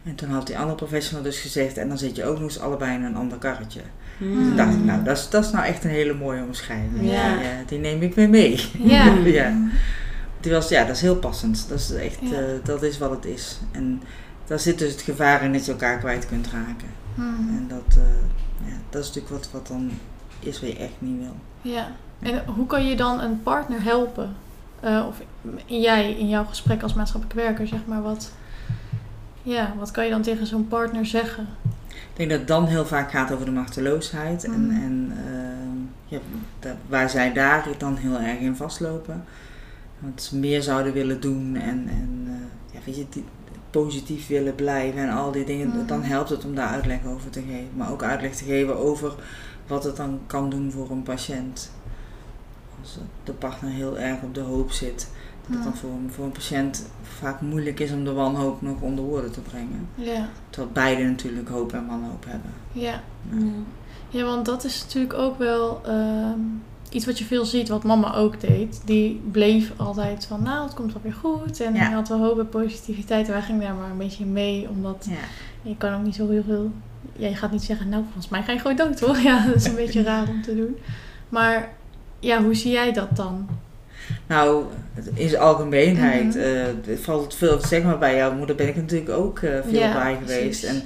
en 0.05 0.15
toen 0.15 0.31
had 0.31 0.47
die 0.47 0.59
andere 0.59 0.77
professional 0.77 1.23
dus 1.23 1.41
gezegd, 1.41 1.77
en 1.77 1.89
dan 1.89 1.99
zit 1.99 2.17
je 2.17 2.25
ook 2.25 2.35
nog 2.35 2.43
eens 2.43 2.61
allebei 2.61 2.95
in 2.95 3.03
een 3.03 3.17
ander 3.17 3.39
karretje. 3.39 3.81
Toen 4.19 4.57
dacht 4.57 4.75
ik, 4.75 4.85
nou, 4.85 5.03
dat 5.05 5.17
is, 5.17 5.29
dat 5.31 5.45
is 5.45 5.51
nou 5.51 5.65
echt 5.67 5.85
een 5.85 5.91
hele 5.91 6.15
mooie 6.15 6.43
omschrijving. 6.43 7.11
Ja. 7.11 7.37
Die, 7.39 7.65
die 7.67 7.79
neem 7.79 8.03
ik 8.03 8.15
weer 8.15 8.29
mee. 8.29 8.61
Ja. 8.79 9.15
Ja. 9.25 9.53
Die 10.41 10.53
was, 10.53 10.69
ja, 10.69 10.85
dat 10.85 10.97
is 10.97 11.03
heel 11.03 11.17
passend. 11.17 11.69
Dat 11.69 11.79
is 11.79 11.93
echt, 11.93 12.19
Ja. 12.21 12.37
eh, 12.37 12.45
dat 12.65 12.83
is 12.83 12.99
wat 12.99 13.11
het 13.11 13.25
is. 13.25 13.59
En 13.73 14.03
daar 14.47 14.59
zit 14.59 14.79
dus 14.79 14.93
het 14.93 15.01
gevaar 15.03 15.43
in 15.45 15.53
dat 15.53 15.65
je 15.65 15.73
elkaar 15.73 15.99
kwijt 15.99 16.27
kunt 16.27 16.47
raken. 16.47 16.89
Hmm. 17.15 17.49
En 17.57 17.65
dat, 17.69 17.97
eh, 17.97 18.69
ja, 18.69 18.75
dat 18.91 19.03
is 19.03 19.07
natuurlijk 19.07 19.35
wat, 19.35 19.49
wat 19.53 19.67
dan 19.67 19.91
is 20.41 20.61
wat 20.61 20.71
je 20.71 20.77
echt 20.77 20.93
niet 20.99 21.19
wil. 21.19 21.37
Ja. 21.73 21.89
En 22.23 22.43
hoe 22.47 22.67
kan 22.67 22.87
je 22.87 22.97
dan 22.97 23.21
een 23.21 23.43
partner 23.43 23.83
helpen? 23.83 24.35
Eh, 24.81 25.05
of 25.09 25.17
jij 25.67 26.11
in 26.13 26.29
jouw 26.29 26.45
gesprek 26.45 26.83
als 26.83 26.95
maatschappelijk 26.95 27.41
werker, 27.41 27.67
zeg 27.67 27.81
maar, 27.87 28.03
wat, 28.03 28.33
ja, 29.43 29.73
wat 29.79 29.91
kan 29.91 30.05
je 30.05 30.11
dan 30.11 30.23
tegen 30.23 30.47
zo'n 30.47 30.69
partner 30.69 31.07
zeggen? 31.07 31.47
Ik 32.19 32.29
denk 32.29 32.31
dat 32.31 32.39
het 32.39 32.49
dan 32.49 32.67
heel 32.67 32.87
vaak 32.87 33.11
gaat 33.11 33.33
over 33.33 33.45
de 33.45 33.51
machteloosheid. 33.51 34.45
En, 34.45 34.67
Mhm. 34.67 34.83
en 34.83 35.13
ja, 36.07 36.19
dat, 36.59 36.73
waar 36.89 37.11
zij 37.11 37.33
daar 37.33 37.69
dan 37.79 37.97
heel 37.97 38.19
erg 38.19 38.39
in 38.39 38.57
vastlopen. 38.57 39.25
Want 39.99 40.23
ze 40.23 40.37
meer 40.37 40.63
zouden 40.63 40.93
willen 40.93 41.21
doen 41.21 41.57
en, 41.57 41.87
en 41.89 42.25
eh, 42.27 42.75
ja, 42.75 42.79
weet 42.85 42.97
je, 42.97 43.07
die, 43.11 43.25
positief 43.71 44.27
willen 44.27 44.55
blijven 44.55 45.01
en 45.01 45.11
al 45.11 45.33
die 45.33 45.45
dingen, 45.45 45.69
Mhm. 45.69 45.87
dan 45.87 46.03
helpt 46.03 46.29
het 46.31 46.45
om 46.45 46.55
daar 46.55 46.69
uitleg 46.69 46.99
over 47.07 47.31
te 47.31 47.41
geven. 47.41 47.69
Maar 47.77 47.91
ook 47.91 48.03
uitleg 48.03 48.35
te 48.37 48.45
geven 48.45 48.77
over 48.77 49.15
wat 49.67 49.85
het 49.85 49.97
dan 49.97 50.21
kan 50.27 50.51
doen 50.51 50.71
voor 50.73 50.91
een 50.91 51.03
patiënt. 51.03 51.71
Als 52.81 52.99
de 53.25 53.33
partner 53.33 53.71
heel 53.71 53.99
erg 53.99 54.23
op 54.23 54.35
de 54.35 54.41
hoop 54.41 54.73
zit, 54.73 55.09
dat 55.49 55.57
het 55.57 55.65
dan 55.65 55.77
voor 55.77 55.91
een, 55.91 56.11
voor 56.13 56.25
een 56.25 56.33
patiënt 56.33 56.87
vaak 57.03 57.41
moeilijk 57.41 57.81
is 57.81 57.93
om 57.93 58.05
de 58.05 58.13
wanhoop 58.13 58.63
nog 58.63 58.81
onder 58.81 59.05
woorden 59.05 59.33
te 59.33 59.41
brengen. 59.41 59.89
Ja, 59.95 60.29
Terwijl 60.51 60.73
beide 60.73 61.03
natuurlijk 61.05 61.49
hoop 61.49 61.73
en 61.73 61.87
wanhoop 61.87 62.25
hebben. 62.29 62.51
ja. 62.73 63.01
Ja. 63.31 63.39
Ja, 64.11 64.25
want 64.25 64.47
dat 64.47 64.65
is 64.65 64.83
natuurlijk 64.83 65.15
ook 65.15 65.39
wel 65.39 65.81
ehm, 65.87 66.39
iets 66.91 67.07
wat 67.07 67.19
je 67.19 67.25
veel 67.25 67.45
ziet, 67.45 67.69
wat 67.69 67.85
mama 67.85 68.15
ook 68.15 68.41
deed. 68.41 68.81
Die 68.85 69.21
bleef 69.31 69.73
altijd 69.77 70.25
van, 70.27 70.43
nou, 70.43 70.65
het 70.65 70.75
komt 70.75 70.93
wel 70.93 71.03
weer 71.03 71.13
goed. 71.13 71.61
En 71.61 71.75
Ja. 71.75 71.81
hij 71.81 71.93
had 71.95 72.09
wel 72.09 72.19
hoop 72.19 72.39
en 72.39 72.49
positiviteit. 72.49 73.27
En 73.27 73.33
wij 73.33 73.43
gingen 73.43 73.61
daar 73.61 73.75
maar 73.75 73.91
een 73.91 73.99
beetje 73.99 74.25
mee, 74.27 74.69
omdat 74.69 75.07
Ja. 75.11 75.17
je 75.71 75.77
kan 75.77 75.95
ook 75.95 76.03
niet 76.03 76.15
zo 76.15 76.29
heel 76.29 76.43
veel... 76.43 76.71
Ja, 77.17 77.29
je 77.29 77.35
gaat 77.35 77.51
niet 77.53 77.63
zeggen, 77.63 77.89
nou, 77.89 78.03
volgens 78.05 78.29
mij 78.29 78.43
ga 78.43 78.53
je 78.53 78.59
gewoon 78.59 78.77
dood, 78.77 78.97
toch? 78.97 79.19
Ja, 79.29 79.47
dat 79.47 79.55
is 79.55 79.65
een 79.67 79.75
beetje 79.75 80.03
raar 80.03 80.29
om 80.29 80.43
te 80.43 80.57
doen. 80.57 80.77
Maar 81.29 81.73
ja, 82.21 82.43
hoe 82.43 82.55
zie 82.55 82.73
jij 82.73 82.93
dat 82.93 83.17
dan? 83.17 83.49
Nou, 84.27 84.65
in 85.15 85.29
zijn 85.29 85.43
algemeenheid 85.43 86.25
Mhm. 86.35 86.39
eh, 86.39 86.63
het 86.87 87.01
valt 87.01 87.35
veel, 87.35 87.61
zeg 87.61 87.83
maar 87.83 87.99
bij 87.99 88.17
jouw 88.17 88.35
moeder 88.35 88.57
ben 88.57 88.69
ik 88.69 88.77
natuurlijk 88.77 89.11
ook 89.11 89.39
eh, 89.39 89.51
veel 89.69 89.79
Ja, 89.81 89.93
bij 89.93 90.15
geweest. 90.21 90.41
precies. 90.61 90.65
En 90.65 90.83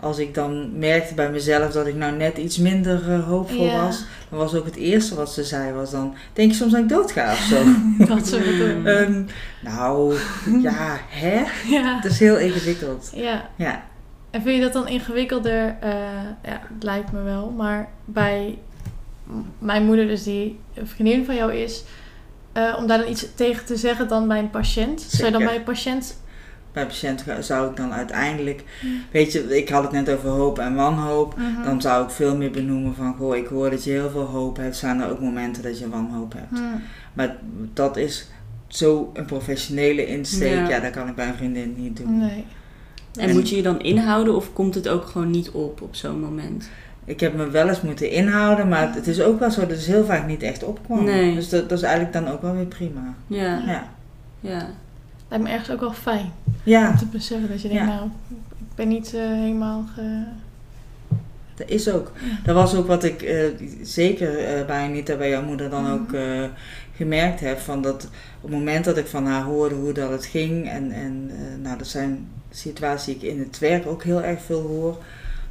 als 0.00 0.18
ik 0.18 0.34
dan 0.34 0.78
merkte 0.78 1.14
bij 1.14 1.30
mezelf 1.30 1.72
dat 1.72 1.86
ik 1.86 1.94
nou 1.94 2.16
net 2.16 2.36
iets 2.38 2.58
minder 2.58 3.10
eh, 3.12 3.26
hoopvol 3.26 3.64
Ja. 3.64 3.84
was, 3.84 4.04
dan 4.28 4.38
was 4.38 4.54
ook 4.54 4.64
het 4.64 4.76
eerste 4.76 5.14
wat 5.14 5.32
ze 5.32 5.44
zei 5.44 5.72
was 5.72 5.90
dan, 5.90 6.14
denk 6.32 6.50
je 6.50 6.56
soms 6.56 6.72
dat 6.72 6.80
ik 6.80 6.88
doodga 6.88 7.32
of 7.32 7.38
zo? 7.38 7.56
Dat 8.06 8.30
het 8.30 8.58
doen. 8.58 8.86
Ehm, 8.86 9.22
nou, 9.62 10.14
ja, 10.68 10.98
hè? 11.08 11.42
Ja. 11.68 11.94
Het 12.00 12.04
is 12.12 12.18
heel 12.18 12.38
ingewikkeld. 12.38 13.10
ja. 13.14 13.48
Ja, 13.56 13.82
En 14.30 14.42
vind 14.42 14.56
je 14.56 14.62
dat 14.62 14.72
dan 14.72 14.88
ingewikkelder? 14.88 15.76
ja, 16.42 16.60
het 16.74 16.82
lijkt 16.82 17.12
me 17.12 17.22
wel. 17.22 17.50
Maar 17.50 17.88
bij 18.04 18.58
mijn 19.58 19.84
moeder, 19.84 20.06
dus 20.06 20.22
die 20.22 20.58
een 20.74 20.86
vriendin 20.86 21.24
van 21.24 21.34
jou 21.34 21.54
is, 21.54 21.84
eh, 22.52 22.76
om 22.78 22.86
daar 22.86 22.98
dan 22.98 23.08
iets 23.08 23.26
tegen 23.34 23.64
te 23.64 23.76
zeggen 23.76 24.08
dan 24.08 24.28
bij 24.28 24.38
een 24.38 24.50
patiënt. 24.50 25.00
Zou 25.00 25.24
je 25.24 25.32
dan 25.32 25.44
bij 25.44 25.56
een 25.56 25.62
patiënt. 25.62 26.18
bij 26.72 26.86
patiënten 26.86 27.44
zou 27.44 27.70
ik 27.70 27.76
dan 27.76 27.92
uiteindelijk, 27.92 28.64
weet 29.10 29.32
je, 29.32 29.58
ik 29.58 29.68
had 29.68 29.82
het 29.82 29.92
net 29.92 30.10
over 30.10 30.28
hoop 30.28 30.58
en 30.58 30.74
wanhoop. 30.74 31.36
Mhm. 31.36 31.62
Dan 31.62 31.80
zou 31.80 32.04
ik 32.04 32.10
veel 32.10 32.36
meer 32.36 32.50
benoemen 32.50 32.94
van, 32.94 33.14
goh, 33.18 33.36
ik 33.36 33.46
hoor 33.46 33.70
dat 33.70 33.84
je 33.84 33.90
heel 33.90 34.10
veel 34.10 34.26
hoop 34.26 34.56
hebt. 34.56 34.76
Zijn 34.76 35.00
er 35.00 35.10
ook 35.10 35.20
momenten 35.20 35.62
dat 35.62 35.78
je 35.78 35.88
wanhoop 35.88 36.32
hebt? 36.32 36.58
Hm. 36.58 36.78
Maar 37.12 37.36
dat 37.72 37.96
is 37.96 38.28
zo 38.68 39.10
een 39.14 39.24
professionele 39.24 40.06
insteek. 40.06 40.54
Ja. 40.54 40.68
Ja, 40.68 40.80
dat 40.80 40.90
kan 40.90 41.08
ik 41.08 41.14
bij 41.14 41.28
een 41.28 41.34
vriendin 41.34 41.74
niet 41.76 41.96
doen. 41.96 42.18
Nee. 42.18 42.44
En 43.18 43.32
moet 43.32 43.48
je 43.48 43.56
je 43.56 43.62
dan 43.62 43.80
inhouden 43.80 44.34
of 44.34 44.52
komt 44.52 44.74
het 44.74 44.88
ook 44.88 45.06
gewoon 45.06 45.30
niet 45.30 45.50
op 45.50 45.82
op 45.82 45.94
zo'n 45.94 46.20
moment? 46.20 46.70
Ik 47.04 47.20
heb 47.20 47.34
me 47.34 47.50
wel 47.50 47.68
eens 47.68 47.80
moeten 47.80 48.10
inhouden, 48.10 48.68
maar 48.68 48.94
het 48.94 49.06
is 49.06 49.20
ook 49.20 49.38
wel 49.38 49.50
zo 49.50 49.60
dat 49.60 49.70
het 49.70 49.80
heel 49.80 50.04
vaak 50.04 50.26
niet 50.26 50.42
echt 50.42 50.64
opkwam. 50.64 51.04
Nee. 51.04 51.34
Dus 51.34 51.48
dat, 51.48 51.68
dat 51.68 51.78
is 51.78 51.84
eigenlijk 51.84 52.12
dan 52.14 52.28
ook 52.28 52.42
wel 52.42 52.54
weer 52.54 52.64
prima. 52.66 53.14
Ja, 53.26 53.62
Ja, 53.66 53.88
ja. 54.40 54.66
Lijkt 55.28 55.44
me 55.44 55.50
ergens 55.50 55.70
ook 55.70 55.80
wel 55.80 55.92
fijn 55.92 56.32
ja 56.62 56.90
om 56.90 56.96
te 56.96 57.06
beseffen 57.06 57.48
dat 57.48 57.62
je 57.62 57.68
denkt, 57.68 57.82
Ja. 57.84 57.88
nou, 57.94 58.06
ik 58.58 58.74
ben 58.74 58.88
niet 58.88 59.14
eh, 59.14 59.20
helemaal. 59.20 59.84
Ge... 59.94 60.22
dat 61.54 61.68
is 61.68 61.88
ook. 61.90 62.12
Ja. 62.20 62.36
Dat 62.44 62.54
was 62.54 62.74
ook 62.74 62.86
wat 62.86 63.04
ik 63.04 63.22
eh, 63.22 63.44
zeker 63.82 64.38
eh, 64.38 64.66
bij 64.66 64.84
Anita, 64.84 65.16
bij 65.16 65.28
jouw 65.28 65.42
moeder 65.44 65.70
dan 65.70 65.82
Mhm. 65.82 65.92
ook 65.92 66.12
eh, 66.12 66.44
gemerkt 66.96 67.40
heb. 67.40 67.58
Van 67.58 67.82
dat 67.82 68.04
op 68.40 68.50
het 68.50 68.58
moment 68.58 68.84
dat 68.84 68.96
ik 68.96 69.06
van 69.06 69.26
haar 69.26 69.42
hoorde 69.42 69.74
hoe 69.74 69.92
dat 69.92 70.10
het 70.10 70.24
ging. 70.26 70.68
En, 70.68 70.90
en 70.92 71.30
eh, 71.30 71.62
nou, 71.62 71.78
dat 71.78 71.86
zijn 71.86 72.28
situaties 72.50 73.04
die 73.18 73.28
ik 73.28 73.34
in 73.34 73.38
het 73.40 73.58
werk 73.58 73.86
ook 73.86 74.02
heel 74.02 74.22
erg 74.22 74.42
veel 74.42 74.60
hoor. 74.62 74.96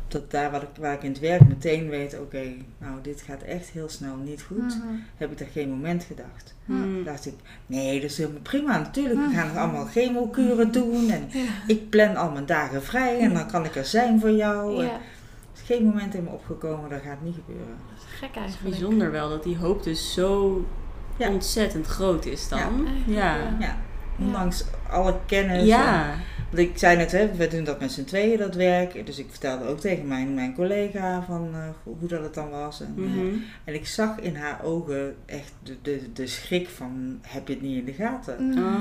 Dat 0.10 0.32
daar 0.32 0.52
waar 0.52 0.62
ik, 0.62 0.68
waar 0.80 0.94
ik 0.94 1.04
in 1.04 1.10
het 1.12 1.20
werk 1.20 1.48
meteen 1.48 1.90
weet, 1.90 2.20
oké, 2.20 2.42
nou 2.78 3.02
dit 3.02 3.22
gaat 3.22 3.42
echt 3.42 3.70
heel 3.70 3.90
snel 3.90 4.16
niet 4.16 4.42
goed. 4.42 4.58
Mhm. 4.78 4.94
Heb 5.18 5.32
ik 5.32 5.40
er 5.40 5.48
geen 5.52 5.70
moment 5.70 6.04
gedacht. 6.04 6.56
Hmm. 6.66 6.82
Toen 6.82 7.04
dacht 7.04 7.26
ik, 7.26 7.34
nee, 7.66 8.02
dat 8.02 8.10
is 8.10 8.18
helemaal 8.18 8.42
prima. 8.42 8.78
Natuurlijk, 8.78 9.16
we 9.20 9.26
Mhm. 9.26 9.36
gaan 9.36 9.48
nog 9.48 9.58
allemaal 9.58 9.86
chemokuren 9.86 10.72
doen. 10.72 11.10
En 11.10 11.28
Ja. 11.32 11.46
ik 11.68 11.90
plan 11.90 12.16
al 12.16 12.32
mijn 12.32 12.46
dagen 12.46 12.84
vrij 12.84 13.20
en 13.20 13.34
dan 13.34 13.48
kan 13.48 13.66
ik 13.66 13.76
er 13.76 13.86
zijn 13.86 14.20
voor 14.20 14.32
jou. 14.32 14.84
Ja, 14.84 14.90
er 14.92 15.00
is 15.56 15.62
geen 15.66 15.86
moment 15.86 16.16
in 16.16 16.24
me 16.24 16.30
opgekomen, 16.30 16.90
dat 16.90 17.02
gaat 17.02 17.22
niet 17.22 17.36
gebeuren. 17.46 17.76
dat 17.90 17.98
is 17.98 18.04
gek 18.20 18.28
Het 18.28 18.36
is 18.36 18.42
eigenlijk. 18.42 18.70
bijzonder 18.80 19.12
wel 19.12 19.30
dat 19.30 19.44
die 19.44 19.58
hoop 19.58 19.84
dus 19.84 20.14
zo 20.14 20.66
Ja. 21.18 21.30
ontzettend 21.30 21.86
groot 21.88 22.26
is 22.26 22.48
dan. 22.50 22.88
Ja. 23.08 23.36
Ja, 23.60 23.78
ondanks 24.20 24.64
alle 24.90 25.16
kennis. 25.26 25.64
Ja. 25.66 26.12
en- 26.12 26.18
Want 26.50 26.58
ik 26.68 26.78
zei 26.78 26.98
net, 26.98 27.12
hè, 27.12 27.32
we 27.36 27.48
doen 27.48 27.64
dat 27.64 27.80
met 27.80 27.92
z'n 27.92 28.04
tweeën, 28.04 28.38
dat 28.38 28.56
werk. 28.56 29.06
Dus 29.06 29.18
ik 29.20 29.26
vertelde 29.30 29.66
ook 29.68 29.80
tegen 29.80 30.08
mijn, 30.08 30.34
mijn 30.34 30.54
collega 30.56 31.24
van 31.28 31.50
eh, 31.54 31.60
hoe 31.84 32.08
dat 32.08 32.24
het 32.24 32.34
dan 32.34 32.50
was. 32.50 32.82
En, 32.82 32.94
eh, 32.98 33.04
Mhm. 33.04 33.36
en 33.64 33.74
ik 33.74 33.88
zag 33.88 34.20
in 34.20 34.36
haar 34.36 34.64
ogen 34.64 35.16
echt 35.26 35.54
de, 35.64 35.76
de, 35.82 36.02
de 36.14 36.28
schrik 36.28 36.70
van, 36.70 37.20
heb 37.22 37.48
je 37.48 37.54
het 37.54 37.64
niet 37.64 37.78
in 37.78 37.86
de 37.86 37.94
gaten? 37.94 38.50
Mhm. 38.50 38.60
Oh. 38.60 38.74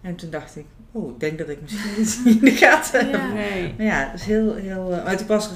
En 0.00 0.16
toen 0.16 0.30
dacht 0.30 0.56
ik, 0.56 0.64
oh, 0.92 1.10
ik 1.12 1.20
denk 1.20 1.38
dat 1.38 1.48
ik 1.48 1.58
misschien 1.62 1.90
niet 1.96 2.20
in 2.40 2.44
de 2.44 2.50
gaten 2.50 3.10
heb. 3.10 3.32
Nee. 3.34 3.74
Maar 3.76 3.86
ja, 3.86 4.08
het 4.10 4.20
is 4.20 4.26
heel, 4.26 4.54
heel... 4.54 4.92
eh, 4.92 5.02
maar 5.04 5.12
het 5.12 5.26
was, 5.26 5.50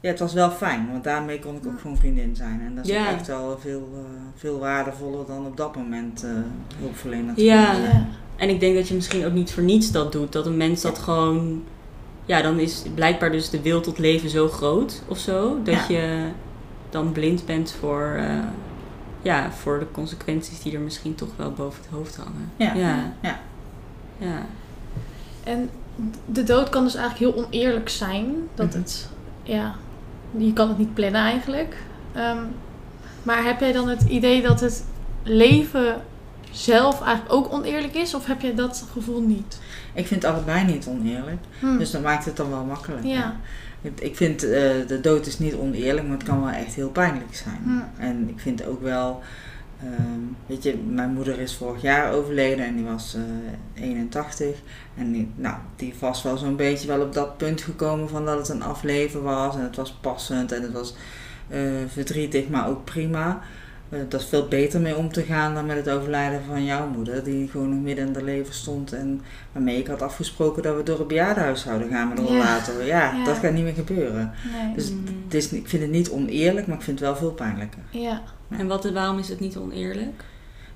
ja, 0.00 0.08
het 0.10 0.18
was 0.18 0.32
wel 0.32 0.50
fijn, 0.50 0.88
want 0.92 1.04
daarmee 1.04 1.38
kon 1.38 1.56
ik 1.56 1.66
ook 1.66 1.80
gewoon 1.80 1.96
vriendin 1.96 2.36
zijn. 2.36 2.60
En 2.66 2.74
dat 2.74 2.84
is 2.86 2.90
Ja. 2.90 3.08
echt 3.12 3.26
wel 3.26 3.58
veel, 3.58 4.06
veel 4.36 4.58
waardevoller 4.58 5.26
dan 5.26 5.46
op 5.46 5.56
dat 5.56 5.76
moment 5.76 6.24
eh 6.24 6.30
hulpverlener 6.78 7.40
Ja. 7.40 7.74
zijn. 7.74 7.82
Ja. 7.82 8.06
En 8.38 8.48
ik 8.48 8.60
denk 8.60 8.74
dat 8.74 8.88
je 8.88 8.94
misschien 8.94 9.26
ook 9.26 9.32
niet 9.32 9.52
voor 9.52 9.62
niets 9.62 9.90
dat 9.90 10.12
doet. 10.12 10.32
Dat 10.32 10.46
een 10.46 10.56
mens 10.56 10.82
dat 10.82 10.98
gewoon... 10.98 11.62
Ja, 12.26 12.42
dan 12.42 12.58
is 12.58 12.82
blijkbaar 12.94 13.32
dus 13.32 13.50
de 13.50 13.62
wil 13.62 13.80
tot 13.80 13.98
leven 13.98 14.30
zo 14.30 14.48
groot 14.48 15.02
of 15.08 15.18
zo. 15.18 15.58
Dat 15.62 15.74
Ja. 15.74 15.84
je 15.88 16.28
dan 16.90 17.12
blind 17.12 17.46
bent 17.46 17.74
voor, 17.80 18.14
eh, 18.18 18.38
ja, 19.22 19.50
voor 19.52 19.78
de 19.78 19.86
consequenties 19.92 20.62
die 20.62 20.74
er 20.74 20.80
misschien 20.80 21.14
toch 21.14 21.28
wel 21.36 21.52
boven 21.52 21.82
het 21.82 21.90
hoofd 21.92 22.16
hangen. 22.16 22.50
Ja. 22.56 22.74
Ja. 22.74 23.12
Ja. 23.22 23.40
Ja. 24.18 24.46
En 25.44 25.70
de 26.26 26.44
dood 26.44 26.68
kan 26.68 26.84
dus 26.84 26.94
eigenlijk 26.94 27.34
heel 27.34 27.44
oneerlijk 27.44 27.88
zijn. 27.88 28.34
Dat 28.54 28.66
Mhm. 28.66 28.76
het, 28.78 29.08
ja, 29.42 29.74
je 30.36 30.52
kan 30.52 30.68
het 30.68 30.78
niet 30.78 30.94
plannen 30.94 31.20
eigenlijk. 31.20 31.76
Ehm, 32.12 32.42
maar 33.22 33.44
heb 33.44 33.60
jij 33.60 33.72
dan 33.72 33.88
het 33.88 34.02
idee 34.02 34.42
dat 34.42 34.60
het 34.60 34.84
leven 35.22 36.02
zelf 36.52 37.02
eigenlijk 37.02 37.32
ook 37.32 37.52
oneerlijk 37.52 37.94
is? 37.94 38.14
Of 38.14 38.26
heb 38.26 38.40
je 38.40 38.54
dat 38.54 38.84
gevoel 38.92 39.20
niet? 39.22 39.60
Ik 39.94 40.06
vind 40.06 40.22
het 40.22 40.32
allebei 40.32 40.64
niet 40.64 40.86
oneerlijk, 40.86 41.42
Hm. 41.60 41.78
dus 41.78 41.90
dat 41.90 42.02
maakt 42.02 42.24
het 42.24 42.36
dan 42.36 42.50
wel 42.50 42.64
makkelijk. 42.64 43.04
Ja. 43.04 43.36
Ik- 43.82 44.00
Ik 44.00 44.16
vind 44.16 44.42
eh, 44.42 44.50
de 44.86 44.98
dood 45.02 45.26
is 45.26 45.38
niet 45.38 45.54
oneerlijk, 45.54 46.06
maar 46.08 46.16
het 46.18 46.26
kan 46.26 46.40
wel 46.44 46.50
echt 46.52 46.74
heel 46.74 46.90
pijnlijk 46.90 47.34
zijn. 47.34 47.60
Hm. 47.64 48.00
En 48.02 48.28
ik 48.28 48.40
vind 48.40 48.66
ook 48.66 48.82
wel, 48.82 49.20
ehm, 49.82 50.20
weet 50.46 50.62
je, 50.62 50.76
mijn 50.88 51.12
moeder 51.12 51.38
is 51.40 51.54
vorig 51.56 51.82
jaar 51.82 52.12
overleden 52.12 52.64
en 52.66 52.76
die 52.76 52.84
was 52.84 53.14
eh 53.74 53.82
81. 53.82 54.56
En 54.96 55.12
die, 55.12 55.30
nou, 55.34 55.54
die 55.76 55.94
was 55.98 56.22
wel 56.22 56.36
zo'n 56.36 56.56
beetje 56.56 56.88
wel 56.88 57.00
op 57.00 57.12
dat 57.14 57.36
punt 57.36 57.60
gekomen 57.60 58.08
van 58.08 58.24
dat 58.24 58.38
het 58.38 58.48
een 58.48 58.62
afleven 58.62 59.22
was. 59.22 59.54
En 59.56 59.62
het 59.62 59.76
was 59.76 59.92
passend 60.00 60.52
en 60.52 60.62
het 60.62 60.72
was 60.72 60.94
eh, 61.48 61.60
verdrietig, 61.88 62.48
maar 62.48 62.68
ook 62.68 62.84
prima. 62.84 63.40
Eh, 63.90 63.98
dat 64.08 64.20
is 64.20 64.26
veel 64.26 64.48
beter 64.48 64.80
mee 64.80 64.96
om 64.96 65.12
te 65.12 65.22
gaan 65.22 65.54
dan 65.54 65.66
met 65.66 65.76
het 65.76 65.88
overlijden 65.90 66.40
van 66.46 66.64
jouw 66.64 66.88
moeder, 66.88 67.24
die 67.24 67.48
gewoon 67.48 67.68
nog 67.70 67.80
midden 67.82 68.06
in 68.06 68.14
haar 68.14 68.22
leven 68.22 68.54
stond. 68.54 68.92
En 68.92 69.20
waarmee 69.52 69.78
ik 69.78 69.86
had 69.86 70.02
afgesproken 70.02 70.62
dat 70.62 70.76
we 70.76 70.82
door 70.82 70.98
het 70.98 71.08
bejaardenhuis 71.08 71.60
zouden 71.62 71.88
gaan 71.88 72.08
met 72.08 72.18
een 72.18 72.24
rollator. 72.26 72.84
Ja, 72.84 73.12
Ja. 73.16 73.24
dat 73.24 73.36
gaat 73.36 73.52
niet 73.52 73.64
meer 73.64 73.74
gebeuren. 73.74 74.32
Nee. 74.52 74.74
Dus 74.74 74.90
Mm. 74.90 75.04
het 75.24 75.34
is, 75.34 75.52
ik 75.52 75.68
vind 75.68 75.82
het 75.82 75.90
niet 75.90 76.10
oneerlijk, 76.10 76.66
maar 76.66 76.76
ik 76.76 76.82
vind 76.82 76.98
het 76.98 77.08
wel 77.08 77.16
veel 77.18 77.32
pijnlijker. 77.32 77.80
Ja. 77.90 78.22
En 78.48 78.66
wat, 78.66 78.90
waarom 78.90 79.18
is 79.18 79.28
het 79.28 79.40
niet 79.40 79.56
oneerlijk? 79.56 80.24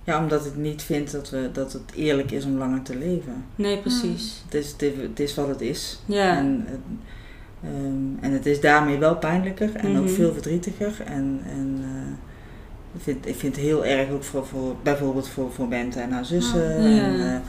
Ja, 0.04 0.18
omdat 0.20 0.46
ik 0.46 0.56
niet 0.56 0.82
vind 0.82 1.10
dat, 1.12 1.30
we, 1.30 1.48
dat 1.52 1.72
het 1.72 1.82
eerlijk 1.94 2.30
is 2.30 2.44
om 2.44 2.56
langer 2.56 2.82
te 2.82 2.96
leven. 2.98 3.44
Nee, 3.56 3.78
precies. 3.78 4.42
Het 4.44 4.54
is, 4.54 4.70
het 4.72 4.82
is, 4.82 4.92
het 5.02 5.20
is 5.20 5.34
wat 5.34 5.48
het 5.48 5.60
is. 5.60 6.00
Ja. 6.06 6.36
En, 6.36 6.64
eh, 6.66 7.70
ehm, 7.70 7.94
en 8.24 8.32
het 8.32 8.46
is 8.46 8.60
daarmee 8.60 8.98
wel 8.98 9.16
pijnlijker 9.16 9.74
en 9.74 9.96
ook 9.98 10.04
Mhm. 10.04 10.14
veel 10.14 10.32
verdrietiger. 10.32 10.92
En, 11.04 11.40
en 11.50 11.78
eh, 11.82 12.12
ik, 12.94 13.00
vind, 13.02 13.26
ik 13.26 13.34
vind 13.36 13.56
het 13.56 13.64
heel 13.64 13.84
erg 13.84 14.10
ook 14.10 14.24
voor, 14.24 14.46
voor 14.46 14.76
bijvoorbeeld 14.82 15.28
voor, 15.28 15.52
voor 15.52 15.68
Bente 15.68 16.00
en 16.00 16.12
haar 16.12 16.24
zussen. 16.24 16.82
Ja. 16.94 17.02
En, 17.02 17.34
eh, 17.34 17.40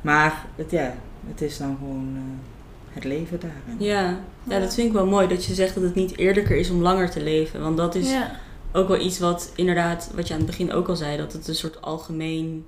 maar 0.00 0.44
het, 0.56 0.70
ja, 0.70 0.94
het 1.28 1.40
is 1.42 1.56
dan 1.58 1.76
gewoon 1.78 2.12
eh, 2.16 2.94
het 2.94 3.04
leven 3.04 3.40
daarin. 3.40 3.86
Ja. 3.86 4.18
ja, 4.42 4.60
dat 4.60 4.74
vind 4.74 4.86
ik 4.86 4.92
wel 4.92 5.06
mooi 5.06 5.28
dat 5.28 5.44
je 5.44 5.54
zegt 5.54 5.74
dat 5.74 5.82
het 5.82 5.94
niet 5.94 6.18
eerlijker 6.18 6.56
is 6.56 6.70
om 6.70 6.80
langer 6.82 7.10
te 7.10 7.22
leven. 7.22 7.60
Want 7.62 7.76
dat 7.76 7.94
is 7.94 8.10
ja. 8.10 8.30
ook 8.72 8.88
wel 8.88 9.00
iets 9.00 9.18
wat 9.18 9.52
inderdaad, 9.56 10.10
wat 10.14 10.26
je 10.28 10.32
aan 10.34 10.40
het 10.40 10.48
begin 10.48 10.72
ook 10.72 10.88
al 10.88 10.96
zei, 10.96 11.16
dat 11.16 11.32
het 11.32 11.48
een 11.48 11.54
soort 11.54 11.82
algemeen, 11.82 12.66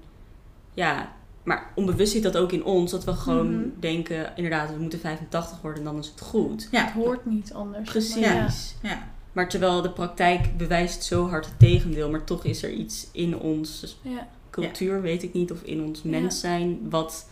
ja, 0.75 1.13
maar 1.43 1.71
onbewust 1.75 2.13
zit 2.13 2.23
dat 2.23 2.37
ook 2.37 2.53
in 2.53 2.65
ons, 2.65 2.91
dat 2.91 3.05
we 3.05 3.13
gewoon 3.13 3.57
Mhm. 3.57 3.69
denken, 3.81 4.33
inderdaad, 4.37 4.71
we 4.71 4.81
moeten 4.81 4.99
85 5.01 5.61
worden 5.63 5.79
en 5.79 5.85
dan 5.91 5.99
is 5.99 6.07
het 6.09 6.21
goed. 6.21 6.69
Ja, 6.71 6.85
Het 6.85 6.93
hoort 6.93 7.27
niet 7.27 7.53
anders. 7.53 7.91
Precies. 7.91 8.15
Maar 8.15 8.35
ja. 8.35 8.49
Ja. 8.83 9.09
Maar 9.37 9.49
terwijl 9.49 9.83
de 9.83 9.91
praktijk 9.91 10.57
bewijst 10.57 11.05
zo 11.05 11.29
hard 11.29 11.45
het 11.47 11.59
tegendeel, 11.59 12.11
maar 12.11 12.25
toch 12.25 12.45
is 12.45 12.63
er 12.63 12.71
iets 12.71 13.09
in 13.13 13.39
ons 13.39 13.99
Ja. 14.03 14.27
cultuur, 14.51 15.03
weet 15.03 15.23
ik 15.23 15.33
niet, 15.33 15.53
of 15.53 15.63
in 15.63 15.83
ons 15.83 16.01
Ja. 16.03 16.11
mens 16.11 16.41
zijn, 16.41 16.79
wat, 16.91 17.29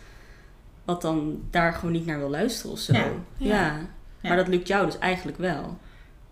wat 0.85 1.01
dan 1.01 1.41
daar 1.49 1.73
gewoon 1.73 1.91
niet 1.91 2.05
naar 2.05 2.17
wil 2.19 2.29
luisteren 2.29 2.71
of 2.71 2.79
zo. 2.79 2.93
Ja. 2.93 3.05
Ja. 3.37 3.55
Ja. 3.55 3.77
Maar 4.21 4.37
dat 4.37 4.47
lukt 4.47 4.67
jou 4.67 4.85
dus 4.85 4.97
eigenlijk 4.99 5.37
wel. 5.37 5.77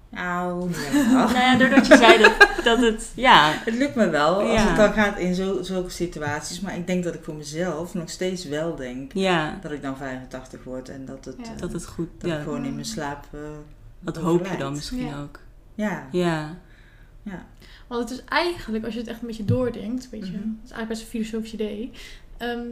Nou, 0.10 0.70
ja. 0.94 1.12
Nou 1.12 1.34
ja, 1.34 1.58
doordat 1.58 1.88
je 1.88 1.98
zei 1.98 2.18
dat, 2.22 2.34
dat 2.64 2.80
het, 2.82 3.12
ja, 3.16 3.52
Het 3.66 3.74
lukt 3.76 3.96
me 3.96 4.10
wel 4.10 4.36
als 4.42 4.62
Ja. 4.62 4.68
het 4.68 4.76
dan 4.78 4.94
gaat 4.94 5.18
in 5.20 5.36
zo, 5.36 5.62
zulke 5.62 5.90
situaties. 5.90 6.60
Maar 6.60 6.76
ik 6.76 6.88
denk 6.88 7.04
dat 7.04 7.14
ik 7.14 7.24
voor 7.24 7.36
mezelf 7.36 7.94
nog 7.94 8.10
steeds 8.10 8.46
wel 8.46 8.76
denk 8.76 9.12
ja, 9.14 9.60
dat 9.62 9.72
ik 9.72 9.82
dan 9.82 9.98
85 9.98 10.64
word. 10.64 10.90
En 10.90 11.06
dat 11.06 11.26
het, 11.26 11.36
Ja. 11.38 11.44
eh, 11.54 11.60
dat 11.60 11.72
het 11.74 11.86
goed, 11.86 12.08
dat 12.18 12.32
ik 12.32 12.44
gewoon 12.44 12.66
in 12.66 12.74
mijn 12.74 12.86
slaap 12.86 13.26
eh, 13.32 13.40
dat 14.00 14.18
hoop 14.18 14.48
je 14.48 14.58
dan 14.58 14.72
misschien 14.74 15.06
Ja. 15.06 15.22
ook. 15.22 15.40
Ja, 15.76 16.08
Ja, 16.12 16.58
ja. 17.24 17.46
Want 17.88 18.10
het 18.10 18.20
is 18.20 18.26
eigenlijk, 18.26 18.86
als 18.86 18.94
je 18.94 19.00
het 19.00 19.10
echt 19.10 19.22
een 19.22 19.28
beetje 19.28 19.46
doordenkt, 19.46 20.10
weet 20.10 20.28
je, 20.28 20.34
het 20.34 20.42
is 20.64 20.72
eigenlijk 20.72 20.88
best 20.90 21.02
een 21.02 21.08
filosofisch 21.08 21.54
idee, 21.54 21.92
ehm, 22.38 22.66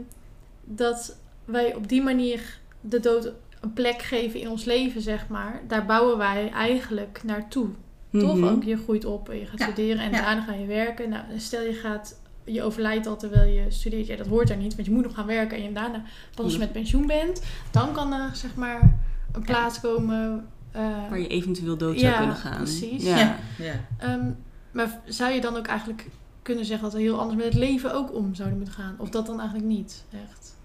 dat 0.64 1.18
wij 1.46 1.76
op 1.76 1.88
die 1.88 2.02
manier 2.02 2.60
de 2.82 3.00
dood 3.00 3.32
een 3.62 3.74
plek 3.74 4.02
geven 4.02 4.40
in 4.40 4.50
ons 4.50 4.64
leven, 4.64 5.02
zeg 5.02 5.28
maar. 5.28 5.62
Daar 5.68 5.86
bouwen 5.86 6.18
wij 6.18 6.50
eigenlijk 6.50 7.22
naartoe. 7.24 7.68
Toch? 8.12 8.36
Mhm. 8.38 8.48
Ook 8.48 8.64
je 8.64 8.78
groeit 8.78 9.06
op 9.06 9.30
en 9.30 9.40
je 9.40 9.46
gaat 9.46 9.60
Ja. 9.60 9.66
studeren 9.66 10.02
en 10.04 10.12
Ja. 10.12 10.22
daarna 10.22 10.42
ga 10.42 10.54
je 10.54 10.66
werken. 10.66 11.10
Nou, 11.10 11.24
stel 11.38 11.62
je 11.64 11.74
gaat, 11.74 12.22
je 12.44 12.64
overlijdt 12.64 13.08
al 13.08 13.18
terwijl 13.18 13.52
je 13.52 13.66
studeert. 13.72 14.08
Ja, 14.08 14.16
dat 14.16 14.28
hoort 14.28 14.50
er 14.50 14.58
niet, 14.58 14.76
want 14.76 14.88
je 14.88 14.94
moet 14.94 15.04
nog 15.04 15.14
gaan 15.14 15.26
werken. 15.26 15.58
En 15.58 15.64
je 15.64 15.72
daarna, 15.72 16.04
pas 16.36 16.44
als 16.44 16.54
je 16.54 16.60
met 16.60 16.72
pensioen 16.72 17.08
bent, 17.08 17.42
dan 17.72 17.94
kan 17.94 18.14
er 18.14 18.36
zeg 18.36 18.56
maar 18.56 19.00
een 19.32 19.42
plaats 19.42 19.80
komen. 19.80 20.48
Eh, 20.72 20.82
Waar 21.10 21.20
je 21.20 21.28
eventueel 21.28 21.78
dood 21.78 22.00
zou 22.00 22.18
kunnen 22.18 22.36
gaan. 22.36 22.58
precies. 22.58 23.04
Ja. 23.04 23.18
Ja. 23.18 23.36
ja. 23.58 23.74
Ehm, 23.98 24.26
maar 24.72 25.00
zou 25.06 25.32
je 25.34 25.42
dan 25.42 25.56
ook 25.58 25.68
eigenlijk 25.68 26.08
kunnen 26.42 26.66
zeggen 26.66 26.84
dat 26.84 26.94
we 26.94 27.02
heel 27.02 27.20
anders 27.20 27.36
met 27.36 27.46
het 27.46 27.54
leven 27.64 27.94
ook 27.94 28.14
om 28.16 28.36
zouden 28.36 28.58
moeten 28.58 28.76
gaan? 28.76 28.96
Of 28.98 29.10
dat 29.10 29.26
dan 29.26 29.40
eigenlijk 29.40 29.70
niet, 29.70 30.04
echt? 30.12 30.56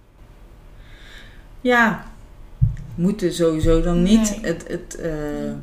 Ja, 1.60 2.04
moeten 2.94 3.32
sowieso 3.32 3.80
dan 3.80 4.02
niet. 4.02 4.30
Nee. 4.42 4.52
Het, 4.52 4.68
het, 4.68 4.94
eh, 5.00 5.44
Ja. 5.46 5.56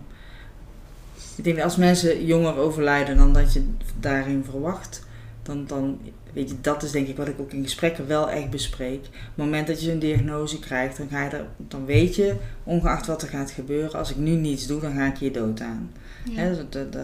Ik 1.37 1.43
denk 1.43 1.55
dat 1.55 1.65
als 1.65 1.75
mensen 1.75 2.25
jonger 2.25 2.55
overlijden 2.57 3.17
dan 3.17 3.33
dat 3.33 3.53
je 3.53 3.69
daarin 3.99 4.43
verwacht, 4.43 5.05
dan, 5.43 5.65
dan 5.67 5.99
weet 6.33 6.49
je, 6.49 6.55
dat 6.61 6.83
is 6.83 6.91
denk 6.91 7.07
ik 7.07 7.17
wat 7.17 7.27
ik 7.27 7.39
ook 7.39 7.51
in 7.51 7.63
gesprekken 7.63 8.07
wel 8.07 8.29
echt 8.29 8.49
bespreek. 8.49 8.99
Op 9.05 9.11
het 9.11 9.45
moment 9.45 9.67
dat 9.67 9.83
je 9.83 9.91
een 9.91 9.99
diagnose 9.99 10.59
krijgt, 10.59 10.97
dan, 10.97 11.07
ga 11.09 11.23
je 11.23 11.29
er, 11.29 11.45
dan 11.57 11.85
weet 11.85 12.15
je, 12.15 12.35
ongeacht 12.63 13.05
wat 13.07 13.21
er 13.21 13.27
gaat 13.27 13.51
gebeuren, 13.51 13.99
als 13.99 14.09
ik 14.09 14.17
nu 14.17 14.31
niets 14.31 14.67
doe, 14.67 14.81
dan 14.81 14.93
ga 14.93 15.05
ik 15.05 15.17
je 15.17 15.31
dood 15.31 15.61
aan. 15.61 15.91
Ja. 16.23 16.39
Hè, 16.39 16.55
dat, 16.55 16.93
dat, 16.93 16.95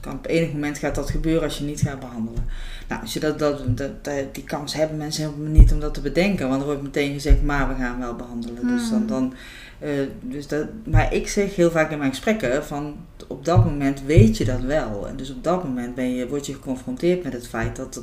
kan, 0.00 0.12
op 0.12 0.26
enig 0.26 0.52
moment 0.52 0.78
gaat 0.78 0.94
dat 0.94 1.10
gebeuren 1.10 1.42
als 1.42 1.58
je 1.58 1.64
niet 1.64 1.80
gaat 1.80 2.00
behandelen. 2.00 2.44
Nou, 2.88 3.00
als 3.00 3.12
je 3.12 3.20
dat, 3.20 3.38
dat, 3.38 4.04
die 4.32 4.44
kans 4.44 4.74
hebben 4.74 4.96
mensen 4.96 5.24
helemaal 5.24 5.52
niet 5.52 5.72
om 5.72 5.80
dat 5.80 5.94
te 5.94 6.00
bedenken. 6.00 6.48
Want 6.48 6.60
er 6.60 6.66
wordt 6.66 6.82
meteen 6.82 7.12
gezegd, 7.12 7.42
maar 7.42 7.68
we 7.68 7.74
gaan 7.74 7.98
wel 7.98 8.16
behandelen. 8.16 8.66
Dus 8.66 8.90
dan, 8.90 8.98
Hmm. 8.98 9.06
dan, 9.06 9.34
eh, 9.82 9.90
dus 10.20 10.46
dat, 10.46 10.66
maar 10.84 11.12
ik 11.14 11.28
zeg 11.28 11.56
heel 11.56 11.70
vaak 11.70 11.90
in 11.90 11.98
mijn 11.98 12.10
gesprekken 12.10 12.64
van 12.64 12.96
op 13.28 13.44
dat 13.44 13.64
moment 13.64 14.02
weet 14.06 14.36
je 14.36 14.44
dat 14.44 14.60
wel. 14.60 15.08
En 15.08 15.16
dus 15.16 15.30
op 15.30 15.44
dat 15.44 15.64
moment 15.64 15.94
ben 15.94 16.14
je, 16.14 16.28
word 16.28 16.46
je 16.46 16.52
geconfronteerd 16.54 17.22
met 17.22 17.32
het 17.32 17.48
feit 17.48 17.76
dat 17.76 18.02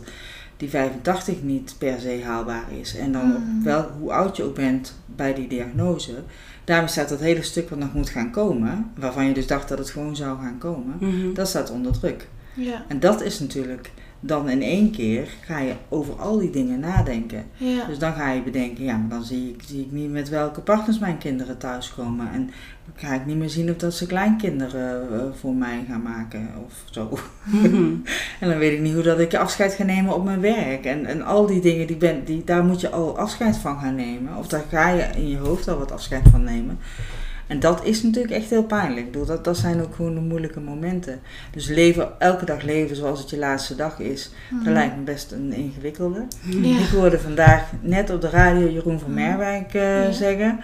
die 0.57 0.69
85 0.69 1.41
niet 1.41 1.75
per 1.77 1.99
se 1.99 2.21
haalbaar 2.23 2.63
is. 2.79 2.95
En 2.97 3.11
dan 3.11 3.35
op 3.35 3.63
wel 3.63 3.89
hoe 3.99 4.11
oud 4.11 4.37
je 4.37 4.43
ook 4.43 4.55
bent 4.55 4.95
bij 5.05 5.33
die 5.33 5.47
diagnose. 5.47 6.11
Daarom 6.63 6.87
staat 6.87 7.09
dat 7.09 7.19
hele 7.19 7.41
stuk 7.43 7.69
wat 7.69 7.79
nog 7.79 7.93
moet 7.93 8.09
gaan 8.09 8.31
komen, 8.31 8.91
waarvan 8.97 9.25
je 9.25 9.33
dus 9.33 9.47
dacht 9.47 9.69
dat 9.69 9.77
het 9.77 9.89
gewoon 9.89 10.15
zou 10.15 10.37
gaan 10.39 10.57
komen, 10.57 10.95
Mhm. 10.99 11.33
dat 11.33 11.47
staat 11.47 11.71
onder 11.71 11.99
druk. 11.99 12.27
Ja. 12.53 12.85
En 12.87 12.99
dat 12.99 13.21
is 13.21 13.39
natuurlijk 13.39 13.91
dan 14.19 14.49
in 14.49 14.61
één 14.61 14.91
keer 14.91 15.27
ga 15.41 15.59
je 15.59 15.73
over 15.89 16.13
al 16.13 16.37
die 16.37 16.49
dingen 16.49 16.79
nadenken. 16.79 17.45
Ja. 17.57 17.85
Dus 17.85 17.99
dan 17.99 18.13
ga 18.13 18.31
je 18.31 18.41
bedenken, 18.41 18.83
ja, 18.83 18.97
maar 18.97 19.09
dan 19.09 19.23
zie 19.23 19.49
ik, 19.49 19.61
zie 19.67 19.81
ik 19.81 19.91
niet 19.91 20.11
met 20.11 20.29
welke 20.29 20.61
partners 20.61 20.99
mijn 20.99 21.17
kinderen 21.17 21.57
thuiskomen. 21.57 22.31
En 22.31 22.49
ga 22.95 23.13
ik 23.13 23.25
niet 23.25 23.37
meer 23.37 23.49
zien 23.49 23.69
of 23.69 23.75
dat 23.75 23.93
ze 23.93 24.05
kleinkinderen 24.05 25.13
eh, 25.13 25.25
voor 25.39 25.53
mij 25.53 25.85
gaan 25.87 26.01
maken 26.01 26.49
of 26.65 26.73
zo. 26.91 27.17
Mhm. 27.43 27.93
En 28.39 28.49
dan 28.49 28.57
weet 28.57 28.73
ik 28.73 28.79
niet 28.79 28.93
hoe 28.93 29.03
dat 29.03 29.19
ik 29.19 29.35
afscheid 29.35 29.73
ga 29.73 29.83
nemen 29.83 30.15
op 30.15 30.23
mijn 30.23 30.41
werk. 30.41 30.85
En, 30.85 31.05
en 31.05 31.21
al 31.21 31.45
die 31.45 31.61
dingen, 31.61 31.87
die 31.87 31.97
ben, 31.97 32.25
die, 32.25 32.43
daar 32.43 32.63
moet 32.63 32.81
je 32.81 32.89
al 32.89 33.17
afscheid 33.17 33.57
van 33.57 33.79
gaan 33.79 33.95
nemen. 33.95 34.35
Of 34.35 34.47
daar 34.47 34.63
ga 34.69 34.89
je 34.89 35.03
in 35.15 35.29
je 35.29 35.37
hoofd 35.37 35.67
al 35.67 35.77
wat 35.77 35.91
afscheid 35.91 36.27
van 36.31 36.43
nemen. 36.43 36.79
En 37.49 37.59
dat 37.59 37.85
is 37.85 38.03
natuurlijk 38.03 38.33
echt 38.33 38.49
heel 38.49 38.63
pijnlijk. 38.63 39.05
Ik 39.05 39.11
bedoel, 39.11 39.25
dat, 39.27 39.43
dat 39.43 39.57
zijn 39.57 39.81
ook 39.81 39.95
gewoon 39.95 40.13
de 40.13 40.19
moeilijke 40.21 40.59
momenten. 40.59 41.19
Dus 41.51 41.67
leven, 41.67 42.19
elke 42.19 42.45
dag 42.45 42.61
leven 42.61 42.95
zoals 42.95 43.19
het 43.19 43.29
je 43.29 43.37
laatste 43.37 43.75
dag 43.75 43.99
is, 43.99 44.31
Mhm. 44.49 44.63
dat 44.63 44.73
lijkt 44.73 44.95
me 44.95 45.01
best 45.03 45.31
een 45.31 45.53
ingewikkelde. 45.53 46.25
Ja. 46.45 46.79
Ik 46.79 46.87
hoorde 46.89 47.19
vandaag 47.19 47.71
net 47.81 48.09
op 48.09 48.21
de 48.21 48.29
radio 48.29 48.69
Jeroen 48.69 48.99
van 48.99 49.13
Merwijk 49.13 49.73
eh, 49.73 50.03
Ja. 50.03 50.11
zeggen. 50.11 50.59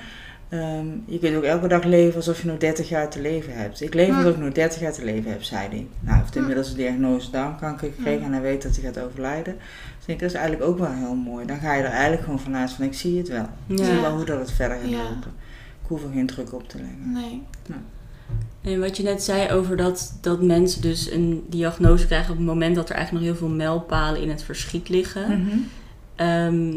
ehm, 0.50 0.86
je 1.06 1.20
kunt 1.20 1.36
ook 1.36 1.44
elke 1.44 1.68
dag 1.68 1.84
leven 1.84 2.16
alsof 2.16 2.42
je 2.42 2.48
nog 2.48 2.58
30 2.58 2.90
jaar 2.90 3.10
te 3.10 3.22
leven 3.22 3.54
hebt. 3.54 3.82
Ik 3.82 3.94
leef 3.94 4.10
Hm. 4.10 4.16
alsof 4.16 4.32
ik 4.34 4.40
nog 4.42 4.52
30 4.54 4.80
jaar 4.82 4.94
te 4.94 5.04
leven 5.06 5.32
heb, 5.32 5.44
zei 5.44 5.68
hij. 5.70 5.88
Nou, 6.00 6.20
heeft 6.20 6.36
inmiddels 6.36 6.70
een 6.70 6.76
diagnose 6.78 7.32
darmkanker 7.32 7.92
gekregen 7.96 8.24
en 8.26 8.32
hij 8.32 8.42
weet 8.42 8.62
dat 8.62 8.76
hij 8.76 8.84
gaat 8.84 9.04
overlijden. 9.06 9.56
Dus 9.98 10.06
ik 10.14 10.20
dat 10.20 10.30
is 10.30 10.36
eigenlijk 10.36 10.70
ook 10.70 10.80
wel 10.80 10.92
heel 10.92 11.16
mooi. 11.16 11.46
Dan 11.46 11.58
ga 11.60 11.74
je 11.74 11.84
er 11.84 11.90
eigenlijk 11.90 12.24
gewoon 12.24 12.40
vanuit 12.40 12.72
van, 12.72 12.86
ik 12.86 12.94
zie 12.94 13.18
het 13.18 13.28
wel. 13.28 13.48
Ik 13.68 13.78
zie 13.86 14.00
wel 14.02 14.16
hoe 14.16 14.26
dat 14.26 14.40
het 14.40 14.52
verder 14.52 14.78
gaat 14.78 14.92
lopen. 14.92 15.32
Ik 15.86 15.92
hoef 15.92 16.04
er 16.04 16.10
geen 16.14 16.28
druk 16.28 16.54
op 16.54 16.70
te 16.70 16.78
leggen. 16.78 17.12
Nee. 17.12 17.42
En 18.62 18.80
wat 18.80 18.98
je 18.98 19.04
net 19.04 19.24
zei 19.24 19.52
over 19.52 19.78
dat, 19.78 20.18
dat 20.22 20.42
mensen 20.42 20.82
dus 20.82 21.12
een 21.12 21.44
diagnose 21.50 22.06
krijgen 22.06 22.32
op 22.32 22.38
het 22.38 22.46
moment 22.48 22.76
dat 22.76 22.90
er 22.90 22.96
eigenlijk 22.96 23.26
nog 23.26 23.34
heel 23.36 23.48
veel 23.48 23.56
mijlpalen 23.56 24.22
in 24.22 24.30
het 24.30 24.44
verschiet 24.44 24.90
liggen. 24.90 25.42
Mhm. 25.42 25.58
Ehm, 26.16 26.74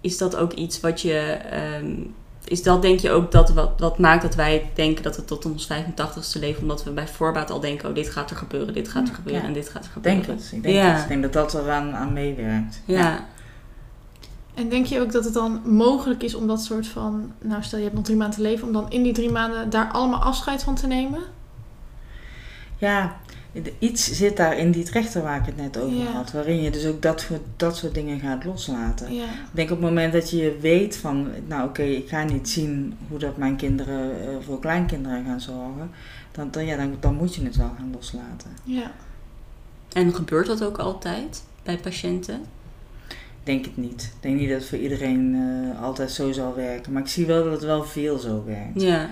is 0.00 0.18
dat 0.18 0.36
ook 0.36 0.52
iets 0.52 0.80
wat 0.80 1.00
je. 1.00 1.18
ehm, 1.50 1.92
is 2.44 2.62
dat 2.62 2.82
denk 2.82 2.98
je 3.00 3.10
ook 3.10 3.32
dat 3.32 3.50
wat, 3.52 3.70
wat 3.80 3.98
maakt 3.98 4.22
dat 4.22 4.34
wij 4.34 4.70
denken 4.74 5.02
dat 5.02 5.16
we 5.16 5.24
tot 5.24 5.44
ons 5.44 5.66
85ste 5.72 6.38
leven, 6.38 6.62
omdat 6.62 6.84
we 6.84 6.90
bij 6.90 7.08
voorbaat 7.08 7.50
al 7.50 7.60
denken: 7.60 7.88
oh, 7.88 7.94
dit 7.94 8.10
gaat 8.10 8.30
er 8.30 8.36
gebeuren, 8.36 8.74
dit 8.74 8.88
gaat 8.88 9.08
er 9.08 9.14
gebeuren 9.14 9.42
Ja. 9.42 9.48
en 9.48 9.54
dit 9.54 9.68
gaat 9.68 9.84
er 9.84 9.90
gebeuren. 9.90 10.22
denk 10.26 10.38
het. 10.40 10.50
Ik 10.52 10.62
denk, 10.62 10.74
Ja. 10.74 10.92
het. 10.92 11.02
ik 11.02 11.08
denk 11.08 11.22
dat 11.22 11.32
dat 11.32 11.54
eraan 11.54 11.94
aan 11.94 12.12
meewerkt. 12.12 12.80
Ja. 12.84 13.26
En 14.54 14.68
denk 14.68 14.86
je 14.86 15.00
ook 15.00 15.12
dat 15.12 15.24
het 15.24 15.34
dan 15.34 15.60
mogelijk 15.64 16.22
is 16.22 16.34
om 16.34 16.46
dat 16.46 16.62
soort 16.62 16.86
van... 16.86 17.32
Nou, 17.40 17.62
stel 17.62 17.78
je 17.78 17.84
hebt 17.84 17.96
nog 17.96 18.04
drie 18.04 18.16
maanden 18.16 18.36
te 18.36 18.42
leven... 18.42 18.66
om 18.66 18.72
dan 18.72 18.90
in 18.90 19.02
die 19.02 19.12
drie 19.12 19.30
maanden 19.30 19.70
daar 19.70 19.90
allemaal 19.92 20.20
afscheid 20.22 20.62
van 20.62 20.74
te 20.74 20.86
nemen? 20.86 21.20
Ja, 22.78 23.16
iets 23.78 24.12
zit 24.12 24.36
daar 24.36 24.58
in 24.58 24.70
die 24.70 24.84
trechter 24.84 25.22
waar 25.22 25.38
ik 25.38 25.46
het 25.46 25.56
net 25.56 25.78
over 25.78 25.96
Ja. 25.96 26.04
had. 26.10 26.32
Waarin 26.32 26.62
je 26.62 26.70
dus 26.70 26.86
ook 26.86 27.02
dat, 27.02 27.20
soort- 27.20 27.40
dat 27.56 27.76
soort 27.76 27.94
dingen 27.94 28.20
gaat 28.20 28.44
loslaten. 28.44 29.14
Ja. 29.14 29.24
Ik 29.24 29.30
denk 29.52 29.70
op 29.70 29.76
het 29.80 29.86
moment 29.88 30.12
dat 30.12 30.30
je 30.30 30.58
weet 30.60 30.96
van, 30.96 31.28
nou 31.46 31.68
oké, 31.68 31.82
ik 31.82 32.08
ga 32.08 32.22
niet 32.24 32.48
zien 32.48 32.96
hoe 33.08 33.18
dat 33.18 33.36
mijn 33.36 33.56
kinderen 33.56 34.20
eh, 34.20 34.28
voor 34.46 34.60
kleinkinderen 34.60 35.24
gaan 35.24 35.40
zorgen. 35.40 35.90
Dan, 36.32 36.48
dan, 36.50 36.66
ja, 36.66 36.76
dan, 36.76 36.96
dan 37.00 37.14
moet 37.14 37.34
je 37.34 37.44
het 37.44 37.56
wel 37.56 37.70
gaan 37.76 37.90
loslaten. 37.94 38.50
Ja. 38.64 38.90
En 39.92 40.14
gebeurt 40.14 40.46
dat 40.46 40.64
ook 40.64 40.78
altijd 40.78 41.42
bij 41.62 41.78
patiënten? 41.78 42.40
Ik 43.44 43.50
denk 43.52 43.64
het 43.64 43.76
niet. 43.76 44.02
Ik 44.02 44.22
denk 44.22 44.38
niet 44.38 44.48
dat 44.48 44.58
het 44.58 44.68
voor 44.68 44.78
iedereen 44.78 45.34
eh, 45.74 45.82
altijd 45.82 46.10
zo 46.10 46.32
zal 46.32 46.54
werken. 46.54 46.92
Maar 46.92 47.02
ik 47.02 47.08
zie 47.08 47.26
wel 47.26 47.44
dat 47.44 47.52
het 47.52 47.62
wel 47.64 47.84
veel 47.84 48.18
zo 48.18 48.42
werkt. 48.46 48.82
Ja. 48.82 49.08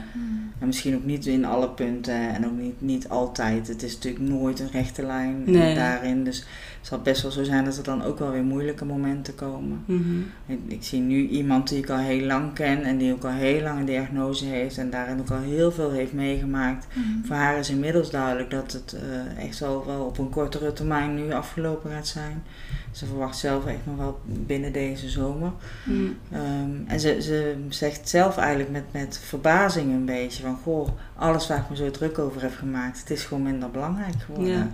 En 0.59 0.67
misschien 0.67 0.95
ook 0.95 1.05
niet 1.05 1.27
in 1.27 1.45
alle 1.45 1.69
punten 1.71 2.15
en 2.35 2.47
ook 2.47 2.57
niet, 2.59 2.81
niet 2.81 3.09
altijd. 3.09 3.69
Het 3.69 3.83
is 3.83 3.95
natuurlijk 3.95 4.25
nooit 4.25 4.61
een 4.61 4.71
rechte 4.73 5.07
lijn 5.07 5.43
Nee. 5.47 5.75
daarin. 5.75 6.25
Dus 6.25 6.45
het 6.83 6.91
zal 6.91 7.01
best 7.01 7.23
wel 7.23 7.31
zo 7.31 7.43
zijn 7.43 7.65
dat 7.65 7.77
er 7.77 7.85
dan 7.85 8.05
ook 8.05 8.19
wel 8.19 8.31
weer 8.31 8.43
moeilijke 8.43 8.85
momenten 8.85 9.35
komen. 9.35 9.85
Mhm. 9.85 10.19
Ik, 10.47 10.59
ik 10.67 10.83
zie 10.83 11.01
nu 11.01 11.29
iemand 11.29 11.69
die 11.69 11.79
ik 11.79 11.91
al 11.91 11.99
heel 11.99 12.27
lang 12.27 12.53
ken 12.53 12.83
en 12.83 12.99
die 12.99 13.13
ook 13.13 13.25
al 13.25 13.31
heel 13.31 13.63
lang 13.63 13.79
een 13.79 13.85
diagnose 13.85 14.45
heeft 14.45 14.79
en 14.79 14.91
daarin 14.91 15.21
ook 15.21 15.31
al 15.31 15.39
heel 15.39 15.73
veel 15.73 15.91
heeft 15.91 16.13
meegemaakt. 16.13 16.87
Mhm. 16.93 17.27
Voor 17.27 17.37
haar 17.37 17.59
is 17.59 17.71
inmiddels 17.71 18.11
duidelijk 18.11 18.51
dat 18.51 18.73
het 18.73 18.93
eh, 18.93 19.45
echt 19.45 19.59
wel, 19.59 19.87
wel 19.87 20.05
op 20.05 20.19
een 20.19 20.31
kortere 20.31 20.73
termijn 20.73 21.15
nu 21.15 21.33
afgelopen 21.33 21.91
gaat 21.91 22.07
zijn. 22.07 22.43
Ze 22.91 23.07
verwacht 23.07 23.39
zelf 23.39 23.67
echt 23.67 23.87
nog 23.87 23.97
wel 23.97 24.21
binnen 24.25 24.73
deze 24.73 25.09
zomer. 25.09 25.53
Mhm. 25.85 26.01
Ehm, 26.31 26.71
en 26.87 27.01
ze, 27.01 27.23
ze 27.23 27.57
zegt 27.69 28.09
zelf 28.09 28.37
eigenlijk 28.37 28.71
met, 28.71 28.85
met 28.91 29.19
verbazing 29.25 29.93
een 29.93 30.05
beetje 30.05 30.43
van... 30.43 30.59
Goh, 30.63 30.89
alles 31.17 31.47
waar 31.49 31.59
ik 31.59 31.71
me 31.71 31.77
zo 31.77 31.91
druk 31.91 32.19
over 32.19 32.43
heb 32.43 32.55
gemaakt, 32.55 32.99
het 33.01 33.11
is 33.11 33.25
gewoon 33.25 33.43
minder 33.43 33.71
belangrijk 33.71 34.23
geworden. 34.27 34.53
Ja. 34.53 34.69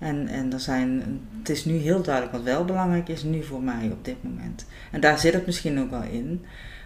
En, 0.00 0.28
en 0.28 0.52
er 0.52 0.60
zijn, 0.60 1.02
het 1.38 1.48
is 1.48 1.64
nu 1.64 1.76
heel 1.76 2.02
duidelijk 2.02 2.34
wat 2.34 2.42
wel 2.44 2.64
belangrijk 2.64 3.08
is 3.08 3.22
nu 3.22 3.42
voor 3.44 3.62
mij 3.62 3.88
op 3.92 4.04
dit 4.04 4.22
moment. 4.22 4.64
En 4.90 5.00
daar 5.00 5.18
zit 5.18 5.32
het 5.32 5.46
misschien 5.46 5.80
ook 5.80 5.90
wel 5.90 6.02
in. 6.02 6.44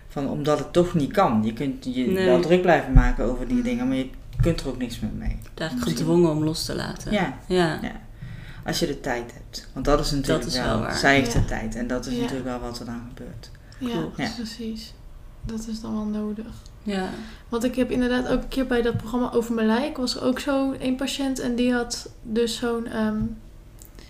Van, 0.08 0.28
omdat 0.28 0.58
het 0.58 0.72
toch 0.72 0.94
niet 0.94 1.12
kan. 1.12 1.42
Je 1.44 1.52
kunt 1.52 1.84
je 1.84 2.06
Nee. 2.06 2.24
wel 2.26 2.40
druk 2.40 2.62
blijven 2.62 2.92
maken 2.92 3.24
over 3.24 3.48
die 3.48 3.62
dingen, 3.62 3.88
maar 3.88 3.96
je 3.96 4.10
kunt 4.40 4.60
er 4.60 4.68
ook 4.68 4.78
niks 4.78 5.00
meer 5.00 5.10
mee. 5.12 5.28
Eigenlijk 5.28 5.72
Misschien. 5.74 5.96
gedwongen 5.96 6.30
om 6.30 6.44
los 6.44 6.64
te 6.64 6.74
laten. 6.74 7.12
Ja, 7.12 7.38
Ja. 7.48 7.80
als 8.64 8.78
je 8.78 8.86
de 8.86 9.00
tijd 9.00 9.32
hebt. 9.34 9.68
Want 9.72 9.84
dat 9.86 10.00
is 10.00 10.10
natuurlijk 10.10 10.46
is 10.46 10.56
wel, 10.56 10.64
wel 10.68 10.78
waar. 10.80 10.96
zij 10.96 11.14
heeft 11.14 11.32
Ja. 11.32 11.40
de 11.40 11.44
tijd. 11.46 11.74
En 11.74 11.86
dat 11.86 12.06
is 12.06 12.14
Ja. 12.14 12.20
natuurlijk 12.20 12.46
wel 12.48 12.60
wat 12.60 12.78
er 12.78 12.84
dan 12.86 13.02
gebeurt. 13.08 13.50
Ja, 13.78 13.88
Klopt. 13.90 14.16
Ja. 14.16 14.28
precies. 14.36 14.94
Dat 15.46 15.66
is 15.70 15.80
dan 15.80 15.92
wel 15.94 16.22
nodig. 16.22 16.46
Ja. 16.84 17.08
Want 17.48 17.64
ik 17.64 17.74
heb 17.74 17.90
inderdaad 17.90 18.28
ook 18.28 18.42
een 18.42 18.48
keer 18.48 18.66
bij 18.66 18.82
dat 18.82 18.96
programma 18.96 19.30
Over 19.32 19.54
mijn 19.54 19.66
lijk... 19.66 19.96
was 19.96 20.16
er 20.16 20.22
ook 20.22 20.38
zo 20.38 20.74
een 20.78 20.96
patiënt 20.96 21.40
en 21.40 21.54
die 21.54 21.72
had 21.72 22.08
dus 22.22 22.56
zo'n 22.56 22.86
ehm, 22.86 23.20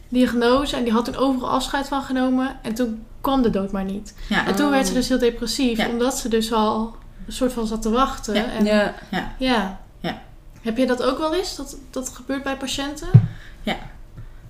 diagnose... 0.09 0.77
en 0.77 0.85
die 0.85 0.93
had 0.93 1.05
toen 1.05 1.17
overal 1.17 1.51
afscheid 1.51 1.89
van 1.89 2.03
genomen... 2.03 2.57
en 2.63 2.75
toen 2.75 3.05
kwam 3.21 3.43
de 3.43 3.51
dood 3.51 3.73
maar 3.73 3.85
niet. 3.85 4.15
Ja, 4.29 4.47
En 4.47 4.55
toen 4.55 4.71
werd 4.71 4.87
ze 4.87 4.93
dus 4.93 5.09
heel 5.09 5.19
depressief... 5.19 5.79
Ja. 5.79 5.89
omdat 5.89 6.19
ze 6.19 6.29
dus 6.29 6.53
al 6.53 6.97
een 7.27 7.33
soort 7.33 7.53
van 7.53 7.67
zat 7.67 7.83
te 7.83 7.91
wachten. 7.91 8.35
Ja. 8.35 8.51
En, 8.51 8.65
Ja. 8.65 8.95
ja. 9.39 9.81
Ja. 10.01 10.23
Heb 10.61 10.77
je 10.77 10.87
dat 10.87 11.03
ook 11.03 11.19
wel 11.19 11.35
eens? 11.35 11.57
Dat 11.57 11.77
dat 11.91 12.09
gebeurt 12.09 12.43
bij 12.43 12.57
patiënten? 12.57 13.09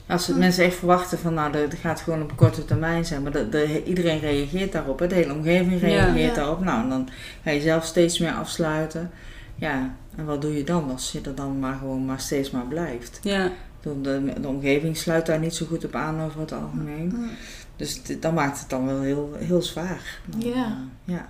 Als 0.08 0.26
Hm. 0.26 0.38
mensen 0.38 0.64
echt 0.64 0.76
verwachten 0.76 1.18
van 1.18 1.34
nou, 1.34 1.52
dat 1.52 1.74
gaat 1.74 2.00
gewoon 2.00 2.22
op 2.22 2.36
korte 2.36 2.64
termijn 2.64 3.04
zijn. 3.04 3.22
Maar 3.22 3.32
de, 3.32 3.48
de- 3.48 3.84
iedereen 3.84 4.18
reageert 4.20 4.72
daarop. 4.72 4.98
hè. 4.98 5.06
De 5.06 5.14
hele 5.14 5.32
omgeving 5.32 5.80
reageert 5.80 6.34
Ja. 6.34 6.34
daarop. 6.34 6.60
Nou, 6.64 6.88
dan 6.88 7.08
ga 7.44 7.50
je 7.50 7.60
zelf 7.60 7.84
steeds 7.84 8.18
meer 8.18 8.32
afsluiten. 8.32 9.10
Ja, 9.54 9.94
en 10.16 10.24
wat 10.24 10.40
doe 10.42 10.56
je 10.56 10.64
dan 10.64 10.90
als 10.90 11.12
je 11.12 11.20
er 11.20 11.34
dan 11.34 11.58
maar 11.58 11.74
gewoon 11.78 12.04
maar 12.04 12.20
steeds 12.20 12.50
maar 12.50 12.66
blijft? 12.66 13.18
Ja. 13.22 13.50
De, 13.80 14.00
de, 14.40 14.48
omgeving 14.48 14.96
sluit 14.96 15.26
daar 15.26 15.38
niet 15.38 15.54
zo 15.54 15.66
goed 15.66 15.84
op 15.84 15.94
aan 15.94 16.20
over 16.22 16.40
het 16.40 16.52
algemeen. 16.52 17.30
Dus 17.76 18.02
dit- 18.02 18.22
dat 18.22 18.32
maakt 18.34 18.58
het 18.60 18.70
dan 18.70 18.86
wel 18.86 19.00
heel, 19.00 19.32
heel 19.38 19.62
zwaar. 19.62 20.18
Dan, 20.24 20.40
Ja. 20.50 20.54
eh, 20.54 21.14
ja. 21.14 21.28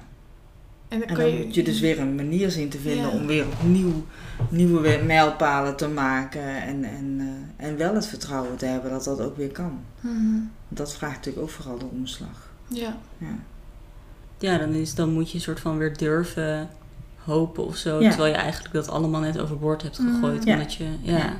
En 0.94 1.00
dan 1.00 1.08
En 1.08 1.30
dan 1.30 1.44
moet 1.44 1.54
je 1.54 1.62
dus 1.62 1.80
weer 1.80 2.00
een 2.00 2.14
manier 2.14 2.50
zien 2.50 2.68
te 2.68 2.78
vinden 2.78 3.04
Ja. 3.10 3.16
om 3.16 3.26
weer 3.26 3.44
opnieuw 3.46 4.04
nieuwe 4.48 4.80
we- 4.80 5.02
mijlpalen 5.06 5.76
te 5.76 5.88
maken. 5.88 6.62
En, 6.62 6.84
en, 6.84 7.16
eh, 7.58 7.66
en 7.66 7.76
wel 7.76 7.94
het 7.94 8.06
vertrouwen 8.06 8.56
te 8.56 8.66
hebben 8.66 8.90
dat 8.90 9.04
dat 9.04 9.20
ook 9.20 9.36
weer 9.36 9.50
kan. 9.50 9.78
Mhm. 10.00 10.40
Dat 10.68 10.94
vraagt 10.94 11.14
natuurlijk 11.16 11.44
ook 11.44 11.50
vooral 11.52 11.78
de 11.78 11.86
omslag. 11.92 12.50
Ja. 12.68 12.96
Ja, 13.18 13.26
Ja, 14.38 14.58
dan, 14.58 14.72
is, 14.72 14.94
dan 14.94 15.12
moet 15.12 15.28
je 15.30 15.34
een 15.34 15.40
soort 15.42 15.60
van 15.60 15.78
weer 15.78 15.96
durven 15.96 16.68
hopen 17.24 17.64
of 17.66 17.76
zo. 17.76 18.00
Ja. 18.00 18.08
Terwijl 18.08 18.32
je 18.34 18.38
eigenlijk 18.40 18.74
dat 18.74 18.88
allemaal 18.88 19.20
net 19.20 19.38
overboord 19.38 19.82
hebt 19.82 19.98
Mm. 19.98 20.12
gegooid. 20.14 20.44
Ja. 20.44 20.52
Omdat 20.52 20.74
je, 20.74 20.84
ja. 21.02 21.16
Ja. 21.16 21.32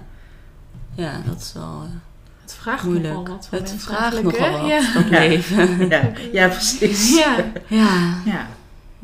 Ja, 0.95 1.21
dat 1.27 1.41
is 1.41 1.53
wel 1.53 1.63
eh, 1.85 1.91
Het 2.43 2.55
vraagt 2.55 2.85
moeilijk. 2.85 3.15
nogal 3.15 3.35
wat 3.35 3.47
van 3.47 3.59
Het 3.59 3.75
vraagt 3.79 4.23
nogal 4.23 4.51
wat, 4.61 4.69
Ja. 4.69 4.81
leven. 5.09 5.89
ja, 5.89 6.11
ja 6.33 6.49
precies. 6.55 7.17
Ja. 7.19 7.37
Ja. 7.67 8.15
Ja. 8.25 8.47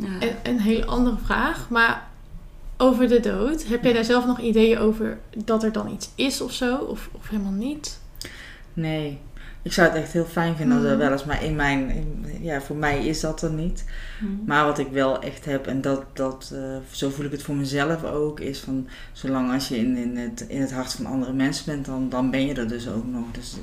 Ja. 0.00 0.18
En 0.20 0.36
een 0.42 0.60
hele 0.60 0.84
andere 0.86 1.16
vraag, 1.24 1.68
maar 1.70 2.08
over 2.76 3.08
de 3.08 3.20
dood. 3.20 3.64
Heb 3.66 3.82
jij 3.84 3.92
daar 3.92 4.04
zelf 4.04 4.26
nog 4.26 4.40
ideeën 4.40 4.78
over 4.78 5.18
dat 5.44 5.62
er 5.62 5.72
dan 5.72 5.90
iets 5.92 6.10
is 6.14 6.40
of 6.40 6.52
zo? 6.52 6.76
Of, 6.76 7.08
of 7.12 7.28
helemaal 7.28 7.52
niet? 7.52 8.00
Nee, 8.72 9.18
ik 9.62 9.72
zou 9.72 9.88
het 9.88 9.96
echt 10.02 10.12
heel 10.12 10.24
fijn 10.24 10.56
vinden 10.56 10.76
als 10.76 10.84
er 10.86 10.90
Mhm. 10.92 11.00
wel 11.00 11.12
eens, 11.12 11.24
maar 11.24 11.44
in 11.44 11.56
mijn, 11.56 11.90
in- 11.90 12.24
ja, 12.40 12.60
voor 12.60 12.76
mij 12.76 13.06
is 13.06 13.20
dat 13.20 13.42
er 13.42 13.50
niet. 13.50 13.84
Mm. 14.20 14.42
Maar 14.46 14.64
wat 14.64 14.78
ik 14.78 14.88
wel 14.90 15.22
echt 15.22 15.44
heb, 15.44 15.66
en 15.66 15.80
dat, 15.80 16.02
dat, 16.12 16.50
eh, 16.54 16.60
zo 16.90 17.10
voel 17.10 17.24
ik 17.24 17.30
het 17.32 17.42
voor 17.42 17.54
mezelf 17.54 18.04
ook, 18.04 18.40
is 18.40 18.58
van 18.60 18.88
zolang 19.12 19.52
als 19.52 19.68
je 19.68 19.76
in, 19.78 19.96
in, 19.96 20.16
het, 20.16 20.40
in 20.48 20.60
het 20.60 20.72
hart 20.72 20.92
van 20.92 21.06
andere 21.06 21.32
mensen 21.32 21.64
bent, 21.66 21.86
dan, 21.86 22.08
dan 22.08 22.30
ben 22.30 22.46
je 22.46 22.54
er 22.54 22.68
dus 22.68 22.88
ook 22.88 23.06
nog. 23.06 23.24
Dus 23.32 23.56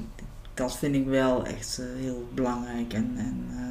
dat 0.53 0.77
vind 0.77 0.95
ik 0.95 1.05
wel 1.07 1.45
echt 1.45 1.77
eh, 1.79 1.85
heel 2.03 2.29
belangrijk 2.33 2.93
en, 2.93 3.13
en 3.17 3.45
eh, 3.49 3.63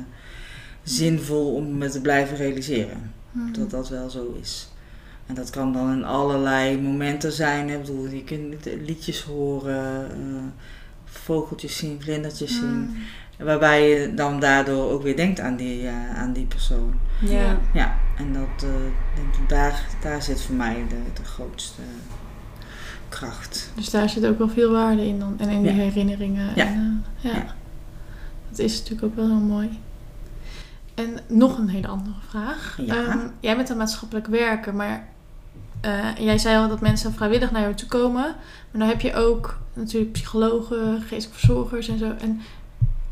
zinvol 0.89 1.55
om 1.55 1.79
me 1.79 1.89
te 1.89 2.01
blijven 2.01 2.37
realiseren. 2.37 3.13
Mhm. 3.33 3.53
Dat 3.53 3.71
dat 3.71 3.89
wel 3.89 4.11
zo 4.11 4.37
is. 4.41 4.69
En 5.27 5.35
dat 5.35 5.51
kan 5.51 5.73
dan 5.73 5.93
in 5.93 6.05
allerlei 6.05 6.81
momenten 6.81 7.33
zijn. 7.33 7.69
Ik 7.69 7.81
bedoel, 7.81 8.07
je 8.09 8.25
kunt 8.25 8.65
liedjes 8.87 9.23
horen, 9.23 10.11
eh, 10.11 10.43
vogeltjes 11.05 11.77
zien, 11.77 12.03
vlindertjes 12.03 12.55
zien. 12.55 12.81
Mhm. 12.81 13.45
Waarbij 13.45 13.89
je 13.89 14.15
dan 14.15 14.41
daardoor 14.41 14.91
ook 14.91 15.03
weer 15.03 15.17
denkt 15.17 15.41
aan 15.41 15.57
die, 15.57 15.87
eh, 15.87 16.19
aan 16.19 16.33
die 16.33 16.47
persoon. 16.47 16.95
Ja. 17.21 17.59
Ja, 17.75 17.97
en 18.19 18.33
dat, 18.33 18.63
eh, 18.63 18.71
denk 19.15 19.35
ik, 19.43 19.49
daar, 19.49 19.87
daar 20.03 20.23
zit 20.23 20.41
voor 20.41 20.55
mij 20.55 20.85
de, 20.89 20.97
de 21.15 21.25
grootste 21.25 21.81
kracht. 23.09 23.71
Dus 23.75 23.91
daar 23.91 24.09
zit 24.09 24.27
ook 24.27 24.39
wel 24.39 24.49
veel 24.49 24.71
waarde 24.73 25.07
in 25.07 25.19
dan. 25.19 25.35
En 25.39 25.49
in 25.49 25.63
die 25.63 25.75
Ja. 25.75 25.77
herinneringen. 25.83 26.57
En, 26.57 27.05
eh, 27.23 27.31
ja. 27.31 27.37
Ja. 27.37 27.55
Dat 28.51 28.59
is 28.59 28.79
natuurlijk 28.79 29.07
ook 29.07 29.17
wel 29.17 29.27
heel 29.27 29.47
mooi. 29.47 29.69
En 30.97 31.19
nog 31.29 31.59
een 31.59 31.69
hele 31.69 31.87
andere 31.87 32.17
vraag. 32.29 32.79
Ja. 32.81 32.95
Ehm, 32.95 33.19
jij 33.41 33.57
bent 33.57 33.69
een 33.69 33.77
maatschappelijk 33.77 34.27
werker, 34.27 34.75
maar 34.75 35.09
eh, 35.81 36.17
jij 36.19 36.39
zei 36.39 36.57
al 36.57 36.69
dat 36.69 36.81
mensen 36.81 37.13
vrijwillig 37.13 37.51
naar 37.51 37.63
jou 37.63 37.75
toe 37.75 37.89
komen. 37.89 38.23
Maar 38.71 38.81
dan 38.81 38.89
heb 38.89 39.01
je 39.01 39.15
ook 39.15 39.59
natuurlijk 39.73 40.13
psychologen, 40.13 41.01
geestelijke 41.01 41.39
verzorgers 41.39 41.89
en 41.89 41.99
zo. 41.99 42.15
En 42.21 42.41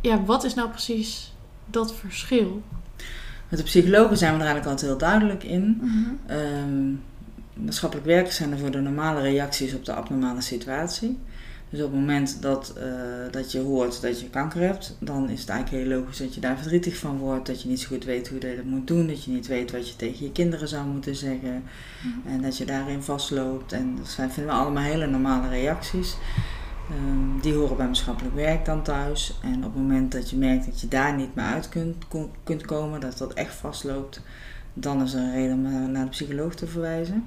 ja, 0.01 0.25
wat 0.25 0.45
is 0.45 0.55
nou 0.55 0.69
precies 0.69 1.35
dat 1.67 1.95
verschil? 1.95 2.63
Met 3.49 3.59
de 3.59 3.65
psychologen 3.65 4.17
zijn 4.17 4.33
we 4.33 4.41
er 4.41 4.47
eigenlijk 4.47 4.71
altijd 4.71 4.91
heel 4.91 4.99
duidelijk 4.99 5.45
in. 5.45 5.81
Mhm. 5.81 6.11
Ehm, 6.27 6.93
maatschappelijk 7.65 8.07
werkers 8.07 8.37
zijn 8.37 8.53
er 8.53 8.59
voor 8.59 8.71
de 8.71 8.81
normale 8.81 9.21
reacties 9.21 9.75
op 9.75 9.85
de 9.85 9.93
abnormale 9.93 10.41
situatie. 10.41 11.19
Dus 11.75 11.83
op 11.83 11.91
het 11.91 12.01
moment 12.01 12.43
dat, 12.43 12.73
eh, 12.77 12.85
dat 13.31 13.53
je 13.53 13.59
hoort 13.61 14.01
dat 14.01 14.21
je 14.21 14.31
kanker 14.31 14.61
hebt, 14.61 14.97
dan 14.99 15.29
is 15.31 15.41
het 15.41 15.49
eigenlijk 15.49 15.85
heel 15.85 15.99
logisch 15.99 16.19
dat 16.19 16.35
je 16.35 16.41
daar 16.41 16.57
verdrietig 16.57 16.97
van 16.97 17.19
wordt. 17.19 17.47
Dat 17.47 17.63
je 17.63 17.69
niet 17.69 17.81
zo 17.81 17.87
goed 17.89 18.05
weet 18.05 18.29
hoe 18.29 18.41
je 18.41 18.57
dat 18.57 18.65
moet 18.65 18.87
doen. 18.87 19.07
Dat 19.07 19.25
je 19.25 19.31
niet 19.31 19.47
weet 19.47 19.71
wat 19.71 19.89
je 19.89 19.97
tegen 19.97 20.25
je 20.25 20.33
kinderen 20.33 20.69
zou 20.69 20.87
moeten 20.87 21.17
zeggen. 21.17 21.63
En 22.27 22.43
dat 22.43 22.57
je 22.57 22.65
daarin 22.65 23.03
vastloopt. 23.03 23.73
En 23.73 23.97
dat 23.97 24.09
zijn, 24.09 24.31
vinden 24.31 24.55
we 24.55 24.61
allemaal 24.61 24.83
hele 24.83 25.07
normale 25.07 25.49
reacties. 25.49 26.17
Ehm, 26.91 27.41
die 27.41 27.55
horen 27.55 27.77
bij 27.77 27.87
maatschappelijk 27.87 28.35
werk 28.35 28.65
dan 28.65 28.83
thuis. 28.83 29.39
En 29.43 29.57
op 29.57 29.63
het 29.63 29.83
moment 29.83 30.13
dat 30.13 30.31
je 30.31 30.37
merkt 30.37 30.65
dat 30.67 30.81
je 30.81 30.89
daar 30.89 31.17
niet 31.17 31.35
meer 31.35 31.45
uit 31.45 31.69
kunt, 31.69 32.09
kon- 32.09 32.31
kunt 32.45 32.65
komen, 32.67 33.01
dat 33.01 33.19
dat 33.19 33.33
echt 33.33 33.55
vastloopt, 33.55 34.21
dan 34.75 35.03
is 35.03 35.13
er 35.15 35.21
een 35.21 35.33
reden 35.33 35.53
om 35.53 35.93
naar 35.93 36.05
de 36.05 36.11
psycholoog 36.11 36.55
te 36.55 36.67
verwijzen. 36.67 37.25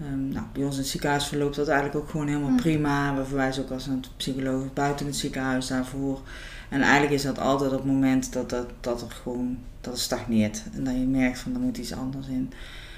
Ehm, 0.00 0.28
nou, 0.28 0.46
bij 0.52 0.64
ons 0.64 0.74
in 0.74 0.80
het 0.80 0.90
ziekenhuis 0.90 1.26
verloopt 1.26 1.56
dat 1.56 1.68
eigenlijk 1.68 1.98
ook 1.98 2.10
gewoon 2.10 2.26
helemaal 2.26 2.50
Mm. 2.50 2.56
prima. 2.56 3.14
We 3.16 3.24
verwijzen 3.24 3.62
ook 3.62 3.70
als 3.70 3.86
een 3.86 4.04
psycholoog 4.16 4.72
buiten 4.72 5.06
het 5.06 5.16
ziekenhuis 5.16 5.66
daarvoor. 5.66 6.20
En 6.68 6.80
eigenlijk 6.82 7.12
is 7.12 7.22
dat 7.22 7.38
altijd 7.38 7.70
op 7.72 7.76
het 7.76 7.86
moment 7.86 8.32
dat, 8.32 8.50
dat, 8.50 8.66
dat 8.80 9.02
er 9.02 9.10
gewoon 9.10 9.58
dat 9.80 9.92
het 9.92 10.02
stagneert. 10.02 10.62
En 10.72 10.84
dat 10.84 10.94
je 10.94 11.00
merkt 11.06 11.38
van 11.38 11.54
er 11.54 11.60
moet 11.60 11.78
iets 11.78 11.92
anders 11.94 12.26
in. 12.26 12.52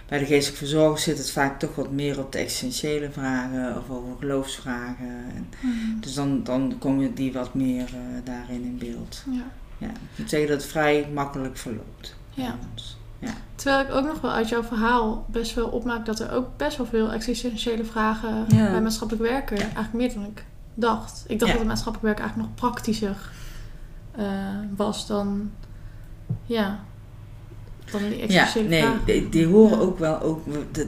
Bij 0.09 0.19
de 0.19 0.25
geestelijke 0.27 0.59
verzorgers 0.65 1.03
zit 1.03 1.19
het 1.19 1.31
vaak 1.31 1.59
toch 1.59 1.75
wat 1.75 1.91
meer 1.91 2.19
op 2.19 2.33
de 2.33 2.39
essentiële 2.39 3.11
vragen 3.11 3.77
of 3.79 3.91
over 3.91 4.13
geloofsvragen. 4.19 5.07
En 5.35 5.47
Mhm. 5.61 6.01
dus 6.01 6.15
dan, 6.15 6.45
dan 6.45 6.75
komen 6.79 7.15
die 7.15 7.33
wat 7.33 7.55
meer 7.55 7.85
eh, 7.85 8.01
daarin 8.25 8.63
in 8.63 8.79
beeld. 8.79 9.23
Ja. 9.31 9.43
Ja, 9.79 9.87
ik 9.89 10.19
moet 10.19 10.31
zeggen 10.31 10.49
dat 10.49 10.63
het 10.63 10.71
vrij 10.71 11.09
makkelijk 11.15 11.57
verloopt. 11.57 12.17
bij 12.35 12.45
Ja. 12.45 12.59
ons. 12.73 12.97
Terwijl 13.55 13.85
ik 13.87 13.95
ook 13.95 14.05
nog 14.05 14.21
wel 14.21 14.31
uit 14.31 14.49
jouw 14.49 14.63
verhaal 14.63 15.27
best 15.29 15.55
wel 15.55 15.69
opmaak 15.69 16.07
dat 16.07 16.19
er 16.21 16.33
ook 16.33 16.47
best 16.57 16.77
wel 16.77 16.87
veel 16.87 17.13
existentiële 17.13 17.85
vragen 17.85 18.45
Ja. 18.49 18.71
bij 18.71 18.81
maatschappelijk 18.83 19.27
werken. 19.29 19.59
Eigenlijk 19.59 19.93
meer 19.93 20.15
dan 20.15 20.25
ik 20.25 20.45
dacht. 20.75 21.25
Ik 21.27 21.39
dacht 21.39 21.51
dat 21.51 21.61
het 21.61 21.69
maatschappelijk 21.69 22.03
werken 22.03 22.25
eigenlijk 22.25 22.51
nog 22.51 22.71
praktischer 22.71 23.17
eh, 24.17 24.25
was 24.77 25.07
dan, 25.07 25.51
ja, 26.45 26.79
dan 27.91 28.01
die 28.09 28.33
Ja, 28.33 28.49
nee, 28.69 28.81
vragen. 28.83 29.01
die, 29.07 29.29
die 29.29 29.47
horen 29.47 29.79
Ja. 29.79 29.85
ook 29.85 29.99
wel, 29.99 30.21
ook, 30.21 30.41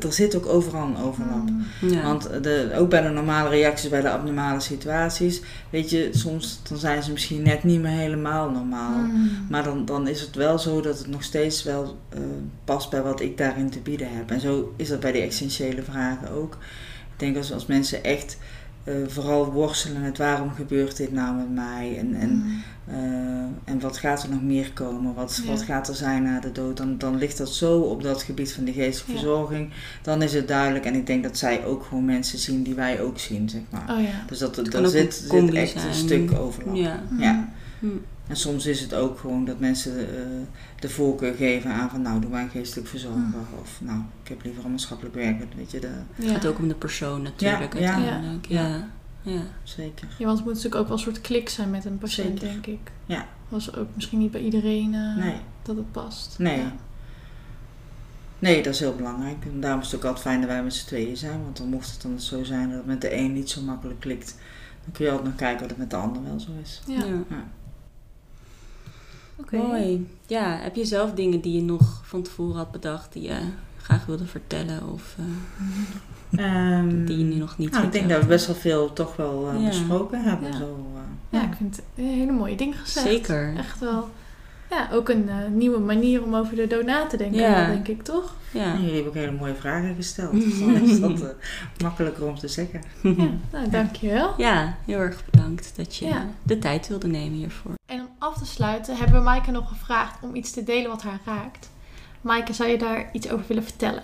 er 0.03 0.13
zit 0.13 0.37
ook 0.37 0.47
overal 0.47 0.87
een 0.87 0.97
overlap. 0.97 1.51
Mm. 1.51 1.65
Ja. 1.91 2.03
Want 2.03 2.29
de, 2.43 2.71
ook 2.77 2.91
bij 2.91 3.03
de 3.03 3.09
normale 3.09 3.49
reacties, 3.49 3.91
bij 3.91 4.01
de 4.01 4.11
abnormale 4.11 4.61
situaties, 4.61 5.41
weet 5.71 5.91
je, 5.91 6.09
soms 6.13 6.61
dan 6.69 6.79
zijn 6.79 7.03
ze 7.03 7.13
misschien 7.13 7.43
net 7.43 7.65
niet 7.65 7.81
meer 7.81 7.99
helemaal 7.99 8.51
normaal. 8.51 8.99
Mm. 8.99 9.31
Maar 9.51 9.65
dan, 9.65 9.85
dan 9.85 10.09
is 10.09 10.21
het 10.21 10.35
wel 10.35 10.59
zo 10.59 10.81
dat 10.81 10.99
het 10.99 11.07
nog 11.09 11.23
steeds 11.23 11.63
wel 11.63 11.97
eh, 12.09 12.21
past 12.65 12.91
bij 12.91 13.03
wat 13.03 13.21
ik 13.21 13.39
daarin 13.39 13.71
te 13.71 13.79
bieden 13.81 14.09
heb. 14.17 14.31
En 14.31 14.41
zo 14.41 14.73
is 14.77 14.89
dat 14.89 15.01
bij 15.01 15.13
die 15.13 15.23
essentiële 15.23 15.83
vragen 15.83 16.31
ook. 16.31 16.53
Ik 17.13 17.21
denk 17.21 17.37
als, 17.37 17.53
als 17.53 17.67
mensen 17.67 18.05
echt 18.05 18.37
eh, 18.85 18.95
vooral 19.07 19.53
worstelen 19.53 20.03
met 20.03 20.19
waarom 20.19 20.51
gebeurt 20.51 20.97
dit 20.97 21.13
nou 21.13 21.37
met 21.37 21.51
mij 21.55 21.97
en, 21.99 22.15
en, 22.15 22.31
Mm. 22.31 22.63
eh, 22.87 23.73
en 23.73 23.81
wat 23.81 23.97
gaat 23.97 24.23
er 24.23 24.29
nog 24.31 24.43
meer 24.43 24.73
komen, 24.73 25.15
wat, 25.15 25.41
Ja. 25.45 25.51
wat 25.51 25.63
gaat 25.63 25.89
er 25.89 25.95
zijn 25.95 26.23
na 26.23 26.41
de 26.41 26.53
dood, 26.53 26.77
dan, 26.77 26.99
dan 26.99 27.17
ligt 27.19 27.39
dat 27.39 27.49
zo 27.55 27.79
op 27.81 28.03
dat 28.03 28.23
gebied 28.23 28.53
van 28.53 28.65
de 28.65 28.73
geestelijke 28.73 29.13
Ja. 29.13 29.19
verzorging. 29.19 29.71
Dan 30.03 30.23
is 30.23 30.33
het 30.35 30.49
duidelijk 30.49 30.85
en 30.85 30.95
ik 30.95 31.07
denk 31.07 31.23
dat 31.23 31.39
zij 31.39 31.65
ook 31.65 31.85
gewoon 31.85 32.05
mensen 32.05 32.39
zien 32.39 32.63
die 32.63 32.75
wij 32.75 33.01
ook 33.01 33.19
zien, 33.19 33.49
zeg 33.49 33.61
maar. 33.71 33.97
Oh 33.97 34.03
ja. 34.03 34.25
Dus 34.27 34.39
dat, 34.39 34.55
dat 34.55 34.75
ook 34.77 34.87
zit, 34.87 35.15
zit 35.31 35.55
echt 35.55 35.75
een 35.75 35.95
stuk 35.95 36.33
overlap. 36.33 36.75
Ja. 36.77 37.03
Ja. 37.19 37.49
Hm. 37.79 37.87
En 38.27 38.37
soms 38.37 38.67
is 38.67 38.81
het 38.81 38.95
ook 38.95 39.19
gewoon 39.19 39.45
dat 39.45 39.59
mensen 39.59 39.99
eh, 39.99 40.25
de 40.81 40.89
voorkeur 40.89 41.35
geven 41.35 41.71
aan 41.71 41.91
van 41.91 42.03
nou 42.03 42.21
doe 42.21 42.31
maar 42.31 42.43
een 42.43 42.49
geestelijk 42.49 42.89
verzorger 42.89 43.21
Hm. 43.23 43.61
of 43.61 43.81
nou 43.81 44.01
ik 44.23 44.29
heb 44.29 44.43
liever 44.45 44.65
een 44.65 44.71
maatschappelijk 44.71 45.15
werker, 45.15 45.47
weet 45.57 45.71
je, 45.71 45.79
de, 45.81 45.87
Het 46.15 46.25
Ja. 46.27 46.33
gaat 46.33 46.47
ook 46.47 46.59
om 46.59 46.69
de 46.69 46.75
persoon 46.75 47.23
natuurlijk 47.23 47.73
Ja, 47.75 47.81
ja. 47.81 47.95
uiteindelijk. 47.95 48.47
Ja. 48.47 48.67
Ja. 48.69 48.89
Ja. 49.23 49.41
zeker. 49.63 50.09
Ja, 50.19 50.25
want 50.25 50.37
het 50.39 50.47
moet 50.47 50.55
natuurlijk 50.55 50.81
ook 50.83 50.89
wel 50.89 50.97
een 50.97 51.03
soort 51.03 51.21
klik 51.21 51.49
zijn 51.49 51.71
met 51.71 51.85
een 51.85 51.99
patiënt, 51.99 52.39
Zeker. 52.41 52.49
denk 52.63 52.67
ik. 52.67 52.91
Ja. 53.07 53.27
Was 53.49 53.77
ook 53.77 53.89
misschien 53.95 54.19
niet 54.19 54.31
bij 54.31 54.41
iedereen 54.41 54.95
eh, 54.95 55.17
Nee. 55.17 55.37
dat 55.63 55.77
het 55.77 55.93
past. 55.93 56.35
Nee. 56.39 56.59
Ja. 56.59 56.73
Nee, 58.39 58.63
dat 58.63 58.73
is 58.75 58.81
heel 58.81 58.95
belangrijk. 58.97 59.45
En 59.45 59.61
daarom 59.61 59.81
is 59.81 59.87
het 59.87 59.97
ook 59.97 60.05
altijd 60.05 60.23
fijn 60.25 60.41
dat 60.41 60.49
wij 60.51 60.63
met 60.63 60.75
z'n 60.75 60.87
tweeën 60.87 61.17
zijn. 61.17 61.43
Want 61.43 61.57
dan 61.57 61.69
mocht 61.69 61.91
het 61.93 62.03
dan 62.03 62.21
zo 62.21 62.45
zijn 62.45 62.69
dat 62.69 62.77
het 62.79 62.87
met 62.87 63.01
de 63.01 63.15
een 63.17 63.33
niet 63.33 63.51
zo 63.51 63.61
makkelijk 63.63 64.01
klikt. 64.01 64.39
Dan 64.85 64.93
kun 64.93 65.05
je 65.05 65.11
altijd 65.11 65.29
nog 65.29 65.39
kijken 65.39 65.63
of 65.65 65.69
het 65.71 65.79
met 65.79 65.91
de 65.91 65.97
ander 65.97 66.23
wel 66.25 66.41
zo 66.41 66.51
is. 66.63 66.83
Ja. 66.87 67.05
Oké. 69.37 69.57
Mooi. 69.57 70.07
Ja, 70.27 70.59
heb 70.63 70.75
je 70.75 70.85
zelf 70.85 71.13
dingen 71.13 71.41
die 71.41 71.55
je 71.55 71.63
nog 71.63 72.01
van 72.05 72.23
tevoren 72.23 72.57
had 72.57 72.71
bedacht 72.73 73.13
die 73.13 73.23
je 73.23 73.37
graag 73.77 74.07
wilde 74.07 74.27
vertellen 74.27 74.93
of 74.93 75.17
uh, 76.31 76.79
um, 76.79 77.05
die 77.07 77.19
je 77.19 77.25
nu 77.25 77.35
nog 77.35 77.59
niet 77.59 77.71
nou, 77.71 77.85
Ik 77.85 77.93
denk 77.93 78.09
dat 78.09 78.21
we 78.21 78.27
best 78.27 78.47
wel 78.47 78.57
veel 78.57 78.93
toch 78.93 79.17
wel 79.17 79.53
uh, 79.55 79.61
Ja. 79.61 79.69
besproken 79.69 80.23
hebben. 80.23 80.53
Ja. 80.53 80.59
Zo, 80.59 80.87
uh, 80.95 81.01
Ja, 81.41 81.43
ik 81.43 81.55
vind 81.57 81.77
het 81.77 81.85
een 81.97 82.05
hele 82.05 82.33
mooie 82.33 82.57
dingen 82.57 82.75
gezegd. 82.75 83.07
Zeker. 83.07 83.55
Echt 83.57 83.79
wel. 83.81 84.09
Ja, 84.71 84.89
ook 84.93 85.09
een 85.09 85.29
eh, 85.29 85.37
nieuwe 85.53 85.79
manier 85.79 86.23
om 86.23 86.35
over 86.35 86.57
de 86.57 86.67
dood 86.67 86.85
na 86.85 87.07
te 87.07 87.17
denken, 87.17 87.41
Ja. 87.41 87.67
denk 87.67 87.89
ik, 87.89 88.03
toch? 88.03 88.35
Ja. 88.51 88.65
En 88.73 88.79
jullie 88.81 88.95
hebben 88.95 89.09
ook 89.13 89.19
hele 89.19 89.33
mooie 89.39 89.55
vragen 89.55 89.95
gesteld. 89.95 90.33
Dus 90.33 90.59
dan 90.61 90.75
is 90.75 91.01
dat 91.01 91.21
uh, 91.21 91.27
makkelijker 91.83 92.27
om 92.27 92.39
te 92.39 92.49
zeggen. 92.49 92.83
Ja, 93.03 93.29
nou, 93.53 93.71
dankjewel. 93.71 94.35
ja, 94.37 94.77
heel 94.87 94.99
erg 94.99 95.23
bedankt 95.31 95.73
dat 95.77 95.97
je 95.97 96.07
Ja. 96.07 96.27
de 96.43 96.59
tijd 96.59 96.89
wilde 96.89 97.07
nemen 97.07 97.33
hiervoor. 97.39 97.73
En 97.87 98.04
af 98.25 98.39
te 98.39 98.47
sluiten 98.47 98.97
hebben 98.97 99.17
we 99.17 99.23
Maaike 99.23 99.51
nog 99.51 99.69
gevraagd 99.69 100.19
om 100.21 100.35
iets 100.35 100.51
te 100.51 100.63
delen 100.63 100.91
wat 100.91 101.03
haar 101.03 101.21
raakt. 101.25 101.71
Maaike, 102.21 102.53
zou 102.53 102.71
je 102.71 102.79
daar 102.79 103.09
iets 103.13 103.31
over 103.31 103.45
willen 103.49 103.65
vertellen? 103.65 104.03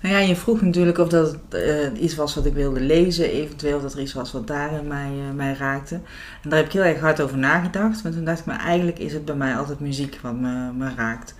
Nou 0.00 0.14
ja, 0.14 0.20
je 0.20 0.36
vroeg 0.36 0.60
natuurlijk 0.60 0.98
of 0.98 1.08
dat 1.08 1.36
uh, 1.54 2.02
iets 2.02 2.14
was 2.14 2.34
wat 2.34 2.46
ik 2.46 2.52
wilde 2.52 2.80
lezen, 2.80 3.30
eventueel 3.30 3.76
of 3.76 3.82
dat 3.82 3.92
er 3.92 4.00
iets 4.00 4.12
was 4.12 4.32
wat 4.32 4.46
daarin 4.46 4.86
mij, 4.86 5.10
uh, 5.10 5.34
mij 5.34 5.54
raakte. 5.54 5.94
En 6.42 6.50
daar 6.50 6.58
heb 6.58 6.66
ik 6.66 6.72
heel 6.72 6.82
erg 6.82 7.00
hard 7.00 7.20
over 7.20 7.38
nagedacht. 7.38 8.02
Want 8.02 8.14
toen 8.14 8.24
dacht 8.24 8.38
ik, 8.38 8.44
maar 8.44 8.60
eigenlijk 8.60 8.98
is 8.98 9.12
het 9.12 9.24
bij 9.24 9.34
mij 9.34 9.56
altijd 9.56 9.80
muziek 9.80 10.18
wat 10.22 10.34
me, 10.34 10.72
me 10.72 10.94
raakt. 10.96 11.34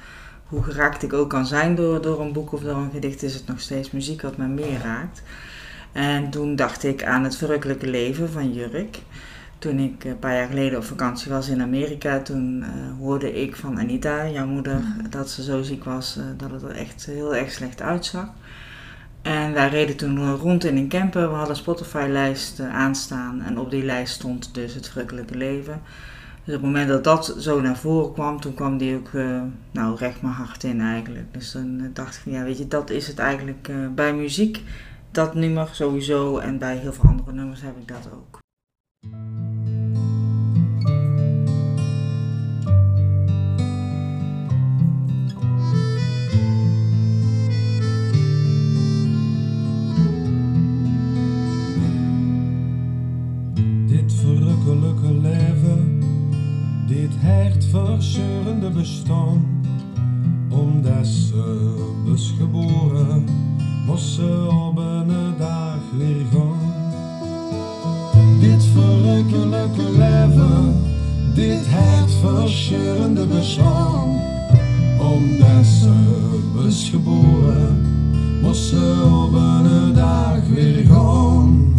Hoe 0.46 0.62
geraakt 0.62 1.02
ik 1.02 1.12
ook 1.12 1.30
kan 1.30 1.46
zijn 1.46 1.74
door, 1.74 2.02
door 2.02 2.20
een 2.20 2.32
boek 2.32 2.52
of 2.52 2.60
door 2.60 2.76
een 2.76 2.90
gedicht, 2.90 3.22
is 3.22 3.34
het 3.34 3.46
nog 3.46 3.60
steeds 3.60 3.90
muziek 3.90 4.22
wat 4.22 4.36
me 4.36 4.46
meer 4.46 4.80
raakt. 4.82 5.22
En 5.92 6.30
toen 6.30 6.56
dacht 6.56 6.84
ik 6.84 7.04
aan 7.04 7.24
het 7.24 7.36
verrukkelijke 7.36 7.86
leven 7.86 8.30
van 8.30 8.52
Jurk. 8.52 8.98
Toen 9.60 9.78
ik 9.78 10.04
een 10.04 10.18
paar 10.18 10.34
jaar 10.34 10.46
geleden 10.46 10.78
op 10.78 10.84
vakantie 10.84 11.30
was 11.32 11.48
in 11.48 11.62
Amerika, 11.62 12.20
toen 12.20 12.58
uh, 12.62 12.68
hoorde 12.98 13.42
ik 13.42 13.56
van 13.56 13.78
Anita, 13.78 14.28
jouw 14.28 14.46
moeder, 14.46 14.74
mm. 14.74 15.10
dat 15.10 15.30
ze 15.30 15.42
zo 15.42 15.62
ziek 15.62 15.84
was 15.84 16.16
uh, 16.16 16.24
dat 16.36 16.50
het 16.50 16.62
er 16.62 16.70
echt 16.70 17.06
heel 17.06 17.36
erg 17.36 17.50
slecht 17.50 17.82
uitzag. 17.82 18.28
En 19.22 19.52
wij 19.52 19.68
reden 19.68 19.96
toen 19.96 20.36
rond 20.36 20.64
in 20.64 20.76
een 20.76 20.88
camper, 20.88 21.28
we 21.28 21.34
hadden 21.34 21.50
een 21.50 21.56
Spotify-lijst 21.56 22.60
uh, 22.60 22.74
aanstaan 22.74 23.42
en 23.42 23.58
op 23.58 23.70
die 23.70 23.84
lijst 23.84 24.14
stond 24.14 24.54
dus 24.54 24.74
het 24.74 24.88
verrukkelijke 24.88 25.36
leven. 25.36 25.80
Dus 26.44 26.54
op 26.54 26.62
het 26.62 26.70
moment 26.70 26.88
dat 26.88 27.04
dat 27.04 27.34
zo 27.38 27.60
naar 27.60 27.78
voren 27.78 28.12
kwam, 28.12 28.40
toen 28.40 28.54
kwam 28.54 28.78
die 28.78 28.96
ook 28.96 29.10
nou, 29.70 29.96
recht 29.96 30.22
mijn 30.22 30.34
hart 30.34 30.64
in 30.64 30.80
eigenlijk. 30.80 31.34
Dus 31.34 31.52
dan 31.52 31.90
dacht 31.92 32.16
ik 32.16 32.22
van 32.22 32.32
ja, 32.32 32.42
weet 32.42 32.58
je, 32.58 32.68
dat 32.68 32.90
is 32.90 33.06
het 33.06 33.18
eigenlijk 33.18 33.70
bij 33.94 34.14
muziek, 34.14 34.62
dat 35.10 35.34
nummer 35.34 35.68
sowieso 35.72 36.38
en 36.38 36.58
bij 36.58 36.76
heel 36.76 36.92
veel 36.92 37.08
andere 37.08 37.32
nummers 37.32 37.62
heb 37.62 37.76
ik 37.76 37.88
dat 37.88 38.08
ook. 38.14 38.38
Dit 57.10 57.22
hartverscheurende 57.22 58.70
bestaan. 58.70 59.62
Omdat 60.48 61.06
ze 61.06 61.74
was 62.04 62.34
geboren, 62.38 63.24
moest 63.86 64.14
ze 64.14 64.48
op 64.68 64.78
een 64.78 65.34
dag 65.38 65.78
weer 65.98 66.24
gaan. 66.32 66.72
Dit 68.40 68.64
verrukkelijke 68.64 69.90
leven, 69.98 70.74
dit 71.34 71.66
hartverscheurende 71.68 73.26
bestaan. 73.26 74.08
Omdat 74.98 75.66
ze 75.66 75.92
was 76.54 76.88
geboren, 76.90 77.86
moest 78.42 78.68
ze 78.68 79.10
op 79.26 79.34
een 79.34 79.94
dag 79.94 80.48
weer 80.54 80.86
gaan. 80.86 81.69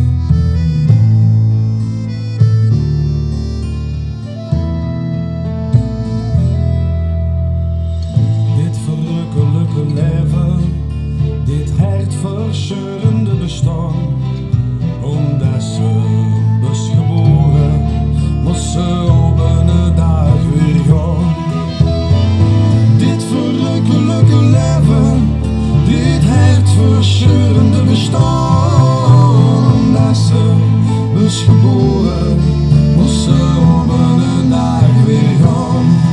Hartverscheurende 12.21 13.33
bestaan. 13.33 13.95
Omdat 15.01 15.63
ze 15.63 15.89
was 16.61 16.89
geboren, 16.89 17.81
moest 18.43 18.71
ze 18.71 19.07
op 19.25 19.39
een 19.39 19.95
dag 19.95 20.33
weer 20.53 20.83
gaan. 20.89 21.35
Dit 22.97 23.23
verrukkelijke 23.23 24.41
leven, 24.41 25.37
dit 25.85 26.23
hartverscheurende 26.29 27.83
bestaan. 27.83 28.71
Omdat 29.73 30.17
ze 30.17 30.53
was 31.13 31.43
geboren, 31.43 32.37
moest 32.95 33.23
ze 33.23 33.57
op 33.81 33.89
een 33.89 34.49
dag 34.49 35.05
weer 35.05 35.35
gaan. 35.43 36.10